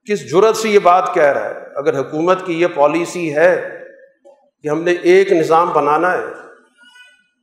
کس 0.06 0.32
جرت 0.32 0.58
سے 0.58 0.70
یہ 0.70 0.80
بات 0.80 1.14
کہہ 1.14 1.24
رہا 1.24 1.50
ہے؟ 1.50 1.56
اگر 1.76 2.00
حکومت 2.00 2.46
کی 2.46 2.62
یہ 2.62 2.68
پالیسی 2.76 3.36
ہے 3.36 3.84
کہ 4.64 4.68
ہم 4.68 4.84
نے 4.84 4.92
ایک 4.92 5.32
نظام 5.32 5.70
بنانا 5.70 6.14
ہے 6.14 6.47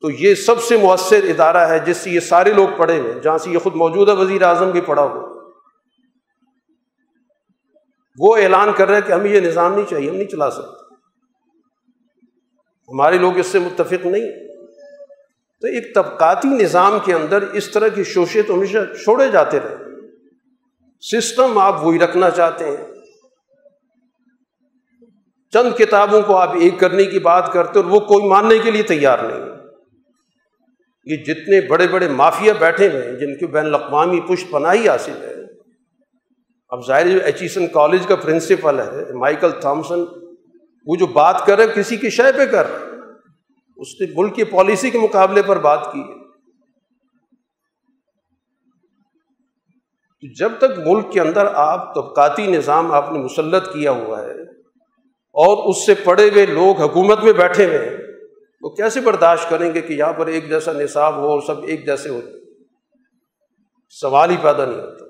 تو 0.05 0.11
یہ 0.11 0.35
سب 0.35 0.63
سے 0.63 0.77
مؤثر 0.77 1.21
ادارہ 1.23 1.57
ہے 1.57 1.79
جس 1.79 1.97
سے 1.97 2.11
یہ 2.11 2.21
سارے 2.21 2.53
لوگ 2.53 2.69
پڑھے 2.77 3.01
ہوئے 3.01 3.13
جہاں 3.13 3.39
سے 3.39 3.51
یہ 3.51 3.59
خود 3.59 3.75
موجودہ 3.75 4.15
وزیر 4.15 4.43
اعظم 4.43 4.71
بھی 4.71 4.81
پڑھا 4.81 5.03
ہو 5.03 5.41
وہ 8.19 8.37
اعلان 8.37 8.73
کر 8.73 8.89
رہے 8.89 9.01
کہ 9.01 9.13
ہمیں 9.13 9.31
یہ 9.31 9.41
نظام 9.41 9.75
نہیں 9.75 9.91
چاہیے، 9.91 10.11
ہم 10.11 10.17
نہیں 10.17 10.29
چلا 10.29 10.51
سکتے۔ 10.51 10.95
ہمارے 12.89 13.19
لوگ 13.19 13.39
اس 13.39 13.47
سے 13.47 13.59
متفق 13.59 14.07
نہیں۔ 14.07 14.31
تو 15.61 15.67
ایک 15.67 15.95
طبقاتی 15.95 16.49
نظام 16.49 16.99
کے 17.05 17.15
اندر 17.15 17.43
اس 17.43 17.71
طرح 17.71 17.89
کی 17.89 18.05
شوشے 18.05 18.43
تو 18.43 18.55
ہمیشہ 18.55 18.79
چھوڑے 19.05 19.29
جاتے 19.29 19.61
رہے۔ 19.61 19.77
سسٹم 21.01 21.59
آپ 21.59 21.85
وہی 21.85 21.99
رکھنا 21.99 22.31
چاہتے 22.31 22.65
ہیں۔ 22.65 22.87
چند 25.53 25.79
کتابوں 25.79 26.23
کو 26.23 26.37
آپ 26.37 26.51
ایک 26.61 26.81
کرنے 26.81 27.05
کی 27.05 27.19
بات 27.19 27.53
کرتے 27.53 27.79
اور 27.79 27.87
وہ 27.87 28.01
کوئی 28.01 28.29
ماننے 28.29 28.59
کے 28.59 28.71
لیے 28.71 28.83
تیار 28.83 29.19
نہیں۔ 29.19 29.54
یہ 31.07 31.17
جتنے 31.17 31.61
بڑے 31.69 31.87
بڑے 31.89 32.09
مافیا 32.09 32.53
بیٹھے 32.59 32.89
ہوئے 32.89 33.03
ہیں 33.03 33.17
جن 33.17 33.37
کی 33.39 33.47
بین 33.47 33.67
الاقوامی 33.67 34.21
پشت 34.21 34.51
پناہی 34.51 34.89
حاصل 34.89 35.23
ہے، 35.23 35.35
اب 36.69 36.87
ظاہر 36.87 37.09
جو 37.09 37.19
ایچیسن 37.25 37.67
کالج 37.67 38.07
کا 38.07 38.17
پرنسپل 38.17 38.81
ہے، 38.81 39.13
مائیکل 39.13 39.51
تھامسن، 39.61 40.01
وہ 40.87 40.97
جو 40.97 41.07
بات 41.07 41.47
کر 41.47 41.57
رہے 41.59 41.67
کسی 41.75 41.97
کی 41.97 42.11
شے 42.11 42.33
پہ 42.37 42.47
کر 42.47 42.71
رہے 42.71 42.93
اس 43.79 44.01
نے 44.01 44.07
ملک 44.17 44.35
کی 44.35 44.45
پالیسی 44.45 44.91
کے 44.91 44.99
مقابلے 44.99 45.43
پر 45.43 45.59
بات 45.59 45.93
کی 45.93 46.01
ہے۔ 46.01 46.23
جب 50.39 50.53
تک 50.59 50.79
ملک 50.87 51.13
کے 51.13 51.21
اندر 51.21 51.47
آپ 51.55 51.95
طبقاتی 51.95 52.47
نظام 52.47 52.93
آپ 52.93 53.13
نے 53.13 53.19
مسلط 53.19 53.73
کیا 53.73 53.91
ہوا 53.91 54.23
ہے 54.23 54.43
اور 55.35 55.69
اس 55.69 55.87
سے 55.87 55.95
پڑے 56.05 56.29
ہوئے 56.29 56.47
لوگ 56.47 56.81
حکومت 56.81 57.25
میں 57.25 57.33
بیٹھے 57.33 57.67
ہوئے 57.67 57.79
ہیں 57.79 57.97
وہ 58.65 58.71
کیسے 58.71 59.01
برداشت 59.01 59.51
کریں 59.51 59.75
گے 59.75 59.81
کہ 59.81 59.93
یہاں 59.93 60.13
پر 60.13 60.27
ایک 60.27 60.49
جیسا 60.49 60.73
نصاب 60.73 61.17
ہو 61.17 61.29
اور 61.29 61.41
سب 61.41 61.65
ایک 61.65 61.87
جیسے 61.87 62.09
ہو 62.09 62.21
سوال 63.91 64.31
ہی 64.31 64.37
پیدا 64.43 64.65
نہیں 64.65 64.81
ہوتا۔ 64.81 65.05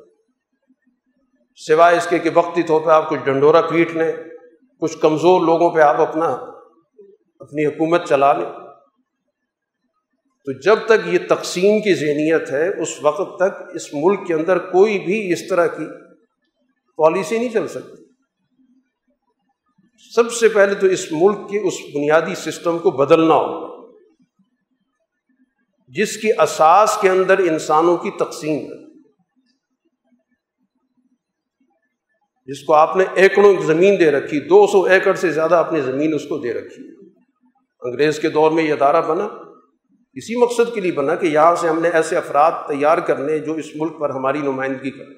سوائے 1.56 1.96
اس 1.96 2.06
کے 2.06 2.18
کہ 2.18 2.30
وقتی 2.34 2.62
طور 2.62 2.80
پہ 2.80 2.90
آپ 2.90 3.08
کچھ 3.08 3.20
ڈنڈورا 3.24 3.60
پیٹ 3.60 3.90
لیں، 3.90 4.12
کچھ 4.80 4.98
کمزور 4.98 5.40
لوگوں 5.40 5.70
پہ 5.70 5.80
آپ 5.80 6.00
اپنا، 6.00 6.26
اپنی 7.40 7.66
حکومت 7.66 8.08
چلا 8.08 8.32
لیں۔ 8.32 8.50
تو 10.44 10.60
جب 10.60 10.78
تک 10.86 11.06
یہ 11.06 11.18
تقسیم 11.28 11.80
کی 11.80 11.94
ذہنیت 11.94 12.50
ہے، 12.50 12.82
اس 12.82 13.02
وقت 13.02 13.38
تک 13.38 13.62
اس 13.74 13.94
ملک 13.94 14.26
کے 14.26 14.34
اندر 14.34 14.58
کوئی 14.58 14.98
بھی 14.98 15.32
اس 15.32 15.48
طرح 15.48 15.66
کی 15.66 15.86
پالیسی 16.96 17.38
نہیں 17.38 17.48
چل 17.48 17.68
سکتی۔ 17.68 18.03
سب 20.12 20.32
سے 20.32 20.48
پہلے 20.48 20.74
تو 20.74 20.86
اس 20.86 21.12
ملک 21.12 21.50
کے 21.50 21.58
اس 21.58 21.74
بنیادی 21.94 22.34
سسٹم 22.34 22.78
کو 22.78 22.90
بدلنا 22.90 23.34
ہوگا، 23.34 23.92
جس 25.88 26.16
کی 26.16 26.30
اساس 26.42 26.98
کے 27.00 27.08
اندر 27.08 27.38
انسانوں 27.38 27.96
کی 27.96 28.10
تقسیم 28.10 28.58
ہے۔ 28.58 28.84
جس 32.46 32.64
کو 32.64 32.74
آپ 32.74 32.96
نے 32.96 33.04
ایکڑوں 33.14 33.54
کی 33.54 33.64
زمین 33.64 33.98
دے 34.00 34.10
رکھی، 34.10 34.40
دو 34.40 34.66
سو 34.66 34.82
ایکڑ 34.82 35.14
سے 35.14 35.30
زیادہ 35.30 35.54
اپنی 35.54 35.80
زمین 35.80 36.14
اس 36.14 36.24
کو 36.24 36.38
دے 36.38 36.52
رکھی۔ 36.52 36.84
انگریز 37.82 38.18
کے 38.18 38.28
دور 38.28 38.50
میں 38.50 38.64
یہ 38.64 38.72
ادارہ 38.72 39.02
بنا، 39.02 39.24
اسی 40.12 40.42
مقصد 40.42 40.74
کے 40.74 40.80
لیے 40.80 40.92
بنا 40.92 41.14
کہ 41.14 41.26
یہاں 41.26 41.56
سے 41.56 41.68
ہم 41.68 41.80
نے 41.80 41.88
ایسے 41.88 42.16
افراد 42.16 42.52
تیار 42.68 42.98
کرنے 42.98 43.38
جو 43.38 43.54
اس 43.54 43.66
ملک 43.76 43.98
پر 44.00 44.10
ہماری 44.10 44.38
نمائندگی 44.38 44.90
کریں۔ 44.90 45.14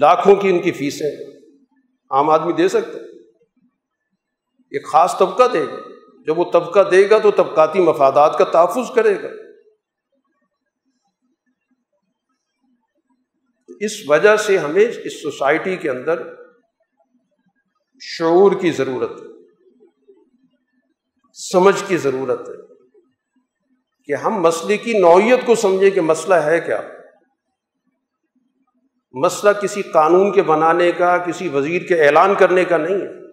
لاکھوں 0.00 0.34
کی 0.34 0.48
ان 0.48 0.58
کی 0.58 0.72
فیسیں 0.72 1.35
عام 2.10 2.30
آدمی 2.30 2.52
دے 2.52 2.68
سکتے 2.68 2.98
ایک 4.70 4.86
خاص 4.86 5.18
طبقہ 5.18 5.42
دے 5.52 5.66
گا۔ 5.66 5.76
جب 6.26 6.38
وہ 6.38 6.50
طبقہ 6.52 6.80
دے 6.90 7.10
گا 7.10 7.18
تو 7.18 7.30
طبقاتی 7.30 7.80
مفادات 7.80 8.38
کا 8.38 8.44
تحفظ 8.44 8.94
کرے 8.94 9.22
گا۔ 9.22 9.28
اس 13.80 13.92
وجہ 14.08 14.36
سے 14.36 14.58
ہمیں 14.58 14.84
اس 15.04 15.22
سوسائٹی 15.22 15.76
کے 15.76 15.90
اندر 15.90 16.34
شعور 18.00 18.52
کی 18.60 18.70
ضرورت 18.70 19.10
ہے۔ 19.10 19.26
سمجھ 21.32 21.84
کی 21.86 21.96
ضرورت 21.96 22.48
ہے 22.48 22.54
کہ 24.04 24.14
ہم 24.14 24.34
مسئلے 24.40 24.76
کی 24.76 24.98
نوعیت 24.98 25.46
کو 25.46 25.54
سمجھیں 25.54 25.90
کہ 25.90 26.00
مسئلہ 26.00 26.34
ہے 26.34 26.60
کیا۔ 26.60 26.82
مسئلہ 29.24 29.52
کسی 29.52 29.82
قانون 29.82 30.32
کے 30.32 30.42
بنانے 30.42 30.92
کا، 30.92 31.18
کسی 31.18 31.48
وزیر 31.48 31.82
کے 31.82 32.06
اعلان 32.06 32.34
کرنے 32.34 32.64
کا 32.64 32.76
نہیں 32.76 32.94
ہے۔ 32.94 33.26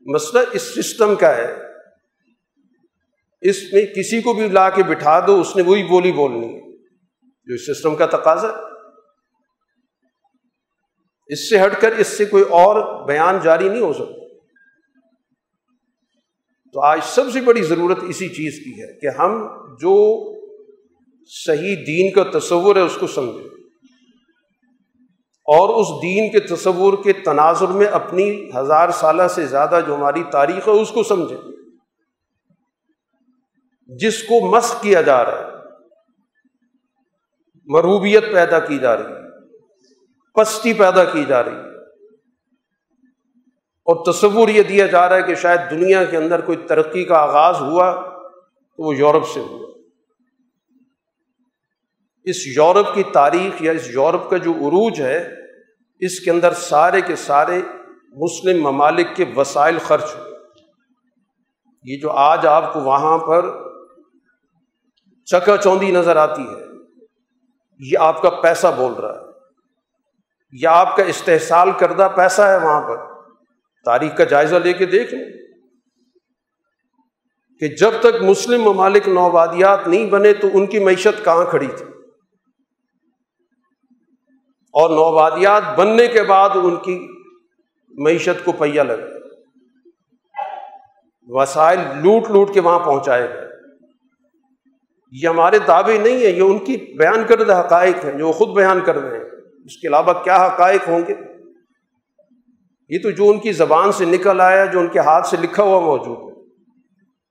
مسئلہ 0.00 0.42
اس 0.52 0.62
سسٹم 0.62 1.14
کا 1.14 1.36
ہے۔ 1.36 1.56
اس 3.40 3.72
میں 3.72 3.86
کسی 3.86 4.20
کو 4.20 4.32
بھی 4.32 4.48
لا 4.48 4.70
کے 4.70 4.82
بٹھا 4.82 5.26
دو، 5.26 5.40
اس 5.40 5.56
نے 5.56 5.62
وہی 5.62 5.84
بولی 5.84 6.12
بولنی 6.12 6.54
ہے۔ 6.54 6.76
جو 7.44 7.54
اس 7.54 7.66
سسٹم 7.66 7.96
کا 7.96 8.06
تقاضا 8.06 8.48
ہے۔ 8.48 8.62
اس 11.26 11.50
سے 11.50 11.64
ہٹ 11.64 11.80
کر 11.80 11.92
اس 11.92 12.06
سے 12.06 12.24
کوئی 12.24 12.42
اور 12.42 13.06
بیان 13.06 13.38
جاری 13.42 13.68
نہیں 13.68 13.80
ہو 13.80 13.92
سکتا۔ 13.92 14.38
تو 16.72 16.80
آج 16.80 17.00
سب 17.02 17.30
سے 17.32 17.40
بڑی 17.40 17.62
ضرورت 17.62 17.98
اسی 18.02 18.28
چیز 18.28 18.64
کی 18.64 18.82
ہے 18.82 18.98
کہ 19.00 19.06
ہم 19.18 19.46
جو 19.74 20.24
صحیح 21.26 21.76
دین 21.86 22.12
کا 22.12 22.38
تصور 22.38 22.76
ہے، 22.76 22.80
اس 22.80 22.96
کو 23.00 23.06
سمجھیں۔ 23.06 23.61
اور 25.44 25.68
اس 25.68 26.02
دین 26.02 26.30
کے 26.30 26.40
تصور 26.40 27.04
کے 27.04 27.12
تناظر 27.12 27.66
میں 27.66 27.86
اپنی 27.86 28.50
ہزار 28.56 28.88
سالہ 28.88 29.28
سے 29.30 29.46
زیادہ 29.46 29.80
جو 29.86 29.94
ہماری 29.94 30.24
تاریخ 30.24 30.68
ہے 30.68 30.72
اس 30.72 30.90
کو 30.90 31.02
سمجھیں۔ 31.02 31.38
جس 33.86 34.22
کو 34.22 34.56
مسق 34.56 34.82
کیا 34.82 35.02
جا 35.02 35.24
رہا 35.24 35.38
ہے 35.38 35.52
مروبیت 37.66 38.32
پیدا 38.32 38.58
کی 38.58 38.78
جا 38.78 38.96
رہی 38.96 39.04
ہے، 39.04 39.46
پستی 40.34 40.72
پیدا 40.72 41.04
کی 41.04 41.24
جا 41.24 41.44
رہی 41.44 41.52
ہے۔ 41.52 41.72
اور 43.84 44.12
تصور 44.12 44.48
یہ 44.48 44.62
دیا 44.62 44.86
جا 44.86 45.08
رہا 45.08 45.16
ہے 45.16 45.22
کہ 45.22 45.34
شاید 45.34 45.60
دنیا 45.70 46.04
کے 46.04 46.16
اندر 46.16 46.40
کوئی 46.40 46.58
ترقی 46.58 47.04
کا 47.04 47.16
آغاز 47.16 47.60
ہوا 47.60 47.92
تو 48.76 48.86
وہ 48.86 48.96
یورپ 48.96 49.28
سے 49.28 49.40
ہوا۔ 49.40 49.71
اس 52.24 52.46
یورپ 52.46 52.94
کی 52.94 53.02
تاریخ 53.02 53.62
یا 53.62 53.72
اس 53.72 53.88
یورپ 53.90 54.30
کا 54.30 54.36
جو 54.36 54.52
عروج 54.52 55.00
ہے، 55.00 55.28
اس 56.00 56.20
کے 56.20 56.30
اندر 56.30 56.52
سارے 56.52 57.00
کے 57.00 57.16
سارے 57.16 57.62
مسلم 58.12 58.62
ممالک 58.62 59.06
کے 59.16 59.24
وسائل 59.36 59.78
خرچ 59.78 60.04
ہوئے۔ 60.04 60.32
یہ 61.84 61.98
جو 62.00 62.10
آج 62.10 62.46
آپ 62.46 62.72
کو 62.72 62.80
وہاں 62.80 63.18
پر 63.18 63.50
چکا 65.24 65.56
چوندی 65.56 65.90
نظر 65.90 66.16
آتی 66.16 66.42
ہے، 66.42 66.64
یہ 67.78 67.98
آپ 68.00 68.22
کا 68.22 68.30
پیسہ 68.30 68.66
بول 68.76 68.92
رہا 68.92 69.14
ہے۔ 69.14 69.32
یا 70.52 70.72
آپ 70.72 70.96
کا 70.96 71.02
استحصال 71.02 71.70
کردہ 71.78 72.08
پیسہ 72.16 72.42
ہے 72.42 72.56
وہاں 72.56 72.88
پر۔ 72.88 72.96
تاریخ 73.84 74.16
کا 74.16 74.24
جائزہ 74.24 74.56
لے 74.56 74.72
کے 74.72 74.86
دیکھ 74.86 75.14
لیں۔ 75.14 75.24
کہ 77.60 77.68
جب 77.68 77.90
تک 78.00 78.22
مسلم 78.22 78.62
ممالک 78.62 79.08
نوبادیات 79.08 79.88
نہیں 79.88 80.06
بنے 80.06 80.32
تو 80.32 80.48
ان 80.54 80.66
کی 80.66 80.78
معیشت 80.78 81.24
کہاں 81.24 81.44
کھڑی 81.44 81.66
تھی؟ 81.66 82.01
اور 84.72 84.90
نوبادیات 84.90 85.62
بننے 85.76 86.06
کے 86.06 86.22
بعد 86.22 86.50
ان 86.54 86.76
کی 86.76 87.08
معیشت 87.98 88.44
کو 88.44 88.52
پہیا 88.52 88.82
لگا۔ 88.82 89.06
وسائل 91.28 91.78
لوٹ 91.78 92.30
لوٹ 92.30 92.54
کے 92.54 92.60
وہاں 92.60 92.78
پہنچائے 92.78 93.28
گئے۔ 93.28 93.48
یہ 95.22 95.28
ہمارے 95.28 95.58
دعوے 95.58 95.98
نہیں 95.98 96.12
ہیں، 96.12 96.32
یہ 96.32 96.42
ان 96.42 96.58
کی 96.58 96.96
بیان 96.98 97.24
کردہ 97.28 97.62
حقائق 97.66 98.04
ہیں، 98.04 98.12
جو 98.12 98.28
وہ 98.28 98.32
خود 98.32 98.48
بیان 98.48 98.80
کر 98.80 98.98
رہے 98.98 99.18
ہیں۔ 99.18 99.24
اس 99.64 99.76
کے 99.76 99.88
علاوہ 99.88 100.12
کیا 100.12 100.46
حقائق 100.46 100.88
ہوں 100.88 101.00
گے؟ 101.08 101.14
یہ 102.88 102.98
تو 103.02 103.10
جو 103.10 103.30
ان 103.30 103.38
کی 103.38 103.52
زبان 103.52 103.92
سے 103.92 104.04
نکل 104.04 104.40
آیا، 104.40 104.64
جو 104.64 104.80
ان 104.80 104.86
کے 104.86 104.98
ہاتھ 104.98 105.26
سے 105.26 105.36
لکھا 105.40 105.62
ہوا 105.62 105.80
موجود 105.80 106.18
ہے۔ 106.18 106.44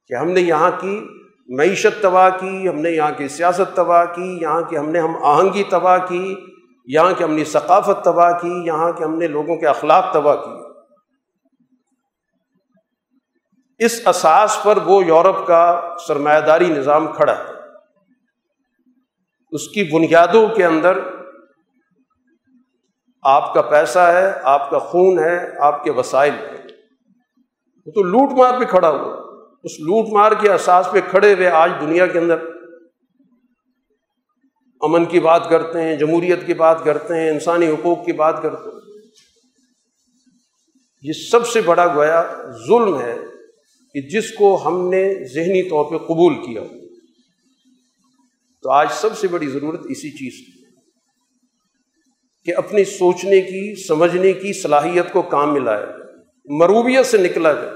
کہ 0.08 0.14
ہم 0.14 0.32
نے 0.32 0.42
یہاں 0.42 0.72
کی 0.80 1.08
معیشت 1.50 2.02
تباہ 2.02 2.30
کی، 2.30 2.70
ہم 2.70 2.76
نے 2.76 2.92
یہاں 2.92 3.12
کی 3.18 3.28
سیاست 3.28 3.76
تباہ 3.76 4.06
کی، 4.06 4.38
یہاں 4.42 4.62
کی 4.62 4.78
ہم 4.78 4.89
نے 4.89 5.00
ہم 5.00 5.24
آہنگی 5.24 5.64
تباہ 5.70 5.98
کی۔ 6.08 6.36
یہاں 6.86 7.14
کی 7.18 7.24
ہم 7.24 7.34
نے 7.34 7.44
ثقافت 7.44 8.04
تباہ 8.04 8.32
کی، 8.32 8.64
یہاں 8.66 8.92
کے 8.92 9.04
ہم 9.04 9.18
نے 9.18 9.28
لوگوں 9.28 9.58
کے 9.58 9.68
اخلاق 9.68 10.14
تباہ 10.14 10.36
کی 10.36 10.72
اس 13.80 14.08
اساس 14.08 14.64
پر 14.64 14.78
وہ 14.86 15.06
یورپ 15.06 15.48
کا 15.48 15.96
سرمایہ 16.08 16.40
داری 16.40 16.66
نظام 16.66 17.08
کھڑا 17.08 17.38
ہے۔ 17.40 17.44
اس 19.52 19.68
کی 19.68 19.84
بنیادوں 19.84 20.48
کے 20.48 20.66
اندر 20.66 21.00
آپ 23.24 23.54
کا 23.54 23.62
پیسہ 23.62 24.00
ہے، 24.00 24.34
آپ 24.44 24.70
کا 24.70 24.80
خون 24.80 25.20
ہے، 25.20 25.50
آپ 25.60 25.84
کے 25.84 25.92
وسائل 25.92 26.34
ہے 26.34 26.56
وہ 27.86 27.92
تو 27.92 28.04
لوٹ 28.04 28.32
مار 28.32 28.60
پہ 28.60 28.66
کھڑا 28.66 28.90
ہوا۔ 28.90 29.16
اس 29.64 29.80
لوٹ 29.80 30.14
مار 30.14 30.32
کے 30.32 30.52
احساس 30.52 30.92
پہ 30.92 31.00
کھڑے 31.10 31.34
ہوئے 31.34 31.50
آج 31.50 31.72
دنیا 31.82 32.08
کے 32.08 32.20
اندر۔ 32.20 32.51
امن 34.82 35.06
کی 35.06 35.20
بات 35.20 35.50
کرتے 35.50 35.82
ہیں، 35.82 35.96
جمہوریت 35.96 36.46
کی 36.46 36.54
بات 36.54 36.84
کرتے 36.84 37.16
ہیں، 37.16 37.30
انسانی 37.30 37.68
حقوق 37.68 38.06
کی 38.06 38.14
بات 38.14 38.42
کرتے 38.42 38.70
ہیں۔ 38.70 38.82
یہ 41.02 41.14
سب 41.14 41.48
سے 41.48 41.62
بڑا 41.62 41.96
گویا 41.96 42.24
ظلم 42.68 43.00
ہے 43.00 43.18
کہ 43.94 44.02
جس 44.02 44.32
کو 44.32 44.68
ہم 44.68 44.90
نے 44.90 45.14
ذہنی 45.34 45.70
طور 45.70 45.86
پہ 45.86 45.98
قبول 45.98 46.36
کیا۔ 46.36 46.62
تو 48.62 48.72
آج 48.72 48.88
سب 48.92 49.18
سے 49.18 49.28
بڑی 49.28 49.48
ضرورت 49.48 49.80
اسی 49.90 50.10
چیز 50.10 50.46
کی 50.46 50.62
کہ 52.44 52.58
اپنی 52.58 52.84
سوچنے 52.84 53.42
کی، 53.42 53.84
سمجھنے 53.84 54.34
کی 54.34 54.54
صلاحیت 54.54 55.14
کو 55.14 55.22
کام 55.22 55.54
ملائے 55.54 55.86
مروبیت 56.46 57.06
سے 57.06 57.18
نکلا 57.18 57.54
جائے۔ 57.54 57.72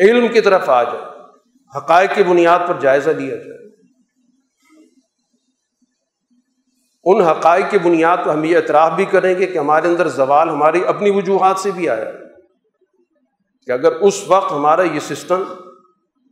علم 0.00 0.28
کی 0.28 0.40
طرف 0.40 0.68
آ 0.68 0.82
جائے۔ 0.82 1.04
حقائق 1.76 2.10
کی 2.14 2.22
بنیاد 2.22 2.58
پر 2.68 2.80
جائزہ 2.80 3.10
لیا 3.10 3.36
جائے۔ 3.36 3.57
ان 7.08 7.20
حقائق 7.20 7.70
کی 7.70 7.78
بنیاد 7.78 8.16
پر 8.24 8.30
ہم 8.30 8.44
یہ 8.44 8.56
اعتراف 8.56 8.92
بھی 8.92 9.04
کریں 9.04 9.38
گے 9.38 9.46
کہ 9.46 9.58
ہمارے 9.58 9.88
اندر 9.88 10.08
زوال 10.08 10.48
ہماری 10.48 10.84
اپنی 10.84 11.10
وجوہات 11.10 11.58
سے 11.58 11.70
بھی 11.70 11.88
آیا 11.88 12.10
کہ 13.66 13.72
اگر 13.72 13.92
اس 13.92 14.24
وقت 14.28 14.52
ہمارا 14.52 14.82
یہ 14.82 15.00
سسٹم 15.00 15.42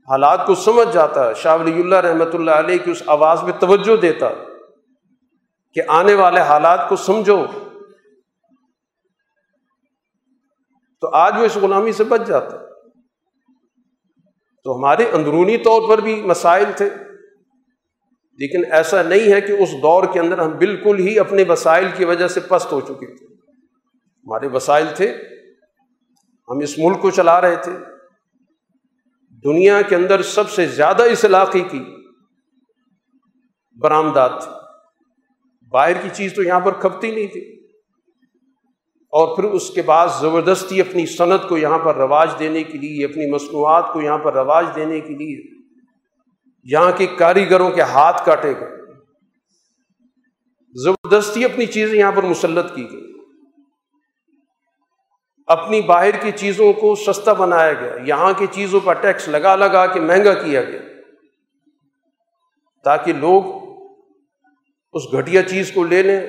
حالات 0.09 0.47
کو 0.47 0.55
سمجھ 0.55 0.89
جاتا 0.93 1.29
ہے 1.29 1.35
شاہ 1.35 1.57
ولی 1.57 1.81
اللہ 1.81 1.95
رحمۃ 1.95 2.35
اللہ 2.35 2.51
علیہ 2.51 2.79
کی 2.79 2.91
اس 2.91 3.03
آواز 3.07 3.43
میں 3.43 3.53
توجہ 3.53 3.97
دیتا 3.97 4.29
کہ 5.75 5.83
آنے 5.89 6.15
والے 6.15 6.41
حالات 6.41 6.89
کو 6.89 6.97
سمجھو، 6.97 7.47
تو 11.01 11.11
آج 11.13 11.35
وہ 11.39 11.45
اس 11.45 11.57
غلامی 11.57 11.93
سے 11.93 12.05
بچ 12.05 12.21
جاتا۔ 12.27 12.57
تو 14.65 14.77
ہمارے 14.77 15.11
اندرونی 15.13 15.57
طور 15.57 15.89
پر 15.89 15.99
بھی 15.99 16.23
مسائل 16.23 16.65
تھے۔ 16.77 16.91
لیکن 18.39 18.73
ایسا 18.73 19.03
نہیں 19.03 19.33
ہے 19.33 19.41
کہ 19.41 19.53
اس 19.53 19.73
دور 19.73 20.05
کے 20.13 20.21
اندر 20.21 20.39
ہم 20.39 20.59
بالکل 20.59 20.99
ہی 20.99 21.19
اپنے 21.19 21.45
وسائل 21.49 21.89
کی 21.97 22.05
وجہ 22.05 22.29
سے 22.29 22.41
پست 22.41 22.73
ہو 22.73 22.81
چکے 22.81 23.17
تھے۔ 23.17 23.35
ہمارے 24.25 24.47
وسائل 24.47 24.87
تھے، 24.97 25.13
ہم 26.49 26.59
اس 26.59 26.79
ملک 26.79 27.01
کو 27.01 27.11
چلا 27.11 27.41
رہے 27.41 27.57
تھے۔ 27.57 27.73
دنیا 29.45 29.83
کے 29.83 29.97
اندر 29.97 30.23
سب 30.23 30.51
سے 30.51 30.67
زیادہ 30.67 31.03
اس 31.03 31.25
علاقے 31.25 31.61
کی 31.61 31.85
برآمدات 33.81 34.43
تھی 34.43 34.51
باہر 35.69 35.93
کی 36.03 36.09
چیز 36.13 36.35
تو 36.35 36.43
یہاں 36.43 36.61
پر 36.61 36.73
کھپتی 36.73 37.11
نہیں 37.11 37.27
تھی۔ 37.27 37.67
اور 38.95 39.37
پھر 39.37 39.45
اس 39.45 39.71
کے 39.71 39.83
بعد 39.83 40.09
زبردستی 40.21 40.81
اپنی 40.81 41.07
صنعت 41.07 41.49
کو 41.49 41.59
یہاں 41.59 41.79
پر 41.79 41.97
رواج 41.97 42.31
دینے 42.39 42.63
کے 42.63 42.79
لیے، 42.79 43.05
اپنی 43.05 43.31
مصنوعات 43.31 43.93
کو 43.93 44.03
یہاں 44.03 44.19
پر 44.19 44.35
رواج 44.35 44.67
دینے 44.75 45.01
کے 45.01 45.15
لیے 45.15 45.56
یہاں 46.71 46.93
کے 46.97 47.07
کاریگروں 47.07 47.71
کے 47.71 47.83
ہاتھ 47.83 48.27
کاٹے 48.27 48.53
گئے۔ 48.61 48.77
زبردستی 50.85 51.45
اپنی 51.45 51.67
چیزیں 51.67 51.99
یہاں 51.99 52.13
پر 52.13 52.23
مسلط 52.23 52.75
کی 52.75 52.93
گئی۔ 52.93 53.13
اپنی 55.47 55.81
باہر 55.81 56.11
کی 56.11 56.31
چیزوں 56.31 56.73
کو 56.73 56.95
سستا 56.95 57.33
بنایا 57.33 57.73
گیا۔ 57.73 57.93
یہاں 58.07 58.33
کی 58.39 58.47
چیزوں 58.51 58.81
پر 58.85 58.93
ٹیکس 58.93 59.29
لگا 59.29 59.57
لگا 59.57 59.87
کے 59.87 60.01
مہنگا 60.01 60.35
کیا 60.35 60.63
گیا۔ 60.63 60.81
تاکہ 62.85 63.13
لوگ 63.13 63.45
اس 64.93 65.03
گھٹیا 65.13 65.43
چیز 65.43 65.73
کو 65.73 65.85
لے 65.85 66.03
لیں 66.03 66.21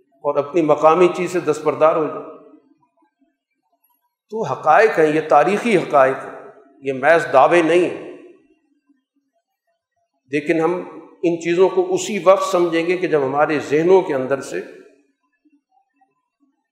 اور 0.00 0.36
اپنی 0.36 0.62
مقامی 0.62 1.08
چیز 1.16 1.32
سے 1.32 1.40
دستبردار 1.40 1.96
ہو 1.96 2.06
جائیں۔ 2.06 2.24
تو 4.30 4.42
حقائق 4.44 4.98
ہیں، 4.98 5.06
یہ 5.06 5.20
تاریخی 5.28 5.76
حقائق 5.76 6.24
ہیں۔ 6.24 6.50
یہ 6.82 6.92
محض 6.92 7.26
دعوے 7.32 7.62
نہیں 7.62 7.90
ہیں۔ 7.90 8.09
لیکن 10.30 10.60
ہم 10.60 10.74
ان 11.22 11.40
چیزوں 11.40 11.68
کو 11.68 11.94
اسی 11.94 12.18
وقت 12.24 12.52
سمجھیں 12.52 12.86
گے 12.86 12.96
کہ 12.96 13.06
جب 13.06 13.22
ہمارے 13.24 13.58
ذہنوں 13.58 14.02
کے 14.02 14.14
اندر 14.14 14.40
سے 14.40 14.60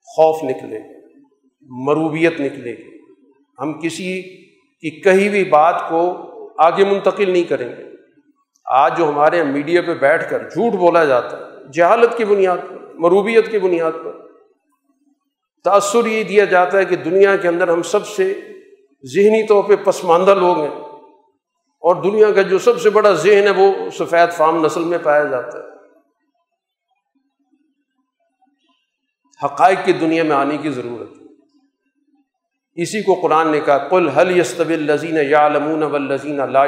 خوف 0.05 0.45
نکلے 0.45 0.79
مروبیت 1.63 2.41
نکلے 2.41 2.77
گی۔ 2.77 2.99
ہم 3.59 3.81
کسی 3.81 4.23
کی 4.81 5.01
کہی 5.01 5.29
ہوئی 5.29 5.45
بات 5.45 5.89
کو 5.89 6.29
آگے 6.59 6.85
منتقل 6.85 7.31
نہیں 7.31 7.43
کریں 7.43 7.69
گے۔ 7.69 7.83
آج 8.65 8.99
جو 8.99 9.09
ہمارے 9.09 9.45
میڈیا 9.45 9.83
پہ 9.83 9.95
بیٹھ 9.95 10.31
کر 10.31 10.49
جھوٹ 10.49 10.73
بولا 10.73 11.05
جاتا 11.05 11.37
ہے، 11.37 11.73
جہالت 11.73 12.17
کی 12.17 12.25
بنیاد 12.25 12.59
پر، 12.71 12.95
مروبیت 12.95 13.51
کی 13.51 13.59
بنیاد 13.59 13.93
پر، 14.05 14.29
تأثر 15.65 16.07
یہ 16.07 16.23
دیا 16.23 16.45
جاتا 16.45 16.79
ہے 16.79 16.85
کہ 16.85 16.97
دنیا 16.97 17.37
کے 17.37 17.49
اندر 17.49 17.69
ہم 17.69 17.83
سب 17.83 18.07
سے 18.07 18.35
ذہنی 19.15 19.47
طور 19.47 19.65
پہ 19.65 19.77
پسماندہ 19.77 20.35
لوگ 20.35 20.61
ہیں۔ 20.61 20.88
اور 21.89 22.03
دنیا 22.03 22.33
کا 22.33 22.43
جو 22.43 22.59
سب 22.59 22.81
سے 22.81 22.91
بڑا 22.91 23.13
ذہن 23.13 23.47
ہے 23.47 23.51
وہ 23.51 23.91
سفید 23.91 24.33
فام 24.33 24.67
نسل 24.67 24.81
میں 24.81 24.99
پایا 25.03 25.25
جاتا 25.25 25.59
ہے۔ 25.59 25.65
حقائق 29.45 29.79
کی 29.85 29.93
دنیا 29.93 30.23
میں 30.23 30.37
آنے 30.37 30.57
کی 30.57 30.71
ضرورت 30.71 31.11
ہے۔ 31.11 31.27
اسی 32.83 33.03
کو 33.03 33.15
قرآن 33.15 33.49
نے 33.49 33.61
کہا 33.61 33.79
کل 33.79 34.09
حل 34.09 34.41
یستب 34.41 34.69
الزین 34.69 35.19
یا 35.31 35.49
لمون 35.49 35.83
و 35.83 35.99
لذین 35.99 36.41
اللہ 36.41 36.59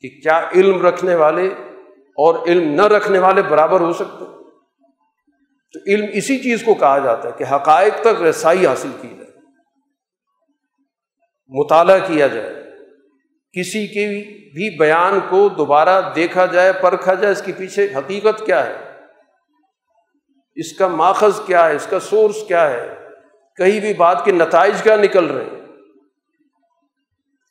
کہ 0.00 0.08
کیا 0.08 0.48
علم 0.54 0.86
رکھنے 0.86 1.14
والے 1.14 1.46
اور 1.98 2.46
علم 2.46 2.74
نہ 2.74 2.82
رکھنے 2.82 3.18
والے 3.18 3.42
برابر 3.42 3.80
ہو 3.80 3.92
سکتے؟ 3.92 4.24
تو 5.72 5.78
علم 5.86 6.06
اسی 6.12 6.38
چیز 6.38 6.62
کو 6.64 6.74
کہا 6.74 6.98
جاتا 6.98 7.28
ہے 7.28 7.32
کہ 7.38 7.44
حقائق 7.44 7.94
تک 8.00 8.22
رسائی 8.22 8.66
حاصل 8.66 8.90
کی 9.00 9.08
جائے، 9.08 9.32
مطالعہ 11.48 11.98
کیا 11.98 12.26
جائے۔ 12.26 12.61
کسی 13.52 13.86
کے 13.86 14.08
بھی 14.50 14.78
بیان 14.78 15.18
کو 15.28 15.48
دوبارہ 15.48 16.14
دیکھا 16.14 16.46
جائے، 16.46 16.72
پرکھا 16.72 17.14
جائے، 17.14 17.32
اس 17.32 17.42
کے 17.46 17.52
پیچھے 17.52 17.84
حقیقت 17.96 18.46
کیا 18.46 18.66
ہے؟ 18.66 18.98
اس 20.54 20.72
کا 20.72 20.88
ماخذ 20.88 21.40
کیا 21.46 21.68
ہے؟ 21.68 21.74
اس 21.74 21.86
کا 21.90 22.00
سورس 22.00 22.36
کیا 22.48 22.70
ہے؟ 22.70 22.94
کہیں 23.56 23.80
بھی 23.80 23.94
بات 23.94 24.24
کے 24.24 24.32
نتائج 24.32 24.82
کیا 24.82 24.96
نکل 24.96 25.24
رہے 25.24 25.44
ہیں؟ 25.44 25.66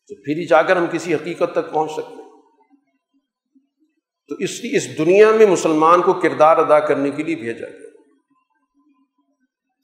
تو 0.07 0.15
پھر 0.15 0.35
ہی 0.35 0.45
جا 0.45 0.61
کر 0.61 0.77
ہم 0.77 0.85
کسی 0.91 1.15
حقیقت 1.15 1.51
تک 1.51 1.73
پہنچ 1.73 1.91
سکتے 1.91 2.23
ہیں۔ 2.23 2.29
تو 4.29 4.35
اس 4.39 4.59
کی 4.59 4.75
اس 4.75 4.97
دنیا 4.97 5.31
میں 5.31 5.45
مسلمان 5.45 6.01
کو 6.01 6.13
کردار 6.13 6.57
ادا 6.57 6.79
کرنے 6.79 7.11
کے 7.11 7.23
لیے 7.23 7.35
بھیجا 7.35 7.67
گیا۔ 7.67 7.89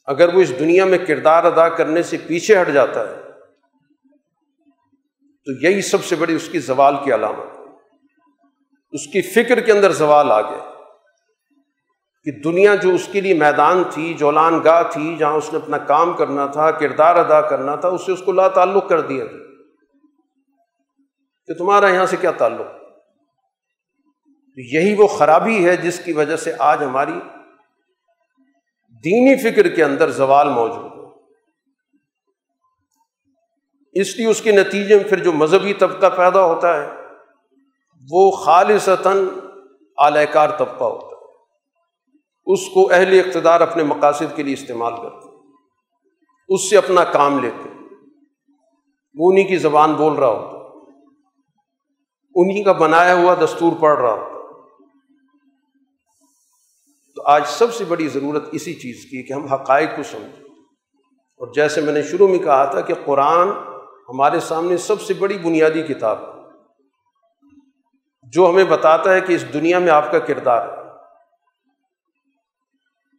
اگر 0.06 0.34
وہ 0.34 0.42
اس 0.42 0.60
دنیا 0.60 0.86
میں 0.86 0.98
کردار 0.98 1.44
ادا 1.44 1.70
کرنے 1.70 2.04
سے 2.04 2.18
پیچھے 2.28 2.62
ہٹ 2.62 2.70
جاتا 2.70 3.10
ہے 3.10 3.27
تو 5.48 5.68
یہی 5.68 5.82
سب 5.82 6.04
سے 6.04 6.16
بڑی 6.16 6.36
اس 6.36 6.50
کی 6.50 6.60
زوال 6.60 6.96
کی 7.04 7.14
علامت 7.14 7.60
اس 8.92 9.08
کی 9.08 9.22
فکر 9.22 9.60
کے 9.60 9.72
اندر 9.72 9.92
زوال 9.92 10.32
آ 10.32 10.42
گیا۔ 10.42 10.74
کہ 12.24 12.32
دنیا 12.32 12.76
جو 12.76 12.90
اس 12.90 13.10
کے 13.12 13.22
لیے 13.22 13.34
میدان 13.34 13.84
تھی، 13.90 14.14
جولان 14.14 14.64
گاہ 14.64 14.84
تھی، 14.84 15.16
جہاں 15.16 15.34
اس 15.34 15.54
نے 15.54 15.60
اپنا 15.60 15.78
کام 15.78 16.14
کرنا 16.14 16.46
تھا، 16.46 16.72
کردار 16.72 17.16
ادا 17.16 17.42
کرنا 17.42 17.76
تھا، 17.76 17.90
اس 17.90 18.06
سے 18.06 18.12
اس 18.12 18.22
کو 18.26 18.32
لا 18.32 18.48
تعلق 18.48 18.90
کر 18.90 19.02
دیا 19.02 19.26
تھا 19.26 19.38
کہ 21.48 21.54
تمہارا 21.54 21.90
یہاں 21.90 22.06
سے 22.06 22.18
کیا 22.22 22.32
تعلق؟ 22.32 22.68
یہی 24.58 24.96
وہ 24.96 25.08
خرابی 25.08 25.70
ہے 25.70 25.76
جس 25.76 26.02
کی 26.06 26.14
وجہ 26.14 26.36
سے 26.36 26.54
آج 26.60 26.84
ہماری 26.84 27.20
دینی 29.04 29.52
فکر 29.52 29.68
کے 29.68 29.84
اندر 29.84 30.10
زوال 30.10 30.50
موجود 30.50 30.97
اس 34.02 34.18
لیے 34.18 34.28
اس 34.28 34.42
کے 34.42 34.52
نتیجے 34.52 34.96
میں 34.96 35.04
پھر 35.04 35.24
جو 35.24 35.32
مذہبی 35.32 35.74
طبقہ 35.74 36.10
پیدا 36.18 36.46
ہوتا 36.46 36.82
ہے، 36.82 36.90
وہ 38.12 38.32
خالصتاً 38.32 39.28
اعلی 39.98 40.26
کار 40.32 40.50
طبقہ 40.50 40.84
ہوتا 40.84 41.08
ہے۔ 41.08 41.18
اس 42.46 42.60
کو 42.74 42.92
اہل 42.92 43.20
اقتدار 43.20 43.62
اپنے 43.62 43.84
مقاصد 43.84 44.36
کے 44.36 44.44
لیے 44.44 44.54
استعمال 44.54 44.94
کرتے 44.96 45.30
اس 46.50 46.70
سے 46.70 46.78
اپنا 46.78 47.04
کام 47.04 47.40
لیتے 47.40 47.70
وہ 49.16 49.32
انہیں 49.32 49.48
کی 49.48 49.58
زبان 49.58 49.94
بول 49.94 50.14
رہا 50.14 50.28
ہوتا 50.28 50.58
انہیں 52.36 52.64
کا 52.64 52.72
بنایا 52.72 53.16
ہوا 53.16 53.34
دستور 53.34 53.72
پڑھ 53.80 54.00
رہا 54.00 54.14
ہوتا 54.14 54.38
تو 57.16 57.22
آج 57.26 57.42
سب 57.48 57.74
سے 57.74 57.86
بڑی 57.86 58.08
ضرورت 58.08 58.44
اسی 58.52 58.74
چیز 58.74 59.06
کی 59.06 59.24
کہ 59.24 59.34
ہم 59.34 59.46
حقائق 59.46 59.90
کو 59.96 60.04
سمجھیں۔ 60.04 60.44
اور 61.38 61.48
جیسے 61.54 61.82
میں 61.82 61.94
نے 61.94 62.04
شروع 62.04 62.28
میں 62.28 62.40
کہا 62.40 62.66
تھا 62.66 62.82
کہ 62.82 62.94
قرآن 63.06 63.50
ہمارے 64.10 64.40
سامنے 64.40 64.78
سب 64.78 65.02
سے 65.02 65.14
بڑی 65.14 65.38
بنیادی 65.38 65.82
کتاب 65.82 66.20
ہے، 66.20 66.42
جو 68.24 68.50
ہمیں 68.50 68.64
بتاتا 68.64 69.14
ہے 69.14 69.22
کہ 69.22 69.34
اس 69.34 69.54
دنیا 69.54 69.80
میں 69.80 69.90
آپ 69.90 70.12
کا 70.12 70.20
کردار 70.20 70.68
ہے۔ 70.68 70.84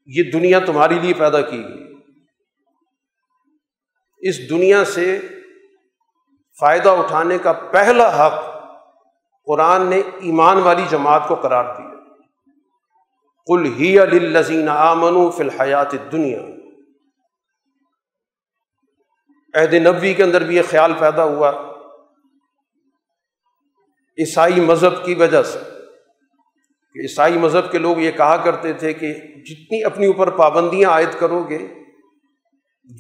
یہ 0.06 0.22
دنیا 0.32 0.58
تمہارے 0.58 0.94
لیے 0.94 1.14
پیدا 1.14 1.40
کی 1.40 1.62
گئی۔ 1.62 1.94
اس 4.18 4.50
دنیا 4.50 4.84
سے 4.84 5.20
فائدہ 6.60 6.88
اٹھانے 6.88 7.38
کا 7.38 7.52
پہلا 7.52 8.26
حق 8.26 8.32
قرآن 9.44 9.86
نے 9.86 9.98
ایمان 9.98 10.56
والی 10.56 10.82
جماعت 10.88 11.28
کو 11.28 11.34
قرار 11.34 11.64
دیا۔ 11.64 11.88
کل 13.46 13.66
ہی 13.66 13.98
الزین 13.98 14.68
آمن 14.68 15.30
فی 15.30 15.42
الحیات 15.42 15.92
دنیا 16.12 16.57
عہد 19.58 19.74
نبوی 19.74 20.14
کے 20.14 20.22
اندر 20.22 20.44
بھی 20.44 20.56
یہ 20.56 20.62
خیال 20.70 20.92
پیدا 20.98 21.24
ہوا۔ 21.24 21.50
عیسائی 24.18 24.60
مذہب 24.60 25.04
کی 25.04 25.14
وجہ 25.14 25.42
سے۔ 25.42 25.58
کہ 26.94 26.98
عیسائی 26.98 27.38
مذہب 27.38 27.72
کے 27.72 27.78
لوگ 27.78 27.98
یہ 27.98 28.10
کہا 28.10 28.36
کرتے 28.36 28.72
تھے 28.72 28.92
کہ 28.92 29.12
جتنی 29.46 29.84
اپنی 29.84 30.06
اوپر 30.06 30.30
پابندیاں 30.30 30.90
عائد 30.90 31.08
کرو 31.18 31.42
گے، 31.42 31.58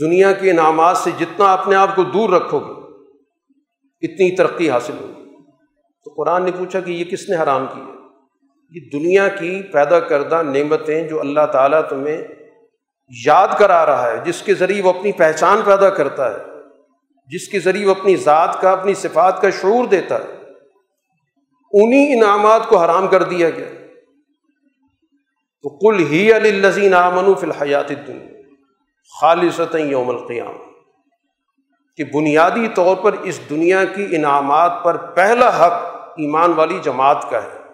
دنیا 0.00 0.32
کے 0.32 0.50
انعامات 0.50 0.96
سے 0.96 1.10
جتنا 1.18 1.52
اپنے 1.52 1.76
آپ 1.76 1.96
کو 1.96 2.02
دور 2.02 2.30
رکھو 2.30 2.58
گے، 2.58 2.70
اتنی 4.06 4.36
ترقی 4.36 4.70
حاصل 4.70 4.92
ہوگی۔ 5.00 5.36
تو 6.04 6.14
قرآن 6.16 6.44
نے 6.44 6.50
پوچھا 6.58 6.80
کہ 6.80 6.90
یہ 6.90 7.04
کس 7.04 7.28
نے 7.28 7.36
حرام 7.36 7.66
کی 7.74 7.80
ہے؟ 7.80 7.98
یہ 8.70 8.98
دنیا 8.98 9.28
کی 9.28 9.62
پیدا 9.62 10.00
کردہ 10.00 10.42
نعمتیں 10.42 11.08
جو 11.08 11.20
اللہ 11.20 11.46
تعالیٰ 11.52 11.88
تمہیں 11.88 12.37
یاد 13.26 13.48
کرا 13.58 13.86
رہا 13.86 14.10
ہے، 14.10 14.18
جس 14.24 14.42
کے 14.42 14.54
ذریعے 14.54 14.82
وہ 14.82 14.92
اپنی 14.92 15.12
پہچان 15.12 15.60
پیدا 15.64 15.90
کرتا 15.90 16.32
ہے، 16.32 16.44
جس 17.26 17.48
کے 17.48 17.60
ذریعے 17.60 17.86
وہ 17.86 17.94
اپنی 18.00 18.16
ذات 18.16 18.60
کا، 18.60 18.70
اپنی 18.70 18.94
صفات 18.94 19.40
کا 19.40 19.50
شعور 19.50 19.84
دیتا 19.84 20.14
ہے۔ 20.14 20.38
انہیں 21.72 22.14
انعامات 22.14 22.66
کو 22.66 22.76
حرام 22.76 23.06
کر 23.06 23.22
دیا 23.22 23.50
گیا۔ 23.50 23.66
تو 25.62 25.68
کل 25.78 26.06
ہی 26.06 26.32
الزین 26.32 26.94
آمن 26.94 27.34
فی 27.34 27.46
الحیات 27.46 27.88
دنیا 27.88 28.38
خالص 29.20 29.60
یوم 29.74 30.08
القیام 30.08 30.52
کہ 31.96 32.04
بنیادی 32.04 32.68
طور 32.74 32.96
پر 32.96 33.12
اس 33.12 33.40
دنیا 33.50 33.84
کی 33.84 34.06
انعامات 34.16 34.72
پر 34.82 34.96
پہلا 34.96 35.48
حق 35.48 35.72
ایمان 36.16 36.52
والی 36.52 36.78
جماعت 36.82 37.30
کا 37.30 37.42
ہے۔ 37.42 37.67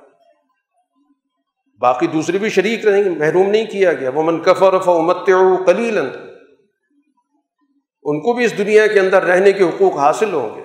باقی 1.81 2.07
دوسرے 2.07 2.39
بھی 2.39 2.49
شریک 2.49 2.87
رہیں 2.87 3.05
گے 3.05 3.11
محروم 3.11 3.51
نہیں 3.51 3.65
کیا 3.65 3.93
گیا۔ 3.93 4.11
وہ 4.15 4.23
من 4.23 4.43
کفر 4.43 4.75
امت 4.87 5.27
کلیل 5.67 5.99
ان 8.03 8.21
کو 8.21 8.33
بھی 8.33 8.45
اس 8.45 8.59
دنیا 8.59 8.87
کے 8.87 9.01
اندر 9.01 9.23
رہنے 9.23 9.53
کے 9.53 9.65
حقوق 9.65 9.97
حاصل 9.97 10.35
ہوں 10.35 10.57
گے۔ 10.57 10.65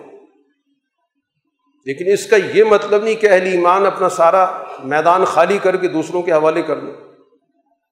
لیکن 1.85 2.11
اس 2.11 2.27
کا 2.27 2.35
یہ 2.53 2.63
مطلب 2.63 3.03
نہیں 3.03 3.15
کہ 3.15 3.27
اہل 3.31 3.45
ایمان 3.45 3.85
اپنا 3.85 4.09
سارا 4.09 4.45
میدان 4.83 5.25
خالی 5.25 5.57
کر 5.57 5.77
کے 5.77 5.87
دوسروں 5.87 6.21
کے 6.21 6.31
حوالے 6.31 6.61
کر 6.61 6.81
لیں۔ 6.81 6.93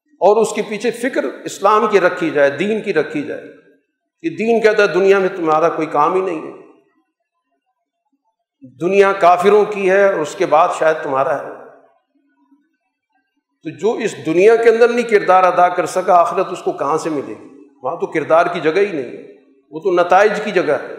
اور 0.01 0.41
اس 0.41 0.53
کے 0.53 0.61
پیچھے 0.69 0.91
فکر 0.91 1.23
اسلام 1.23 1.87
کی 1.87 1.99
رکھی 1.99 2.29
جائے، 2.29 2.49
دین 2.49 2.81
کی 2.81 2.93
رکھی 2.93 3.21
جائے۔ 3.21 3.41
کہ 4.21 4.29
دین 4.29 4.61
کہتا 4.61 4.83
ہے 4.83 4.87
دنیا 4.87 5.19
میں 5.19 5.29
تمہارا 5.35 5.69
کوئی 5.69 5.87
کام 5.87 6.13
ہی 6.13 6.21
نہیں 6.21 6.47
ہے۔ 6.47 6.51
دنیا 8.81 9.13
کافروں 9.13 9.65
کی 9.65 9.89
ہے 9.89 10.05
اور 10.05 10.13
اس 10.13 10.35
کے 10.35 10.45
بعد 10.45 10.67
شاید 10.79 11.03
تمہارا 11.03 11.43
ہے۔ 11.43 11.56
تو 13.63 13.69
جو 13.69 13.91
اس 13.91 14.25
دنیا 14.25 14.55
کے 14.55 14.69
اندر 14.69 14.89
نہیں 14.89 15.09
کردار 15.09 15.43
ادا 15.43 15.69
کر 15.69 15.85
سکا، 15.85 16.13
آخرت 16.13 16.47
اس 16.51 16.61
کو 16.61 16.71
کہاں 16.71 16.97
سے 16.97 17.09
ملے؟ 17.09 17.33
گی 17.33 17.57
وہاں 17.83 17.95
تو 17.95 18.07
کردار 18.07 18.45
کی 18.45 18.59
جگہ 18.59 18.79
ہی 18.79 18.91
نہیں 18.91 19.17
ہے۔ 19.17 19.33
وہ 19.71 19.79
تو 19.79 19.91
نتائج 19.91 20.31
کی 20.43 20.51
جگہ 20.51 20.71
ہے۔ 20.71 20.95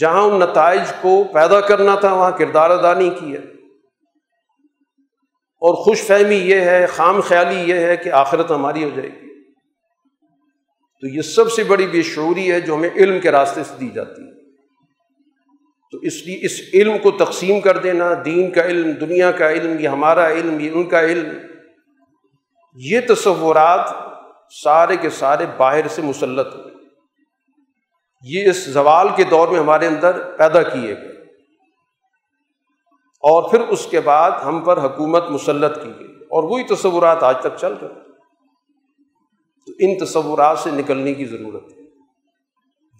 جہاں 0.00 0.22
ان 0.22 0.40
نتائج 0.40 0.80
کو 1.00 1.24
پیدا 1.32 1.60
کرنا 1.60 1.94
تھا، 1.94 2.12
وہاں 2.12 2.30
کردار 2.30 2.70
ادا 2.70 2.94
نہیں 2.94 3.10
کیا۔ 3.10 3.40
اور 5.60 5.74
خوش 5.74 6.02
فہمی 6.02 6.36
یہ 6.36 6.60
ہے، 6.60 6.86
خام 6.86 7.20
خیالی 7.20 7.60
یہ 7.60 7.74
ہے 7.74 7.96
کہ 7.96 8.10
آخرت 8.10 8.50
ہماری 8.50 8.84
ہو 8.84 8.90
جائے 8.96 9.08
گی۔ 9.08 9.28
تو 11.00 11.06
یہ 11.06 11.22
سب 11.22 11.52
سے 11.52 11.64
بڑی 11.64 11.86
بے 11.86 12.02
شعوری 12.02 12.52
ہے 12.52 12.60
جو 12.60 12.74
ہمیں 12.74 12.90
علم 12.96 13.20
کے 13.20 13.30
راستے 13.30 13.64
سے 13.64 13.74
دی 13.80 13.88
جاتی 13.88 14.22
ہے۔ 14.22 14.37
تو 15.90 15.98
اس 15.98 16.26
لیے 16.26 16.38
اس 16.42 16.60
علم 16.74 16.98
کو 16.98 17.10
تقسیم 17.10 17.60
کر 17.60 17.78
دینا، 17.78 18.10
دین 18.24 18.50
کا 18.50 18.64
علم، 18.64 18.90
دنیا 18.90 19.30
کا 19.30 19.50
علم، 19.50 19.78
یہ 19.78 19.88
ہمارا 19.88 20.28
علم، 20.28 20.60
یہ 20.60 20.70
ان 20.70 20.88
کا 20.88 21.00
علم۔ 21.00 21.38
یہ 22.74 23.00
تصورات 23.08 23.92
سارے 24.64 24.96
کے 24.96 25.10
سارے 25.10 25.46
باہر 25.56 25.88
سے 25.88 26.02
مسلط 26.02 26.54
ہوئے۔ 26.54 26.74
یہ 28.22 28.50
اس 28.50 28.66
زوال 28.66 29.08
کے 29.16 29.24
دور 29.24 29.48
میں 29.48 29.58
ہمارے 29.58 29.86
اندر 29.86 30.36
پیدا 30.38 30.62
کیے 30.62 30.96
گئے۔ 30.96 31.18
اور 33.20 33.50
پھر 33.50 33.60
اس 33.60 33.86
کے 33.90 34.00
بعد 34.00 34.30
ہم 34.30 34.60
پر 34.60 34.78
حکومت 34.82 35.30
مسلط 35.30 35.82
کی 35.82 35.92
گئی۔ 35.98 36.14
اور 36.14 36.44
وہی 36.44 36.62
تصورات 36.64 37.22
آج 37.22 37.40
تک 37.40 37.56
چل 37.56 37.72
رہے 37.72 37.88
تو 39.66 39.72
ان 39.78 40.04
تصورات 40.04 40.58
سے 40.58 40.70
نکلنے 40.70 41.14
کی 41.14 41.24
ضرورت 41.24 41.72
ہے۔ 41.72 41.77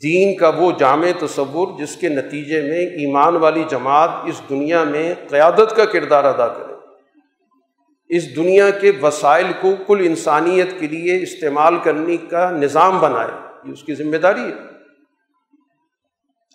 دین 0.03 0.37
کا 0.37 0.49
وہ 0.49 0.73
جامع 0.73 1.07
تصور 1.19 1.79
جس 1.79 1.97
کے 1.97 2.09
نتیجے 2.09 2.61
میں 2.61 2.79
ایمان 2.79 3.37
والی 3.37 3.65
جماعت 3.69 4.11
اس 4.25 4.43
دنیا 4.49 4.85
میں 4.85 5.15
قیادت 5.29 5.77
کا 5.77 5.85
کردار 5.85 6.25
ادا 6.25 6.49
کرے۔ 6.49 6.73
اس 8.09 8.37
دنیا 8.37 8.71
کے 8.71 8.93
وسائل 9.03 9.47
کو 9.61 9.69
کل 9.87 10.03
انسانیت 10.05 10.81
کے 10.81 10.87
لیے 10.87 11.23
استعمال 11.23 11.77
کرنے 11.85 12.17
کا 12.17 12.51
نظام 12.51 12.99
بنائے۔ 12.99 13.29
یہ 13.65 13.73
اس 13.73 13.83
کی 13.83 13.95
ذمہ 13.95 14.17
داری 14.17 14.41
ہے۔ 14.41 14.53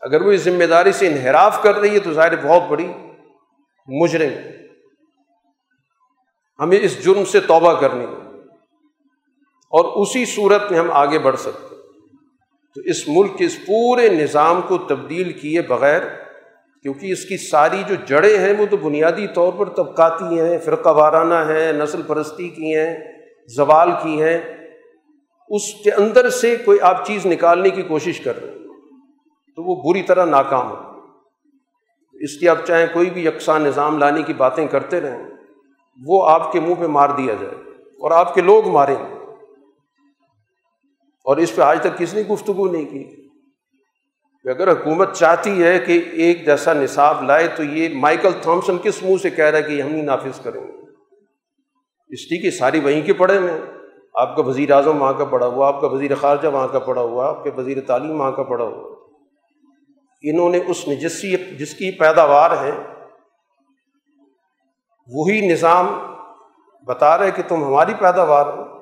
اگر 0.01 0.21
وہ 0.21 0.31
اس 0.31 0.41
ذمہ 0.41 0.63
داری 0.63 0.91
سے 0.91 1.07
انحراف 1.07 1.63
کر 1.63 1.75
رہی 1.75 1.93
ہے 1.93 1.99
تو 1.99 2.13
ظاہر 2.13 2.45
بہت 2.45 2.61
بڑی 2.69 2.87
مجرم۔ 3.87 4.33
ہمیں 6.59 6.79
اس 6.81 7.05
جرم 7.05 7.25
سے 7.25 7.39
توبہ 7.39 7.73
کرنی 7.73 8.05
اور 9.69 10.01
اسی 10.01 10.25
صورت 10.25 10.71
میں 10.71 10.79
ہم 10.79 10.91
آگے 10.91 11.19
بڑھ 11.19 11.39
سکتے 11.39 11.67
ہیں۔ 11.71 11.72
تو 12.75 12.81
اس 12.81 13.07
ملک 13.07 13.37
کے 13.37 13.45
اس 13.45 13.57
پورے 13.65 14.07
نظام 14.09 14.61
کو 14.67 14.77
تبدیل 14.89 15.31
کیے 15.31 15.61
بغیر، 15.61 16.01
کیونکہ 16.85 17.11
اس 17.11 17.25
کی 17.25 17.37
ساری 17.39 17.81
جو 17.87 17.95
جڑیں 18.07 18.37
ہیں 18.37 18.53
وہ 18.57 18.65
تو 18.69 18.77
بنیادی 18.77 19.27
طور 19.33 19.51
پر 19.57 19.69
طبقاتی 19.73 20.39
ہیں، 20.39 20.57
فرقہ 20.57 20.89
وارانہ 20.89 21.43
ہیں، 21.49 21.71
نسل 21.73 22.01
پرستی 22.07 22.49
کی 22.49 22.75
ہیں، 22.75 22.95
زوال 23.49 23.91
کی 24.03 24.21
ہیں، 24.21 24.37
اس 25.51 25.73
کے 25.83 25.91
اندر 25.93 26.29
سے 26.31 26.55
کوئی 26.65 26.79
آپ 26.81 27.05
چیز 27.07 27.25
نکالنے 27.25 27.69
کی 27.69 27.81
کوشش 27.83 28.19
کر 28.19 28.41
رہے 28.41 28.49
ہیں، 28.49 28.57
تو 29.57 29.63
وہ 29.63 29.75
بری 29.83 30.01
طرح 30.03 30.25
ناکام 30.25 30.71
ہو 30.71 30.75
اس 32.15 32.41
لیے 32.41 32.49
آپ 32.49 32.65
چاہیں 32.67 32.85
کوئی 32.93 33.09
بھی 33.09 33.25
یکساں 33.25 33.59
نظام 33.59 33.97
لانے 33.97 34.21
کی 34.23 34.33
باتیں 34.33 34.65
کرتے 34.67 35.01
رہیں، 35.01 35.23
وہ 36.01 36.25
آپ 36.29 36.51
کے 36.51 36.59
منہ 36.59 36.75
پہ 36.79 36.87
مار 36.89 37.09
دیا 37.17 37.33
جائے 37.41 37.55
اور 38.01 38.11
آپ 38.11 38.33
کے 38.33 38.41
لوگ 38.41 38.67
ماریں 38.69 38.95
اور 41.23 41.37
اس 41.37 41.55
پہ 41.55 41.61
آج 41.61 41.79
تک 41.79 41.97
کس 41.97 42.13
نے 42.13 42.21
گفتگو 42.21 42.71
نہیں 42.71 42.85
کی؟ 42.85 43.29
کہ 44.43 44.49
اگر 44.49 44.71
حکومت 44.71 45.15
چاہتی 45.15 45.63
ہے 45.63 45.79
کہ 45.79 46.01
ایک 46.11 46.45
جیسا 46.45 46.73
نصاب 46.73 47.23
لائے 47.23 47.47
تو 47.47 47.63
یہ 47.63 47.89
مائیکل 47.95 48.29
تھامسن 48.41 48.77
کس 48.77 49.03
منہ 49.03 49.17
سے 49.21 49.29
کہہ 49.29 49.45
رہا 49.45 49.57
ہے 49.57 49.63
کہ 49.63 49.81
ہم 49.81 49.89
نہیں 49.89 50.03
نافذ 50.03 50.39
کریں 50.41 50.61
گے؟ 50.61 50.71
اس 52.09 52.31
لیے 52.31 52.41
کہ 52.41 52.51
ساری 52.51 52.79
وہیں 52.79 53.01
کے 53.01 53.13
پڑھے 53.13 53.39
میں 53.39 53.61
آپ 54.13 54.35
کا 54.35 54.41
وزیر 54.41 54.71
اعظم 54.71 55.01
وہاں 55.01 55.13
کا 55.13 55.25
پڑھا 55.25 55.47
ہوا، 55.47 55.67
آپ 55.67 55.81
کا 55.81 55.87
وزیر 55.87 56.15
خارجہ 56.15 56.47
وہاں 56.47 56.67
کا 56.67 56.79
پڑھا 56.79 57.01
ہوا، 57.01 57.29
آپ 57.29 57.43
کے 57.43 57.49
وزیر 57.57 57.81
تعلیم 57.81 58.19
وہاں 58.19 58.31
کا 58.31 58.43
پڑھا 58.43 58.65
ہوا۔ 58.65 58.95
انہوں 60.23 60.49
نے 60.49 60.59
اس 60.67 60.87
نے 60.87 60.95
جس 60.95 61.21
جس 61.59 61.75
کی 61.75 61.91
پیداوار 61.91 62.51
ہے، 62.51 62.71
وہی 65.13 65.47
نظام 65.47 65.87
بتا 66.85 67.17
رہے 67.17 67.31
کہ 67.31 67.43
تم 67.47 67.63
ہماری 67.63 67.93
پیداوار 67.99 68.45
ہو۔ 68.45 68.72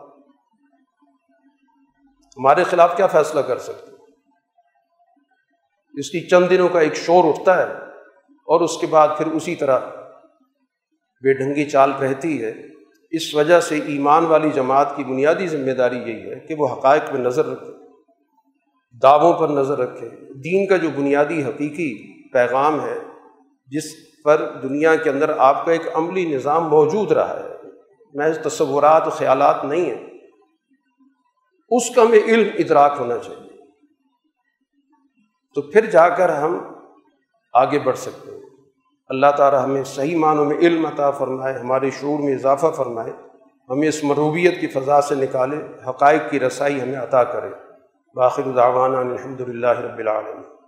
ہمارے 2.38 2.64
خلاف 2.64 2.98
کیا 2.98 3.08
فیصلہ 3.08 3.40
کر 3.40 3.58
سکتے 3.58 3.92
اس 6.00 6.10
کی 6.10 6.28
چند 6.28 6.50
دنوں 6.50 6.70
کا 6.70 6.80
ایک 6.80 6.96
شور 6.96 7.24
اٹھتا 7.28 7.58
ہے 7.58 7.74
اور 8.28 8.62
اس 8.62 8.78
کے 8.78 8.88
بعد 8.88 9.08
پھر 9.18 9.28
اسی 9.28 9.56
طرح 9.56 9.80
بے 11.24 11.34
ڈھنگی 11.34 11.70
چال 11.70 11.92
رہتی 11.92 12.44
ہے۔ 12.44 12.54
اس 13.12 13.36
وجہ 13.36 13.60
سے 13.60 13.76
ایمان 13.76 14.26
والی 14.26 14.50
جماعت 14.50 14.96
کی 14.96 15.04
بنیادی 15.04 15.48
ذمہ 15.48 15.72
داری 15.72 15.98
یہی 15.98 16.32
ہے 16.32 16.40
کہ 16.40 16.56
وہ 16.58 16.68
حقائق 16.68 17.12
پہ 17.12 17.18
نظر 17.18 17.46
رکھے، 17.46 17.72
دعووں 19.04 19.34
پر 19.34 19.48
نظر 19.48 19.78
رکھے۔ 19.78 20.10
دین 20.34 20.68
کا 20.68 20.78
جو 20.78 20.90
بنیادی 20.96 21.44
حقیقی 21.44 22.22
پیغام 22.32 22.86
ہے، 22.86 22.98
جس 23.68 23.84
پر 24.24 24.60
دنیا 24.64 24.96
کے 24.96 25.10
اندر 25.10 25.34
آپ 25.38 25.66
کا 25.66 25.72
ایک 25.72 25.88
عملی 25.94 26.26
نظام 26.26 26.70
موجود 26.70 27.12
رہا 27.12 27.40
ہے، 27.40 27.54
محض 28.14 28.40
تصورات 28.40 29.08
و 29.08 29.10
خیالات 29.10 29.66
نہیں 29.66 29.86
ہیں۔ 29.86 30.11
اس 31.72 31.96
کا 31.96 32.02
ہمیں 32.02 32.20
علم 32.20 32.50
ادراک 32.60 32.94
ہونا 33.00 33.18
چاہیے۔ 33.18 33.50
تو 35.56 35.62
پھر 35.62 35.86
جا 35.86 36.10
کر 36.10 36.30
ہم 36.30 36.74
آگے 37.54 37.80
بڑھ 37.80 37.98
سکتے 37.98 38.32
ہیں۔ 38.32 38.42
اللہ 39.10 39.28
تعالیٰ 39.38 39.64
ہمیں 39.64 39.84
صحیح 39.84 40.18
معنوں 40.18 40.46
میں 40.46 40.58
علم 40.58 40.86
عطا 40.86 41.12
فرمائے، 41.12 41.60
ہمارے 41.60 41.90
شعور 41.90 42.20
میں 42.20 42.36
اضافہ 42.36 42.68
فرمائے، 42.68 43.14
ہمیں 43.70 43.88
اس 43.88 44.04
مروبیت 44.04 44.62
کی 44.62 44.68
فضا 44.68 45.02
سے 45.02 45.16
نکالے، 45.16 45.58
حقائق 45.90 46.22
کی 46.30 46.40
رسائی 46.40 46.82
ہمیں 46.82 47.00
عطا 47.00 47.24
کرے۔ 47.24 47.50
باخر 48.16 48.44
دعوانا 48.44 49.00
الحمد 49.00 49.42
للہ 49.42 49.68
رب 49.68 49.98
العالمین۔ 49.98 50.61